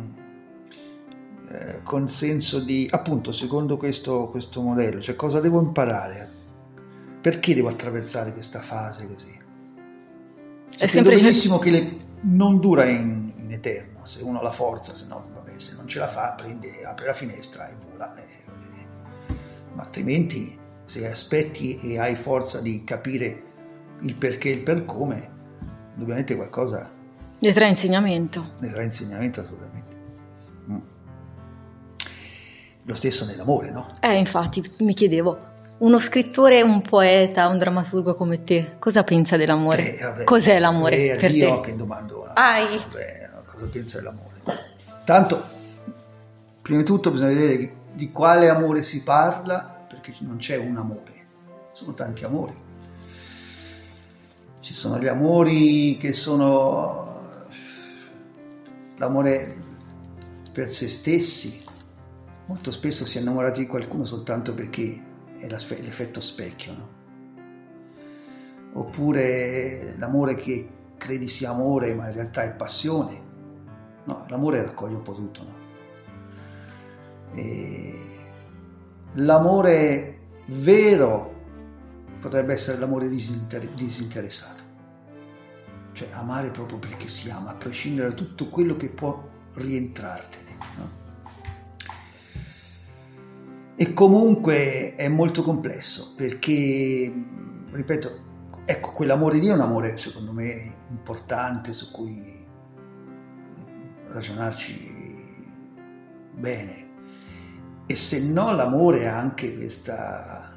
eh, 1.48 1.80
con 1.82 2.10
senso 2.10 2.60
di 2.60 2.86
appunto 2.90 3.32
secondo 3.32 3.78
questo, 3.78 4.28
questo 4.28 4.60
modello 4.60 5.00
cioè 5.00 5.16
cosa 5.16 5.40
devo 5.40 5.62
imparare 5.62 6.39
perché 7.20 7.54
devo 7.54 7.68
attraversare 7.68 8.32
questa 8.32 8.60
fase 8.60 9.06
così? 9.06 9.38
È 10.76 10.86
sempre 10.86 11.16
benissimo 11.16 11.58
che 11.58 11.70
le, 11.70 11.96
non 12.22 12.60
dura 12.60 12.86
in, 12.86 13.32
in, 13.36 13.52
eterno, 13.52 14.06
se 14.06 14.22
uno 14.22 14.38
ha 14.40 14.42
la 14.42 14.52
forza, 14.52 14.94
se 14.94 15.06
no, 15.08 15.26
vabbè, 15.34 15.58
se 15.58 15.74
non 15.76 15.86
ce 15.86 15.98
la 15.98 16.08
fa, 16.08 16.34
prende, 16.36 16.82
apre 16.84 17.06
la 17.06 17.14
finestra 17.14 17.68
e 17.68 17.74
vola. 17.90 18.14
Eh, 18.16 18.38
ma 19.74 19.82
altrimenti, 19.82 20.58
se 20.86 21.06
aspetti 21.08 21.78
e 21.80 21.98
hai 21.98 22.16
forza 22.16 22.60
di 22.60 22.82
capire 22.84 23.42
il 24.00 24.14
perché 24.14 24.48
e 24.48 24.52
il 24.52 24.62
per 24.62 24.84
come, 24.84 25.28
indubbiamente 25.92 26.34
qualcosa... 26.34 26.90
Ne 27.38 27.52
trae 27.52 27.68
insegnamento. 27.68 28.52
Ne 28.58 28.70
trae 28.70 28.84
insegnamento 28.84 29.40
assolutamente. 29.40 29.96
Mm. 30.70 30.78
Lo 32.84 32.94
stesso 32.94 33.24
nell'amore, 33.26 33.70
no? 33.70 33.94
Eh, 34.00 34.16
infatti, 34.16 34.62
mi 34.78 34.94
chiedevo, 34.94 35.49
uno 35.80 35.98
scrittore, 35.98 36.60
un 36.62 36.82
poeta, 36.82 37.48
un 37.48 37.58
drammaturgo 37.58 38.14
come 38.14 38.42
te, 38.42 38.76
cosa 38.78 39.02
pensa 39.02 39.36
dell'amore? 39.36 39.96
Eh, 39.96 40.02
vabbè, 40.02 40.24
Cos'è 40.24 40.58
l'amore 40.58 41.12
eh, 41.12 41.16
per 41.16 41.34
io 41.34 41.60
te? 41.60 41.70
che 41.70 41.76
domando. 41.76 42.28
Ai. 42.34 42.78
Vabbè, 42.78 43.30
cosa 43.46 43.66
pensa 43.66 43.98
dell'amore? 43.98 44.40
Tanto, 45.04 45.48
prima 46.60 46.80
di 46.80 46.84
tutto 46.84 47.10
bisogna 47.10 47.34
vedere 47.34 47.74
di 47.94 48.12
quale 48.12 48.48
amore 48.50 48.82
si 48.82 49.02
parla, 49.02 49.84
perché 49.88 50.14
non 50.20 50.36
c'è 50.36 50.56
un 50.56 50.76
amore, 50.76 51.26
sono 51.72 51.94
tanti 51.94 52.24
amori. 52.24 52.54
Ci 54.60 54.74
sono 54.74 54.98
gli 54.98 55.08
amori 55.08 55.96
che 55.96 56.12
sono 56.12 57.38
l'amore 58.98 59.56
per 60.52 60.70
se 60.70 60.88
stessi. 60.88 61.64
Molto 62.44 62.70
spesso 62.70 63.06
si 63.06 63.16
è 63.16 63.20
innamorati 63.22 63.60
di 63.60 63.66
qualcuno 63.66 64.04
soltanto 64.04 64.52
perché 64.52 65.08
è 65.40 65.48
l'effetto 65.48 66.20
specchio, 66.20 66.72
no? 66.72 66.88
Oppure 68.72 69.96
l'amore 69.98 70.36
che 70.36 70.68
credi 70.96 71.28
sia 71.28 71.50
amore 71.50 71.94
ma 71.94 72.06
in 72.06 72.14
realtà 72.14 72.44
è 72.44 72.52
passione. 72.52 73.28
No, 74.04 74.24
l'amore 74.28 74.62
raccoglie 74.62 74.96
un 74.96 75.02
po' 75.02 75.14
tutto, 75.14 75.42
no? 75.42 75.58
L'amore 79.14 80.18
vero 80.46 81.34
potrebbe 82.20 82.52
essere 82.52 82.78
l'amore 82.78 83.08
disinter- 83.08 83.72
disinteressato, 83.74 84.62
cioè 85.92 86.08
amare 86.12 86.50
proprio 86.50 86.78
perché 86.78 87.08
si 87.08 87.30
ama, 87.30 87.50
a 87.50 87.54
prescindere 87.54 88.10
da 88.10 88.14
tutto 88.14 88.48
quello 88.48 88.76
che 88.76 88.88
può 88.88 89.20
rientrartene. 89.54 90.48
E 93.82 93.94
comunque 93.94 94.94
è 94.94 95.08
molto 95.08 95.42
complesso 95.42 96.12
perché, 96.14 97.10
ripeto, 97.70 98.20
ecco, 98.66 98.92
quell'amore 98.92 99.38
lì 99.38 99.46
è 99.46 99.54
un 99.54 99.62
amore 99.62 99.96
secondo 99.96 100.32
me 100.32 100.74
importante 100.90 101.72
su 101.72 101.90
cui 101.90 102.44
ragionarci 104.08 105.34
bene. 106.34 106.88
E 107.86 107.96
se 107.96 108.22
no 108.22 108.52
l'amore 108.52 109.08
ha 109.08 109.18
anche 109.18 109.56
questa 109.56 110.54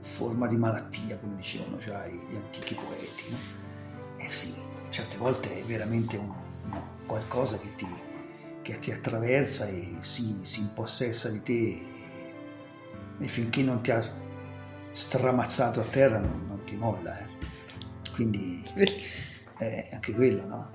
forma 0.00 0.48
di 0.48 0.56
malattia, 0.56 1.18
come 1.18 1.36
dicevano 1.36 1.78
già 1.78 2.04
gli 2.08 2.34
antichi 2.34 2.74
poeti. 2.74 3.30
No? 3.30 3.36
Eh 4.16 4.28
sì, 4.28 4.52
certe 4.88 5.16
volte 5.18 5.60
è 5.60 5.62
veramente 5.62 6.16
un, 6.16 6.32
no, 6.68 6.84
qualcosa 7.06 7.58
che 7.58 7.72
ti, 7.76 7.86
che 8.62 8.80
ti, 8.80 8.90
attraversa 8.90 9.68
e 9.68 9.98
si, 10.00 10.40
si 10.42 10.62
impossessa 10.62 11.28
di 11.28 11.42
te 11.44 11.94
e 13.18 13.28
finché 13.28 13.62
non 13.62 13.82
ti 13.82 13.90
ha 13.90 14.02
stramazzato 14.92 15.80
a 15.80 15.84
terra 15.84 16.18
non, 16.18 16.44
non 16.48 16.64
ti 16.64 16.74
molla. 16.74 17.18
Eh. 17.18 17.24
Quindi 18.14 18.64
è 19.58 19.88
anche 19.92 20.12
quello, 20.12 20.46
no? 20.46 20.70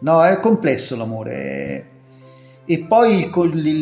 No, 0.00 0.24
è 0.24 0.38
complesso 0.40 0.96
l'amore. 0.96 1.92
E 2.66 2.78
poi 2.80 3.30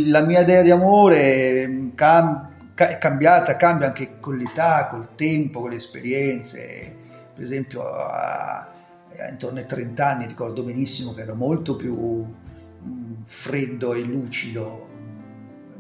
la 0.09 0.21
mia 0.21 0.41
idea 0.41 0.63
di 0.63 0.71
amore 0.71 1.91
cam- 1.95 2.51
è 2.75 2.99
cambiata, 2.99 3.57
cambia 3.57 3.89
anche 3.89 4.19
con 4.21 4.37
l'età, 4.37 4.89
col 4.89 5.15
tempo, 5.17 5.61
con 5.61 5.71
le 5.71 5.77
esperienze. 5.77 6.97
Per 7.35 7.45
esempio, 7.45 7.89
a, 7.89 8.59
a, 8.61 9.29
intorno 9.29 9.59
ai 9.59 9.67
30 9.67 10.07
anni 10.07 10.27
ricordo 10.27 10.63
benissimo 10.63 11.13
che 11.15 11.23
ero 11.23 11.35
molto 11.35 11.77
più 11.77 11.95
mm, 11.95 13.13
freddo 13.27 13.95
e 13.95 14.01
lucido 14.01 14.91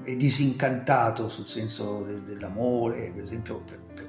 è 0.04 0.14
disincantato 0.14 1.28
sul 1.28 1.46
senso 1.46 2.02
del, 2.06 2.22
dell'amore, 2.22 3.10
per 3.14 3.22
esempio 3.22 3.58
per, 3.60 3.78
per 3.94 4.08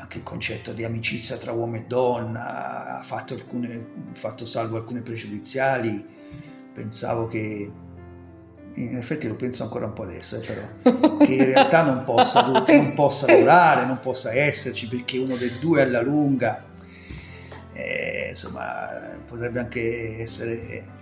anche 0.00 0.18
il 0.18 0.24
concetto 0.24 0.72
di 0.72 0.82
amicizia 0.82 1.36
tra 1.36 1.52
uomo 1.52 1.76
e 1.76 1.84
donna, 1.86 2.98
ha 2.98 3.02
fatto, 3.02 3.34
alcune, 3.34 3.86
fatto 4.14 4.46
salvo 4.46 4.76
alcune 4.76 5.00
pregiudiziali, 5.00 6.04
pensavo 6.72 7.26
che 7.26 7.70
in 8.74 8.96
effetti 8.96 9.28
lo 9.28 9.34
penso 9.34 9.62
ancora 9.62 9.86
un 9.86 9.92
po' 9.92 10.04
adesso, 10.04 10.36
eh, 10.36 10.40
però, 10.40 11.16
che 11.18 11.32
in 11.32 11.44
realtà 11.44 11.82
non 11.84 12.04
possa, 12.04 12.46
non 12.66 12.94
possa 12.94 13.26
durare, 13.26 13.84
non 13.84 14.00
possa 14.00 14.32
esserci 14.32 14.88
perché 14.88 15.18
uno 15.18 15.36
dei 15.36 15.58
due 15.58 15.82
alla 15.82 16.00
lunga, 16.00 16.64
eh, 17.72 18.28
insomma, 18.30 18.88
potrebbe 19.26 19.60
anche 19.60 20.22
essere, 20.22 20.98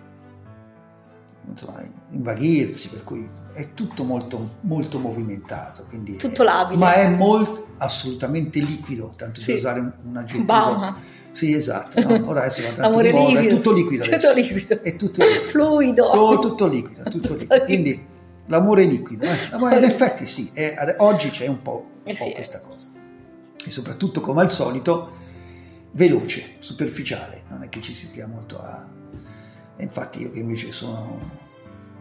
insomma, 1.47 1.83
invaghirsi, 2.11 2.89
per 2.91 3.05
cui 3.05 3.29
è 3.53 3.75
tutto 3.75 4.05
molto, 4.05 4.57
molto 4.63 4.99
movimentato. 4.99 5.85
Quindi 5.89 6.17
tutto 6.17 6.43
labile. 6.43 6.79
Ma 6.79 6.95
è 6.95 7.09
molto, 7.09 7.67
assolutamente 7.79 8.61
liquido, 8.61 9.15
tanto 9.17 9.41
sì. 9.41 9.53
di 9.53 9.59
usare 9.59 9.81
un 9.81 10.17
aggettivo. 10.17 10.45
Bauma. 10.45 10.97
Sì, 11.33 11.53
esatto. 11.53 12.01
No? 12.01 12.29
Ora 12.29 12.41
adesso 12.41 12.63
va 12.63 12.73
tanto 12.83 13.01
di 13.01 13.11
moda, 13.11 13.41
è 13.41 13.47
tutto 13.47 13.73
liquido. 13.73 14.05
Tutto 14.05 14.33
liquido. 14.33 14.83
È 14.83 14.97
tutto 14.97 15.25
liquido. 15.25 15.47
Fluido. 15.51 16.05
Oh, 16.05 16.39
tutto 16.39 16.67
liquido, 16.67 17.03
tutto 17.11 17.35
liquido. 17.35 17.65
Quindi 17.65 18.07
l'amore 18.47 18.83
è 18.83 18.87
liquido. 18.87 19.25
Eh? 19.25 19.37
L'amore, 19.51 19.77
in 19.79 19.85
effetti 19.85 20.27
sì, 20.27 20.51
è, 20.53 20.97
oggi 20.99 21.31
c'è 21.31 21.47
un 21.47 21.63
po', 21.63 21.87
un 22.03 22.03
po' 22.03 22.11
eh 22.11 22.15
sì. 22.15 22.33
questa 22.33 22.61
cosa. 22.61 22.87
E 23.65 23.71
soprattutto, 23.71 24.21
come 24.21 24.43
al 24.43 24.51
solito, 24.51 25.13
veloce, 25.93 26.57
superficiale. 26.59 27.43
Non 27.49 27.63
è 27.63 27.69
che 27.69 27.81
ci 27.81 27.95
si 27.95 28.07
stia 28.07 28.27
molto 28.27 28.59
a... 28.59 28.87
E 29.79 29.85
infatti 29.85 30.23
io 30.23 30.31
che 30.31 30.41
invece 30.41 30.73
sono... 30.73 31.19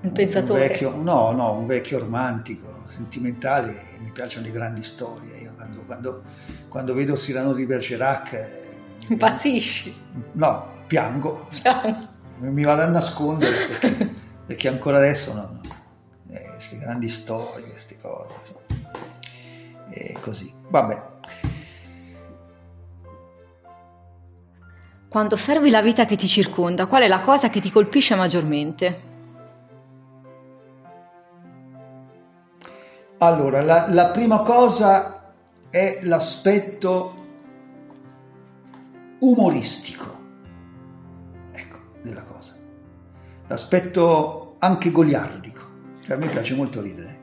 Un 0.02 0.12
pensatore. 0.12 0.62
Un 0.62 0.68
vecchio, 0.68 0.96
no, 0.96 1.32
no, 1.32 1.54
un 1.54 1.66
vecchio 1.66 2.00
romantico, 2.00 2.84
sentimentale, 2.88 3.98
mi 4.00 4.12
piacciono 4.12 4.46
le 4.46 4.52
grandi 4.52 4.84
storie. 4.84 5.38
Io 5.38 5.54
quando, 5.56 5.82
quando, 5.86 6.24
quando 6.68 6.94
vedo 6.94 7.14
Cyrano 7.14 7.54
di 7.54 7.66
Bergerac 7.66 8.34
eh, 8.34 8.68
Impazzisci? 9.08 9.96
No, 10.34 10.68
piango. 10.88 11.48
piango. 11.62 12.16
Mi 12.40 12.64
vado 12.64 12.82
a 12.82 12.88
nascondere 12.88 13.68
perché, 13.68 14.14
perché 14.46 14.68
ancora 14.68 14.98
adesso 14.98 15.34
no, 15.34 15.60
eh, 16.30 16.50
queste 16.54 16.78
grandi 16.78 17.10
storie, 17.10 17.70
queste 17.72 17.98
cose, 18.00 18.34
insomma. 18.40 19.06
E 19.90 20.18
così. 20.22 20.54
Vabbè. 20.70 21.02
Quando 25.10 25.36
osservi 25.36 25.70
la 25.70 25.82
vita 25.82 26.06
che 26.06 26.18
ti 26.18 26.28
circonda, 26.28 26.88
qual 26.88 27.04
è 27.04 27.08
la 27.08 27.22
cosa 27.22 27.50
che 27.50 27.62
ti 27.62 27.72
colpisce 27.72 28.16
maggiormente? 28.16 29.02
Allora, 33.20 33.62
la, 33.62 33.88
la 33.90 34.08
prima 34.08 34.42
cosa 34.42 35.34
è 35.70 36.02
l'aspetto 36.04 37.16
umoristico, 39.20 40.20
ecco, 41.52 41.78
della 42.02 42.24
cosa. 42.24 42.54
L'aspetto 43.48 44.56
anche 44.60 44.92
goliardico, 44.92 45.62
cioè 46.04 46.16
a 46.16 46.20
me 46.20 46.28
piace 46.28 46.54
molto 46.54 46.82
ridere. 46.82 47.17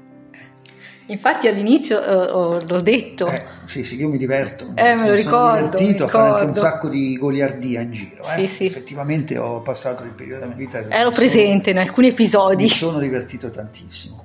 Infatti 1.07 1.49
all'inizio 1.49 1.99
uh, 1.99 2.65
l'ho 2.67 2.81
detto. 2.81 3.27
Eh, 3.27 3.45
sì, 3.67 3.85
sì, 3.85 3.97
io 3.97 4.09
mi 4.09 4.17
diverto. 4.17 4.73
Eh, 4.75 4.95
me 4.95 5.09
lo 5.09 5.15
ricordo. 5.15 5.67
Sono 5.67 5.79
divertito 5.79 6.05
a 6.05 6.09
fare 6.09 6.29
anche 6.31 6.45
un 6.45 6.55
sacco 6.55 6.89
di 6.89 7.17
goliardia 7.19 7.81
in 7.83 7.93
giro. 7.93 8.23
Eh. 8.23 8.39
Sì, 8.39 8.47
sì. 8.47 8.65
Effettivamente 8.67 9.37
ho 9.37 9.61
passato 9.61 10.05
il 10.05 10.11
periodo 10.11 10.41
della 10.41 10.55
mia 10.55 10.67
vita. 10.67 10.89
Ero 10.89 11.11
presente 11.11 11.71
in 11.71 11.79
alcuni 11.79 12.09
episodi. 12.09 12.63
Mi 12.63 12.69
sono 12.69 12.99
divertito 12.99 13.51
tantissimo. 13.51 14.25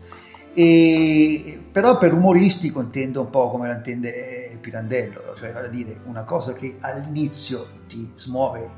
E, 0.54 1.60
però 1.72 1.98
per 1.98 2.14
umoristico 2.14 2.82
intendo 2.82 3.22
un 3.22 3.30
po' 3.30 3.50
come 3.50 3.68
la 3.68 3.76
intende 3.76 4.58
Pirandello, 4.60 5.36
cioè 5.38 5.50
a 5.50 5.68
dire 5.68 6.00
una 6.06 6.24
cosa 6.24 6.54
che 6.54 6.76
all'inizio 6.80 7.68
ti 7.88 8.12
smuove 8.16 8.70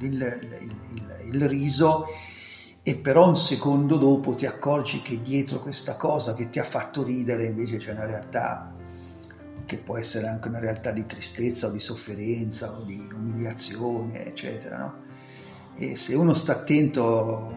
il, 0.00 0.10
il, 0.12 0.38
il, 0.60 1.34
il, 1.34 1.48
riso 1.48 2.06
e 2.84 2.96
però 2.96 3.28
un 3.28 3.36
secondo 3.36 3.96
dopo 3.96 4.34
ti 4.34 4.44
accorgi 4.44 5.02
che 5.02 5.22
dietro 5.22 5.60
questa 5.60 5.96
cosa 5.96 6.34
che 6.34 6.50
ti 6.50 6.58
ha 6.58 6.64
fatto 6.64 7.04
ridere 7.04 7.44
invece 7.44 7.76
c'è 7.76 7.92
una 7.92 8.06
realtà 8.06 8.74
che 9.64 9.76
può 9.76 9.96
essere 9.96 10.26
anche 10.26 10.48
una 10.48 10.58
realtà 10.58 10.90
di 10.90 11.06
tristezza 11.06 11.68
o 11.68 11.70
di 11.70 11.78
sofferenza 11.78 12.72
o 12.72 12.82
di 12.82 13.08
umiliazione, 13.14 14.26
eccetera. 14.26 14.78
No? 14.78 14.94
E 15.76 15.94
se 15.94 16.16
uno 16.16 16.34
sta 16.34 16.52
attento 16.52 17.56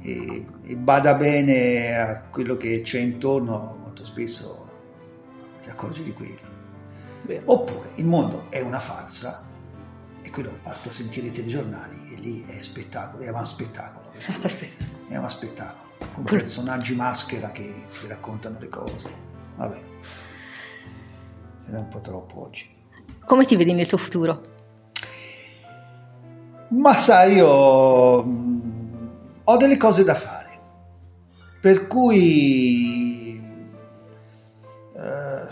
e, 0.00 0.46
e 0.62 0.74
bada 0.76 1.14
bene 1.14 1.94
a 1.94 2.22
quello 2.22 2.56
che 2.56 2.80
c'è 2.80 3.00
intorno, 3.00 3.76
molto 3.82 4.04
spesso 4.06 4.70
ti 5.62 5.68
accorgi 5.68 6.02
di 6.02 6.14
quello. 6.14 6.54
Beh. 7.22 7.42
Oppure 7.44 7.90
il 7.96 8.06
mondo 8.06 8.46
è 8.48 8.60
una 8.60 8.80
farsa 8.80 9.44
e 10.22 10.30
quello 10.30 10.58
basta 10.62 10.90
sentire 10.90 11.26
i 11.26 11.32
telegiornali 11.32 12.14
e 12.14 12.16
lì 12.16 12.44
è 12.46 12.62
spettacolo, 12.62 13.22
è 13.22 13.28
un 13.28 13.46
spettacolo. 13.46 14.05
È 15.08 15.16
uno 15.16 15.28
spettacolo, 15.28 15.90
con 16.12 16.24
personaggi 16.24 16.94
maschera 16.94 17.50
che 17.50 17.86
ti 18.00 18.06
raccontano 18.06 18.58
le 18.58 18.68
cose. 18.68 19.10
Vabbè, 19.56 19.80
era 21.68 21.78
un 21.78 21.88
po' 21.88 22.00
troppo 22.00 22.42
oggi. 22.42 22.68
Come 23.24 23.44
ti 23.44 23.56
vedi 23.56 23.72
nel 23.72 23.86
tuo 23.86 23.98
futuro? 23.98 24.54
Ma 26.68 26.96
sai, 26.96 27.34
io 27.34 27.48
ho 27.48 29.56
delle 29.56 29.76
cose 29.76 30.02
da 30.02 30.14
fare, 30.14 30.58
per 31.60 31.86
cui 31.86 33.40
uh, 34.92 35.48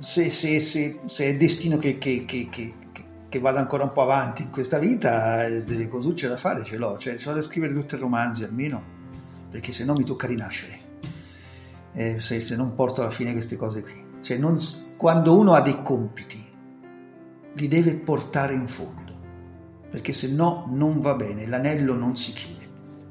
se, 0.00 0.30
se, 0.30 0.60
se, 0.60 1.00
se, 1.04 1.26
è 1.26 1.36
destino 1.36 1.76
che, 1.76 1.98
che, 1.98 2.24
che, 2.24 2.48
che, 2.50 2.74
vada 3.40 3.60
ancora 3.60 3.84
un 3.84 3.92
po' 3.92 4.02
avanti 4.02 4.42
in 4.42 4.50
questa 4.50 4.78
vita, 4.78 5.48
delle 5.48 5.88
cosucce 5.88 6.28
da 6.28 6.36
fare 6.36 6.64
ce 6.64 6.76
l'ho, 6.76 6.96
cioè 6.98 7.18
ho 7.24 7.32
da 7.32 7.42
scrivere 7.42 7.74
tutti 7.74 7.94
i 7.94 7.98
romanzi 7.98 8.44
almeno, 8.44 8.82
perché 9.50 9.72
se 9.72 9.84
no 9.84 9.92
mi 9.94 10.04
tocca 10.04 10.26
rinascere, 10.26 10.80
eh, 11.92 12.20
se, 12.20 12.56
non 12.56 12.74
porto 12.74 13.02
alla 13.02 13.10
fine 13.10 13.32
queste 13.32 13.56
cose 13.56 13.82
qui. 13.82 14.04
Cioè 14.22 14.38
non, 14.38 14.58
quando 14.96 15.38
uno 15.38 15.54
ha 15.54 15.60
dei 15.60 15.82
compiti, 15.82 16.44
li 17.52 17.68
deve 17.68 17.94
portare 17.94 18.54
in 18.54 18.68
fondo 18.68 19.06
perché 19.96 20.12
se 20.12 20.30
no 20.30 20.66
non 20.68 21.00
va 21.00 21.14
bene, 21.14 21.46
l'anello 21.46 21.94
non 21.94 22.16
si 22.16 22.32
chiude. 22.32 22.64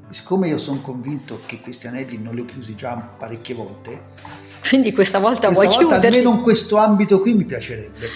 E 0.08 0.14
siccome 0.14 0.46
io 0.46 0.58
sono 0.58 0.80
convinto 0.80 1.40
che 1.44 1.60
questi 1.60 1.88
anelli 1.88 2.16
non 2.16 2.34
li 2.34 2.42
ho 2.42 2.44
chiusi 2.44 2.76
già 2.76 2.94
parecchie 2.94 3.56
volte, 3.56 4.02
quindi 4.68 4.92
questa 4.92 5.18
volta 5.18 5.48
questa 5.48 5.64
vuoi 5.64 5.66
volta 5.66 5.94
chiuderli? 5.94 6.18
Almeno 6.18 6.36
in 6.36 6.42
questo 6.42 6.76
ambito 6.76 7.20
qui 7.20 7.34
mi 7.34 7.44
piacerebbe. 7.44 8.08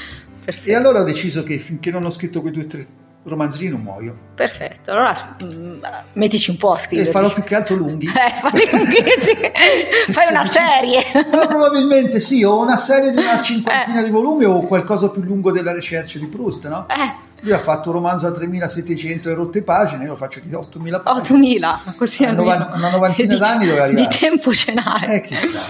Perfetto. 0.45 0.69
E 0.69 0.75
allora 0.75 1.01
ho 1.01 1.05
deciso 1.05 1.43
che 1.43 1.59
finché 1.59 1.91
non 1.91 2.05
ho 2.05 2.11
scritto 2.11 2.41
quei 2.41 2.53
due 2.53 2.65
o 2.65 2.67
tre 2.67 2.87
romanzini 3.23 3.69
non 3.69 3.83
muoio. 3.83 4.17
Perfetto, 4.35 4.93
allora 4.93 5.37
mh, 5.41 5.81
mettici 6.15 6.51
un 6.51 6.57
po' 6.57 6.73
a 6.73 6.79
scrivere. 6.79 7.11
E 7.11 7.13
farò 7.13 7.33
più 7.33 7.43
che 7.43 7.55
altro 7.55 7.77
lunghi. 7.77 8.09
Eh, 8.21 8.33
fai, 8.41 10.13
fai 10.13 10.31
una 10.31 10.45
serie. 10.49 11.05
Ma 11.31 11.47
probabilmente 11.47 12.21
sì, 12.21 12.43
o 12.43 12.61
una 12.61 12.79
serie 12.79 13.11
di 13.11 13.19
una 13.19 13.41
cinquantina 13.43 14.01
eh. 14.01 14.05
di 14.05 14.11
volumi 14.11 14.45
o 14.45 14.63
qualcosa 14.63 15.11
più 15.11 15.23
lungo 15.23 15.53
della 15.53 15.73
ricerca 15.73 16.19
di 16.19 16.27
Proust, 16.27 16.67
no? 16.69 16.87
Eh. 16.89 17.29
Lui 17.43 17.53
ha 17.53 17.59
fatto 17.59 17.89
un 17.89 17.95
romanzo 17.95 18.27
a 18.27 18.33
3700 18.33 19.31
e 19.31 19.35
rotte 19.35 19.63
pagine, 19.63 20.05
io 20.05 20.11
lo 20.11 20.17
faccio 20.17 20.41
di 20.43 20.53
8000 20.53 21.01
pagine. 21.01 21.23
8000, 21.23 21.95
così 21.97 22.25
a 22.25 22.33
una 22.33 22.91
novantina 22.91 23.37
d'anni 23.37 23.67
dove 23.67 23.81
arrivare. 23.81 24.09
Di 24.09 24.19
tempo 24.19 24.53
ce 24.53 24.75
n'hai. 24.75 25.15
Eh, 25.15 25.21
chissà. 25.23 25.61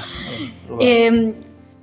Eh, 0.78 1.04
ehm, 1.04 1.34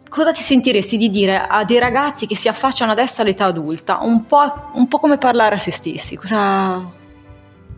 cosa 0.09 0.31
ti 0.31 0.41
sentiresti 0.41 0.97
di 0.97 1.09
dire 1.09 1.37
a 1.37 1.63
dei 1.63 1.79
ragazzi 1.79 2.25
che 2.25 2.35
si 2.35 2.47
affacciano 2.47 2.91
adesso 2.91 3.21
all'età 3.21 3.45
adulta? 3.45 3.99
Un 4.01 4.25
po', 4.25 4.71
un 4.73 4.87
po 4.87 4.99
come 4.99 5.17
parlare 5.17 5.55
a 5.55 5.59
se 5.59 5.71
stessi. 5.71 6.15
Cosa, 6.15 6.89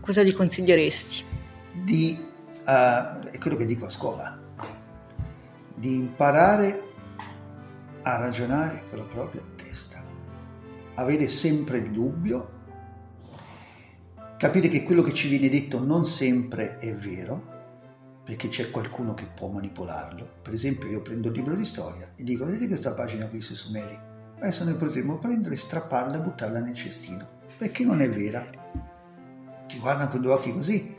cosa 0.00 0.22
gli 0.22 0.34
consiglieresti? 0.34 1.24
Di, 1.72 2.18
uh, 2.18 3.28
è 3.30 3.38
quello 3.38 3.56
che 3.56 3.66
dico 3.66 3.86
a 3.86 3.90
scuola, 3.90 4.38
di 5.74 5.94
imparare 5.94 6.82
a 8.02 8.16
ragionare 8.16 8.84
con 8.88 8.98
la 8.98 9.04
propria 9.04 9.42
avere 11.00 11.28
sempre 11.28 11.78
il 11.78 11.90
dubbio, 11.90 12.58
capire 14.36 14.68
che 14.68 14.82
quello 14.82 15.02
che 15.02 15.14
ci 15.14 15.28
viene 15.28 15.48
detto 15.48 15.82
non 15.82 16.06
sempre 16.06 16.78
è 16.78 16.94
vero, 16.94 17.49
perché 18.30 18.48
c'è 18.48 18.70
qualcuno 18.70 19.12
che 19.12 19.26
può 19.34 19.48
manipolarlo. 19.48 20.24
Per 20.42 20.52
esempio 20.52 20.88
io 20.88 21.00
prendo 21.00 21.28
il 21.28 21.34
libro 21.34 21.56
di 21.56 21.64
storia 21.64 22.12
e 22.14 22.22
dico, 22.22 22.44
vedete 22.44 22.68
questa 22.68 22.92
pagina 22.92 23.26
qui 23.26 23.40
sui 23.40 23.56
Sumeri? 23.56 23.98
Adesso 24.38 24.62
noi 24.62 24.74
potremmo 24.74 25.18
prendere, 25.18 25.56
strapparla 25.56 26.14
e 26.14 26.20
buttarla 26.20 26.60
nel 26.60 26.76
cestino, 26.76 27.26
perché 27.58 27.84
non 27.84 28.00
è 28.00 28.08
vera. 28.08 28.46
Ti 29.66 29.78
guardano 29.80 30.10
con 30.10 30.20
due 30.20 30.30
occhi 30.30 30.52
così. 30.52 30.94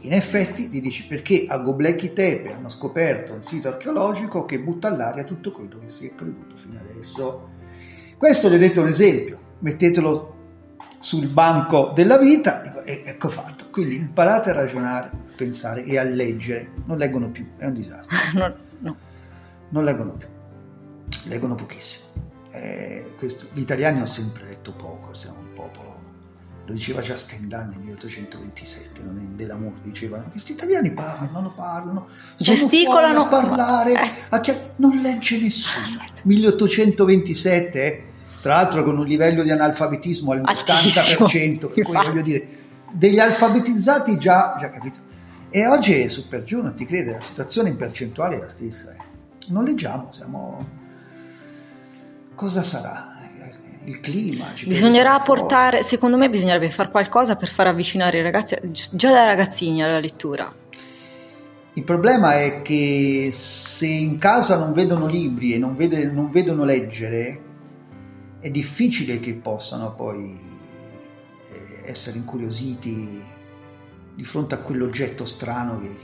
In 0.00 0.12
effetti 0.12 0.68
gli 0.68 0.82
dici 0.82 1.06
perché 1.06 1.46
a 1.48 1.56
Göbekli 1.56 2.12
Tepe 2.12 2.52
hanno 2.52 2.68
scoperto 2.68 3.32
un 3.32 3.42
sito 3.42 3.68
archeologico 3.68 4.44
che 4.44 4.60
butta 4.60 4.88
all'aria 4.88 5.24
tutto 5.24 5.52
quello 5.52 5.78
che 5.78 5.88
si 5.88 6.06
è 6.06 6.14
creduto 6.14 6.56
fino 6.56 6.78
adesso. 6.78 7.48
Questo 8.18 8.48
ho 8.48 8.50
detto 8.50 8.82
un 8.82 8.88
esempio 8.88 9.38
mettetelo 9.60 10.32
sul 10.98 11.28
banco 11.28 11.92
della 11.94 12.18
vita, 12.18 12.82
e 12.84 13.02
ecco 13.06 13.30
fatto. 13.30 13.64
Quindi 13.70 13.96
imparate 13.96 14.50
a 14.50 14.54
ragionare, 14.54 15.10
pensare 15.36 15.84
e 15.84 15.98
a 15.98 16.02
leggere. 16.02 16.70
Non 16.86 16.98
leggono 16.98 17.28
più, 17.28 17.46
è 17.56 17.66
un 17.66 17.74
disastro. 17.74 18.16
no, 18.38 18.54
no. 18.80 18.96
Non 19.70 19.84
leggono 19.84 20.12
più, 20.12 20.28
leggono 21.24 21.54
pochissimo. 21.54 22.04
Eh, 22.50 23.14
questo, 23.18 23.46
gli 23.52 23.60
italiani 23.60 23.98
hanno 23.98 24.06
sempre 24.06 24.44
letto 24.44 24.72
poco, 24.72 25.14
siamo 25.14 25.38
un 25.38 25.52
popolo 25.54 25.94
lo 26.66 26.72
diceva 26.72 27.02
già 27.02 27.16
Stendhal 27.18 27.68
nel 27.68 27.78
1827, 27.78 29.00
non 29.02 29.18
è 29.18 29.36
dell'amore, 29.36 29.74
dicevano 29.82 30.30
questi 30.30 30.52
italiani 30.52 30.92
parlano, 30.92 31.52
parlano, 31.54 32.08
gesticolano 32.38 33.24
a 33.24 33.26
parlare, 33.26 33.92
eh. 34.00 34.10
a 34.30 34.40
chiar- 34.40 34.70
non 34.76 34.98
legge 35.00 35.38
nessuno. 35.38 36.02
1827, 36.22 37.84
eh? 37.84 38.04
tra 38.40 38.54
l'altro 38.54 38.82
con 38.82 38.96
un 38.96 39.06
livello 39.06 39.42
di 39.42 39.50
analfabetismo 39.50 40.32
al 40.32 40.40
80%, 40.40 41.58
per 41.74 41.84
cui 41.84 41.92
voglio 41.92 42.22
dire, 42.22 42.48
degli 42.92 43.18
alfabetizzati 43.18 44.16
già, 44.16 44.56
già 44.58 44.70
capito. 44.70 45.12
E 45.56 45.68
oggi 45.68 45.92
è 46.00 46.08
super 46.08 46.42
giù, 46.42 46.60
non 46.60 46.74
ti 46.74 46.84
crede, 46.84 47.12
la 47.12 47.20
situazione 47.20 47.68
in 47.68 47.76
percentuale 47.76 48.34
è 48.34 48.40
la 48.40 48.48
stessa. 48.48 48.90
Eh. 48.90 48.96
Non 49.52 49.62
leggiamo, 49.62 50.10
siamo... 50.10 50.66
Cosa 52.34 52.64
sarà? 52.64 53.12
il 53.84 54.00
clima. 54.00 54.46
Bisognerà 54.66 55.20
portare, 55.20 55.84
secondo 55.84 56.16
me 56.16 56.28
bisognerebbe 56.28 56.70
fare 56.70 56.90
qualcosa 56.90 57.36
per 57.36 57.50
far 57.50 57.68
avvicinare 57.68 58.18
i 58.18 58.22
ragazzi 58.22 58.56
già 58.70 59.12
da 59.12 59.26
ragazzini 59.26 59.80
alla 59.80 60.00
lettura. 60.00 60.52
Il 61.74 61.84
problema 61.84 62.40
è 62.40 62.62
che 62.62 63.30
se 63.32 63.86
in 63.86 64.18
casa 64.18 64.58
non 64.58 64.72
vedono 64.72 65.06
libri 65.06 65.52
e 65.52 65.58
non, 65.58 65.76
vede, 65.76 66.04
non 66.06 66.32
vedono 66.32 66.64
leggere, 66.64 67.40
è 68.40 68.50
difficile 68.50 69.20
che 69.20 69.34
possano 69.34 69.94
poi 69.94 70.36
eh, 71.52 71.90
essere 71.90 72.16
incuriositi 72.16 73.33
di 74.14 74.24
fronte 74.24 74.54
a 74.54 74.58
quell'oggetto 74.58 75.26
strano 75.26 75.80
che, 75.80 75.96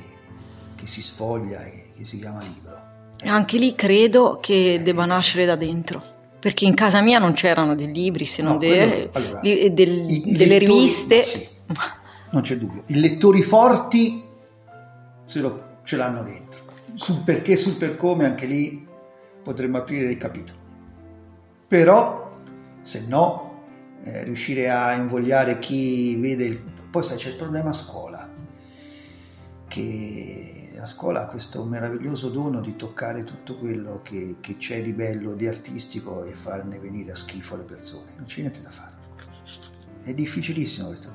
che 0.77 0.87
si 0.87 1.03
sfoglia 1.03 1.65
e 1.65 1.93
che 1.97 2.05
si 2.05 2.19
chiama 2.19 2.41
libro. 2.41 2.89
Anche 3.23 3.59
lì 3.59 3.75
credo 3.75 4.39
che 4.41 4.81
debba 4.83 5.05
nascere 5.05 5.45
da 5.45 5.57
dentro 5.57 6.19
perché 6.41 6.65
in 6.65 6.75
casa 6.75 7.03
mia 7.03 7.19
non 7.19 7.35
c'erano 7.35 7.75
dei 7.75 7.93
libri, 7.93 8.25
se 8.25 8.43
non 8.43 8.55
no, 8.55 8.59
de, 8.59 9.11
allora, 9.13 9.41
del, 9.41 9.71
delle 9.73 10.07
lettori, 10.07 10.59
riviste. 10.59 11.25
Sì, 11.25 11.47
non 12.33 12.43
c'è 12.43 12.57
dubbio. 12.57 12.83
I 12.87 12.99
lettori 12.99 13.43
forti 13.43 14.25
ce, 15.27 15.41
lo, 15.41 15.63
ce 15.85 15.97
l'hanno 15.97 16.23
dentro. 16.23 16.61
Sul 16.95 17.19
perché, 17.23 17.57
sul 17.59 17.77
per 17.77 17.97
come, 17.97 18.25
anche 18.25 18.47
lì 18.47 18.87
potremmo 19.43 19.77
aprire 19.77 20.07
dei 20.07 20.17
capitoli. 20.17 20.59
Però, 21.69 22.33
se 22.81 23.05
no, 23.07 23.65
eh, 24.05 24.25
riuscire 24.25 24.71
a 24.71 24.95
invogliare 24.95 25.59
chi 25.59 26.17
vede 26.17 26.45
il... 26.45 26.61
Poi 26.91 27.05
sai, 27.05 27.18
c'è 27.18 27.28
il 27.28 27.36
problema 27.36 27.72
scuola, 27.72 28.28
che 29.68 30.72
la 30.74 30.86
scuola 30.86 31.22
ha 31.22 31.26
questo 31.26 31.62
meraviglioso 31.62 32.30
dono 32.30 32.61
di 32.61 32.74
toccare 32.74 33.22
tutto 33.22 33.57
quello 33.57 34.01
che, 34.03 34.38
che 34.41 34.57
c'è 34.57 34.82
di 34.82 34.93
bello, 34.93 35.34
di 35.34 35.47
artistico 35.47 36.24
e 36.24 36.32
farne 36.32 36.78
venire 36.78 37.12
a 37.12 37.16
schifo 37.16 37.55
alle 37.55 37.62
persone. 37.62 38.11
Non 38.16 38.26
c'è 38.26 38.41
niente 38.41 38.61
da 38.61 38.70
fare. 38.70 38.99
È 40.03 40.12
difficilissimo 40.12 40.88
questo. 40.88 41.12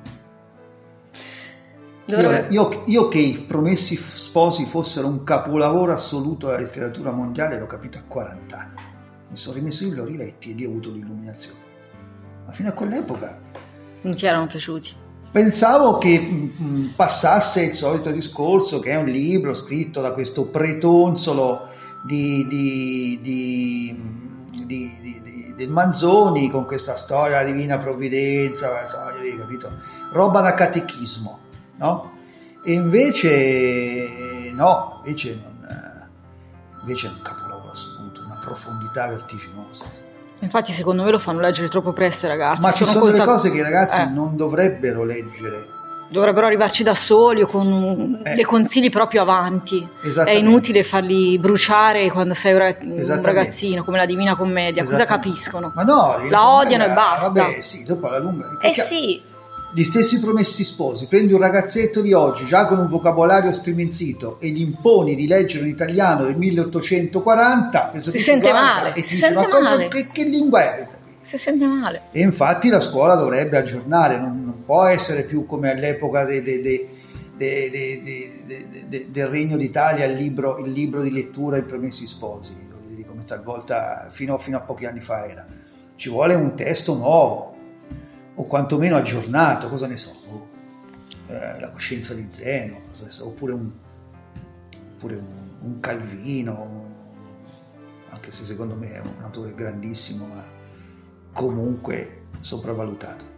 Io, 2.06 2.46
io, 2.48 2.82
io, 2.86 3.08
che 3.08 3.18
i 3.18 3.34
Promessi 3.34 3.96
Sposi 3.96 4.64
fossero 4.64 5.08
un 5.08 5.24
capolavoro 5.24 5.92
assoluto 5.92 6.46
della 6.46 6.60
letteratura 6.60 7.10
mondiale 7.10 7.58
l'ho 7.58 7.66
capito 7.66 7.98
a 7.98 8.02
40 8.06 8.56
anni. 8.56 8.80
Mi 9.28 9.36
sono 9.36 9.56
rimesso 9.56 9.84
lì, 9.84 9.90
l'ho 9.90 10.04
riletti 10.04 10.52
e 10.52 10.54
lì 10.54 10.64
ho 10.64 10.68
avuto 10.68 10.90
l'illuminazione. 10.90 11.58
Ma 12.46 12.52
fino 12.52 12.68
a 12.68 12.72
quell'epoca... 12.72 13.40
Non 14.02 14.14
ti 14.14 14.24
erano 14.24 14.46
piaciuti? 14.46 15.04
Pensavo 15.36 15.98
che 15.98 16.18
mm, 16.18 16.48
mm, 16.62 16.86
passasse 16.96 17.62
il 17.62 17.74
solito 17.74 18.10
discorso 18.10 18.80
che 18.80 18.92
è 18.92 18.96
un 18.96 19.04
libro 19.04 19.52
scritto 19.52 20.00
da 20.00 20.12
questo 20.12 20.44
pretonzolo 20.44 21.68
di, 22.06 22.46
di, 22.48 23.20
di, 24.64 25.52
del 25.54 25.68
Manzoni 25.68 26.48
con 26.48 26.64
questa 26.64 26.96
storia 26.96 27.44
divina 27.44 27.76
provvidenza, 27.76 28.70
capito? 29.36 29.70
roba 30.12 30.40
da 30.40 30.54
catechismo, 30.54 31.38
no? 31.80 32.12
E 32.64 32.72
invece 32.72 34.52
no, 34.54 35.02
invece, 35.04 35.34
non, 35.34 36.08
invece 36.80 37.08
è 37.08 37.10
un 37.10 37.20
capolavoro 37.20 37.72
assoluto, 37.72 38.22
una 38.24 38.40
profondità 38.42 39.06
vertiginosa. 39.08 39.95
Infatti, 40.40 40.72
secondo 40.72 41.02
me 41.02 41.10
lo 41.10 41.18
fanno 41.18 41.40
leggere 41.40 41.68
troppo 41.68 41.92
presto, 41.92 42.26
ragazzi. 42.26 42.60
Ma 42.60 42.70
ci 42.70 42.84
sono, 42.84 42.98
sono 42.98 43.10
delle 43.10 43.24
cose 43.24 43.50
che 43.50 43.58
i 43.58 43.62
ragazzi 43.62 44.00
eh. 44.00 44.04
non 44.06 44.36
dovrebbero 44.36 45.04
leggere. 45.04 45.74
Dovrebbero 46.08 46.46
arrivarci 46.46 46.84
da 46.84 46.94
soli 46.94 47.42
o 47.42 47.46
con 47.46 48.20
eh. 48.22 48.34
dei 48.34 48.44
consigli 48.44 48.90
proprio 48.90 49.22
avanti. 49.22 49.86
È 50.24 50.30
inutile 50.30 50.84
farli 50.84 51.38
bruciare 51.38 52.10
quando 52.10 52.34
sei 52.34 52.52
un 52.52 53.20
ragazzino, 53.22 53.82
come 53.82 53.96
la 53.96 54.06
Divina 54.06 54.36
Commedia. 54.36 54.84
Cosa 54.84 55.04
capiscono? 55.04 55.72
Ma 55.74 55.82
no, 55.82 56.18
la 56.28 56.58
odiano 56.58 56.84
e 56.84 56.92
basta. 56.92 57.42
Vabbè, 57.42 57.60
sì, 57.60 57.82
dopo 57.82 58.08
la 58.08 58.18
lunga. 58.18 58.58
Eh 58.60 58.74
sì 58.74 59.34
gli 59.76 59.84
stessi 59.84 60.18
promessi 60.20 60.64
sposi, 60.64 61.06
prendi 61.06 61.34
un 61.34 61.38
ragazzetto 61.38 62.00
di 62.00 62.14
oggi 62.14 62.46
già 62.46 62.64
con 62.64 62.78
un 62.78 62.88
vocabolario 62.88 63.52
striminzito 63.52 64.38
e 64.40 64.48
gli 64.48 64.62
imponi 64.62 65.14
di 65.14 65.26
leggere 65.26 65.64
un 65.64 65.68
italiano 65.68 66.24
del 66.24 66.34
1840, 66.38 68.00
si 68.00 68.18
sente 68.18 68.50
male, 68.52 68.94
e 68.94 69.04
si 69.04 69.16
sente 69.16 69.46
male. 69.46 69.88
Che, 69.88 70.08
che, 70.10 70.24
lingua 70.24 70.62
è 70.62 70.76
questa? 70.76 70.96
Si 71.20 71.36
sente 71.36 71.66
male. 71.66 72.04
E 72.12 72.22
infatti 72.22 72.70
la 72.70 72.80
scuola 72.80 73.16
dovrebbe 73.16 73.58
aggiornare, 73.58 74.18
non, 74.18 74.44
non 74.44 74.64
può 74.64 74.84
essere 74.84 75.24
più 75.24 75.44
come 75.44 75.70
all'epoca 75.70 76.24
de, 76.24 76.42
de, 76.42 76.88
de, 77.36 79.06
del 79.10 79.26
Regno 79.26 79.58
d'Italia 79.58 80.06
il 80.06 80.14
libro, 80.14 80.56
il 80.64 80.72
libro, 80.72 81.02
di 81.02 81.12
lettura 81.12 81.58
I 81.58 81.64
Promessi 81.64 82.06
Sposi, 82.06 82.54
come 83.06 83.24
talvolta 83.26 84.08
fino, 84.10 84.38
fino 84.38 84.56
a 84.56 84.60
pochi 84.60 84.86
anni 84.86 85.00
fa 85.00 85.28
era. 85.28 85.46
Ci 85.96 86.08
vuole 86.08 86.34
un 86.34 86.54
testo 86.54 86.94
nuovo, 86.94 87.55
o 88.38 88.44
quantomeno 88.44 88.96
aggiornato, 88.96 89.68
cosa 89.68 89.86
ne 89.86 89.96
so, 89.96 90.14
eh, 91.28 91.58
la 91.58 91.70
coscienza 91.70 92.14
di 92.14 92.26
Zeno, 92.28 92.80
so, 93.08 93.26
oppure 93.26 93.52
un, 93.52 93.70
oppure 94.94 95.16
un, 95.16 95.48
un 95.62 95.80
Calvino, 95.80 96.94
anche 98.10 98.30
se 98.30 98.44
secondo 98.44 98.74
me 98.74 98.92
è 98.92 99.00
un 99.00 99.22
autore 99.22 99.54
grandissimo, 99.54 100.26
ma 100.26 100.44
comunque 101.32 102.24
sopravvalutato. 102.40 103.34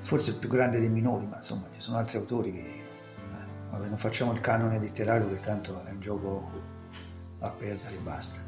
Forse 0.00 0.30
il 0.30 0.36
più 0.36 0.48
grande 0.48 0.80
dei 0.80 0.88
minori, 0.88 1.26
ma 1.26 1.36
insomma 1.36 1.66
ci 1.74 1.80
sono 1.80 1.98
altri 1.98 2.16
autori 2.16 2.52
che 2.52 2.60
eh, 2.60 3.70
vabbè, 3.70 3.86
non 3.88 3.98
facciamo 3.98 4.32
il 4.32 4.40
canone 4.40 4.78
letterario 4.78 5.28
che 5.28 5.40
tanto 5.40 5.84
è 5.84 5.90
un 5.90 6.00
gioco 6.00 6.50
a 7.40 7.48
perdere 7.50 7.94
e 7.94 7.98
basta. 7.98 8.38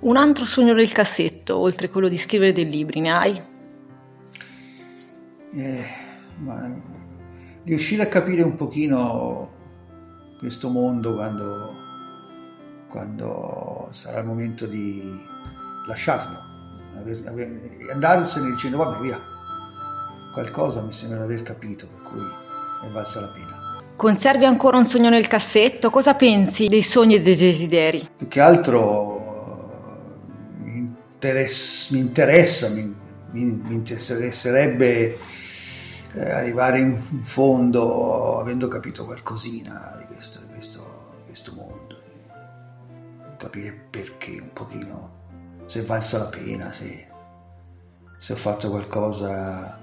Un 0.00 0.16
altro 0.16 0.44
sogno 0.44 0.74
del 0.74 0.90
cassetto, 0.90 1.58
oltre 1.58 1.88
quello 1.90 2.08
di 2.08 2.16
scrivere 2.16 2.52
dei 2.52 2.68
libri, 2.68 3.00
ne 3.00 3.10
hai? 3.12 3.42
Eh, 5.54 5.84
riuscire 7.64 8.02
a 8.02 8.06
capire 8.06 8.42
un 8.42 8.56
pochino 8.56 9.50
questo 10.38 10.68
mondo 10.68 11.14
quando, 11.14 11.74
quando 12.88 13.88
sarà 13.92 14.20
il 14.20 14.26
momento 14.26 14.66
di 14.66 15.02
lasciarlo, 15.86 16.38
andarsene 17.90 18.50
dicendo 18.50 18.78
vabbè 18.78 19.00
via, 19.00 19.20
qualcosa 20.32 20.80
mi 20.82 20.92
sembra 20.92 21.18
di 21.18 21.24
aver 21.24 21.42
capito, 21.42 21.86
per 21.86 22.02
cui 22.02 22.20
è 22.88 22.90
valsa 22.90 23.20
la 23.20 23.28
pena. 23.28 23.60
Conservi 23.94 24.44
ancora 24.44 24.78
un 24.78 24.86
sogno 24.86 25.10
nel 25.10 25.28
cassetto? 25.28 25.90
Cosa 25.90 26.14
pensi 26.14 26.66
dei 26.66 26.82
sogni 26.82 27.14
e 27.14 27.20
dei 27.20 27.36
desideri? 27.36 28.08
Più 28.16 28.26
che 28.26 28.40
altro 28.40 29.20
mi, 30.58 30.78
interessa, 30.78 31.94
mi, 31.94 32.00
interessa, 32.00 32.68
mi, 32.70 32.96
mi, 33.32 33.44
mi 33.44 33.74
interesserebbe 33.74 35.18
eh, 36.12 36.30
arrivare 36.30 36.78
in 36.78 36.98
fondo 37.22 38.38
avendo 38.38 38.68
capito 38.68 39.04
qualcosina 39.04 39.96
di 39.98 40.14
questo, 40.14 40.40
di 40.40 40.52
questo, 40.52 41.14
di 41.18 41.22
questo 41.26 41.52
mondo, 41.54 42.00
capire 43.38 43.86
perché 43.90 44.38
un 44.40 44.52
pochino, 44.52 45.20
se 45.66 45.80
è 45.80 45.84
valsa 45.84 46.18
la 46.18 46.26
pena, 46.26 46.72
se, 46.72 47.06
se 48.18 48.32
ho 48.32 48.36
fatto 48.36 48.68
qualcosa 48.68 49.80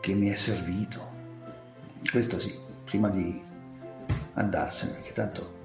che 0.00 0.12
mi 0.12 0.28
è 0.28 0.36
servito. 0.36 1.12
Questo 2.10 2.38
sì, 2.38 2.54
prima 2.84 3.08
di 3.08 3.40
andarsene, 4.34 4.92
perché 4.92 5.12
tanto... 5.12 5.62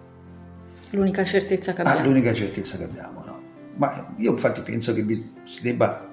L'unica 0.92 1.24
certezza 1.24 1.74
che 1.74 1.82
abbiamo. 1.82 2.00
Ah, 2.00 2.04
l'unica 2.04 2.34
certezza 2.34 2.78
che 2.78 2.86
abbiamo, 2.86 3.24
no? 3.26 3.42
Ma 3.76 4.14
io 4.18 4.32
infatti 4.32 4.62
penso 4.62 4.94
che 4.94 5.32
si 5.44 5.62
debba 5.62 6.09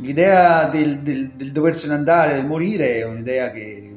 L'idea 0.00 0.68
del, 0.68 1.00
del, 1.00 1.30
del, 1.30 1.50
doversene 1.50 1.94
andare, 1.94 2.34
del 2.34 2.46
morire, 2.46 2.98
è 2.98 3.04
un'idea 3.04 3.50
che 3.50 3.92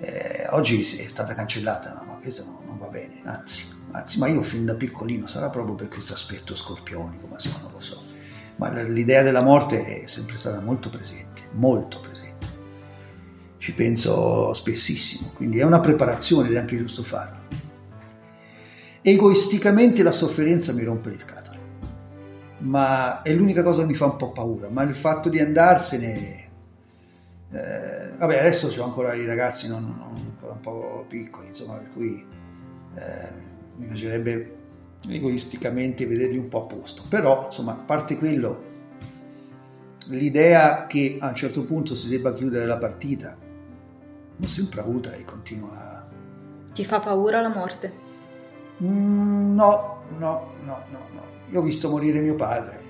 eh, 0.00 0.46
oggi 0.50 0.82
è 0.82 1.08
stata 1.08 1.34
cancellata, 1.34 1.94
no? 1.94 2.04
ma 2.12 2.18
questo 2.18 2.44
non, 2.44 2.58
non 2.66 2.78
va 2.78 2.88
bene, 2.88 3.20
anzi, 3.24 3.64
anzi, 3.92 4.18
ma 4.18 4.28
io 4.28 4.42
fin 4.42 4.66
da 4.66 4.74
piccolino, 4.74 5.26
sarà 5.26 5.48
proprio 5.48 5.74
per 5.74 5.88
questo 5.88 6.12
aspetto 6.12 6.54
scorpionico, 6.54 7.26
ma 7.26 7.38
sono, 7.38 7.58
non 7.62 7.72
lo 7.72 7.80
so, 7.80 8.02
ma 8.56 8.70
l'idea 8.82 9.22
della 9.22 9.42
morte 9.42 10.02
è 10.02 10.06
sempre 10.06 10.36
stata 10.36 10.60
molto 10.60 10.90
presente, 10.90 11.42
molto 11.52 12.00
presente. 12.00 12.32
Ci 13.56 13.72
penso 13.72 14.52
spessissimo, 14.52 15.30
quindi 15.34 15.58
è 15.58 15.64
una 15.64 15.80
preparazione 15.80 16.48
ed 16.48 16.54
è 16.54 16.58
anche 16.58 16.76
giusto 16.76 17.02
farlo. 17.02 17.38
Egoisticamente 19.00 20.02
la 20.02 20.12
sofferenza 20.12 20.74
mi 20.74 20.82
rompe 20.82 21.08
le 21.08 21.18
scatole 21.18 21.43
ma 22.64 23.22
è 23.22 23.32
l'unica 23.32 23.62
cosa 23.62 23.82
che 23.82 23.88
mi 23.88 23.94
fa 23.94 24.06
un 24.06 24.16
po' 24.16 24.32
paura, 24.32 24.68
ma 24.68 24.82
il 24.82 24.94
fatto 24.94 25.28
di 25.28 25.40
andarsene... 25.40 26.42
Eh, 27.50 28.16
vabbè, 28.16 28.38
adesso 28.38 28.68
ho 28.68 28.84
ancora 28.84 29.14
i 29.14 29.24
ragazzi 29.24 29.68
non, 29.68 29.84
non, 29.84 30.14
ancora 30.16 30.52
un 30.52 30.60
po' 30.60 31.04
piccoli, 31.06 31.48
insomma, 31.48 31.74
per 31.74 31.90
cui 31.92 32.26
eh, 32.96 33.28
mi 33.76 33.86
piacerebbe 33.86 34.56
egoisticamente 35.08 36.06
vederli 36.06 36.38
un 36.38 36.48
po' 36.48 36.62
a 36.62 36.66
posto. 36.66 37.02
Però, 37.08 37.46
insomma, 37.46 37.72
a 37.72 37.76
parte 37.76 38.16
quello, 38.16 38.72
l'idea 40.08 40.86
che 40.86 41.18
a 41.20 41.28
un 41.28 41.34
certo 41.34 41.64
punto 41.64 41.94
si 41.94 42.08
debba 42.08 42.32
chiudere 42.32 42.66
la 42.66 42.78
partita 42.78 43.36
l'ho 44.36 44.48
sempre 44.48 44.80
avuta 44.80 45.12
e 45.12 45.24
continua. 45.24 46.04
Ti 46.72 46.84
fa 46.84 46.98
paura 47.00 47.40
la 47.40 47.50
morte? 47.50 47.92
Mm, 48.82 49.54
no, 49.54 49.93
no, 50.18 50.52
no, 50.64 50.82
no, 50.90 50.98
no. 51.12 51.22
Io 51.50 51.60
ho 51.60 51.62
visto 51.62 51.88
morire 51.88 52.20
mio 52.20 52.34
padre. 52.34 52.82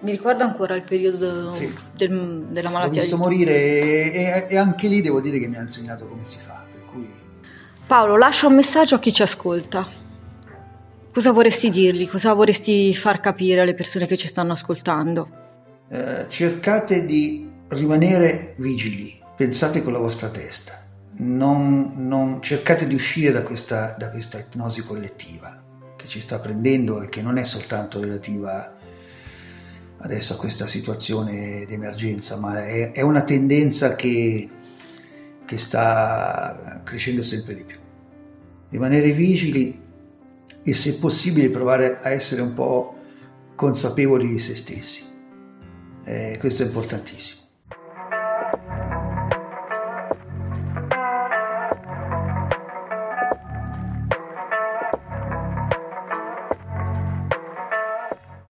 Mi 0.00 0.10
ricorda 0.10 0.44
ancora 0.44 0.74
il 0.74 0.82
periodo 0.82 1.54
sì. 1.54 1.72
del, 1.96 2.46
della 2.50 2.68
malattia? 2.68 2.96
L'ho 2.96 3.06
visto 3.06 3.16
di... 3.16 3.22
morire 3.22 3.52
e, 3.52 4.46
e, 4.50 4.56
anche 4.58 4.86
lì 4.86 5.00
devo 5.00 5.20
dire 5.20 5.38
che 5.38 5.48
mi 5.48 5.56
ha 5.56 5.62
insegnato 5.62 6.06
come 6.06 6.26
si 6.26 6.38
fa. 6.46 6.62
Cui... 6.90 7.08
Paolo, 7.86 8.16
lascia 8.16 8.46
un 8.46 8.54
messaggio 8.54 8.96
a 8.96 8.98
chi 8.98 9.12
ci 9.12 9.22
ascolta. 9.22 9.88
Cosa 11.10 11.32
vorresti 11.32 11.70
dirgli? 11.70 12.06
Cosa 12.06 12.34
vorresti 12.34 12.94
far 12.94 13.20
capire 13.20 13.62
alle 13.62 13.72
persone 13.72 14.06
che 14.06 14.18
ci 14.18 14.26
stanno 14.26 14.52
ascoltando? 14.52 15.28
Eh, 15.88 16.26
cercate 16.28 17.06
di 17.06 17.50
rimanere 17.68 18.54
vigili, 18.58 19.18
pensate 19.36 19.82
con 19.82 19.94
la 19.94 20.00
vostra 20.00 20.28
testa, 20.28 20.82
non, 21.18 21.92
non 21.96 22.42
cercate 22.42 22.86
di 22.86 22.94
uscire 22.94 23.32
da 23.32 23.42
questa, 23.42 23.94
da 23.96 24.10
questa 24.10 24.38
ipnosi 24.38 24.84
collettiva 24.84 25.62
che 26.04 26.10
ci 26.10 26.20
sta 26.20 26.38
prendendo 26.38 27.00
e 27.00 27.08
che 27.08 27.22
non 27.22 27.38
è 27.38 27.44
soltanto 27.44 27.98
relativa 27.98 28.76
adesso 29.98 30.34
a 30.34 30.36
questa 30.36 30.66
situazione 30.66 31.64
di 31.66 31.72
emergenza, 31.72 32.36
ma 32.36 32.62
è, 32.66 32.92
è 32.92 33.00
una 33.00 33.22
tendenza 33.22 33.96
che, 33.96 34.48
che 35.46 35.58
sta 35.58 36.82
crescendo 36.84 37.22
sempre 37.22 37.54
di 37.54 37.62
più. 37.62 37.78
Rimanere 38.68 39.12
vigili 39.12 39.80
e 40.62 40.74
se 40.74 40.98
possibile 40.98 41.48
provare 41.48 41.98
a 42.02 42.10
essere 42.10 42.42
un 42.42 42.52
po' 42.52 42.96
consapevoli 43.54 44.28
di 44.28 44.40
se 44.40 44.56
stessi. 44.56 45.04
Eh, 46.04 46.36
questo 46.38 46.64
è 46.64 46.66
importantissimo. 46.66 47.43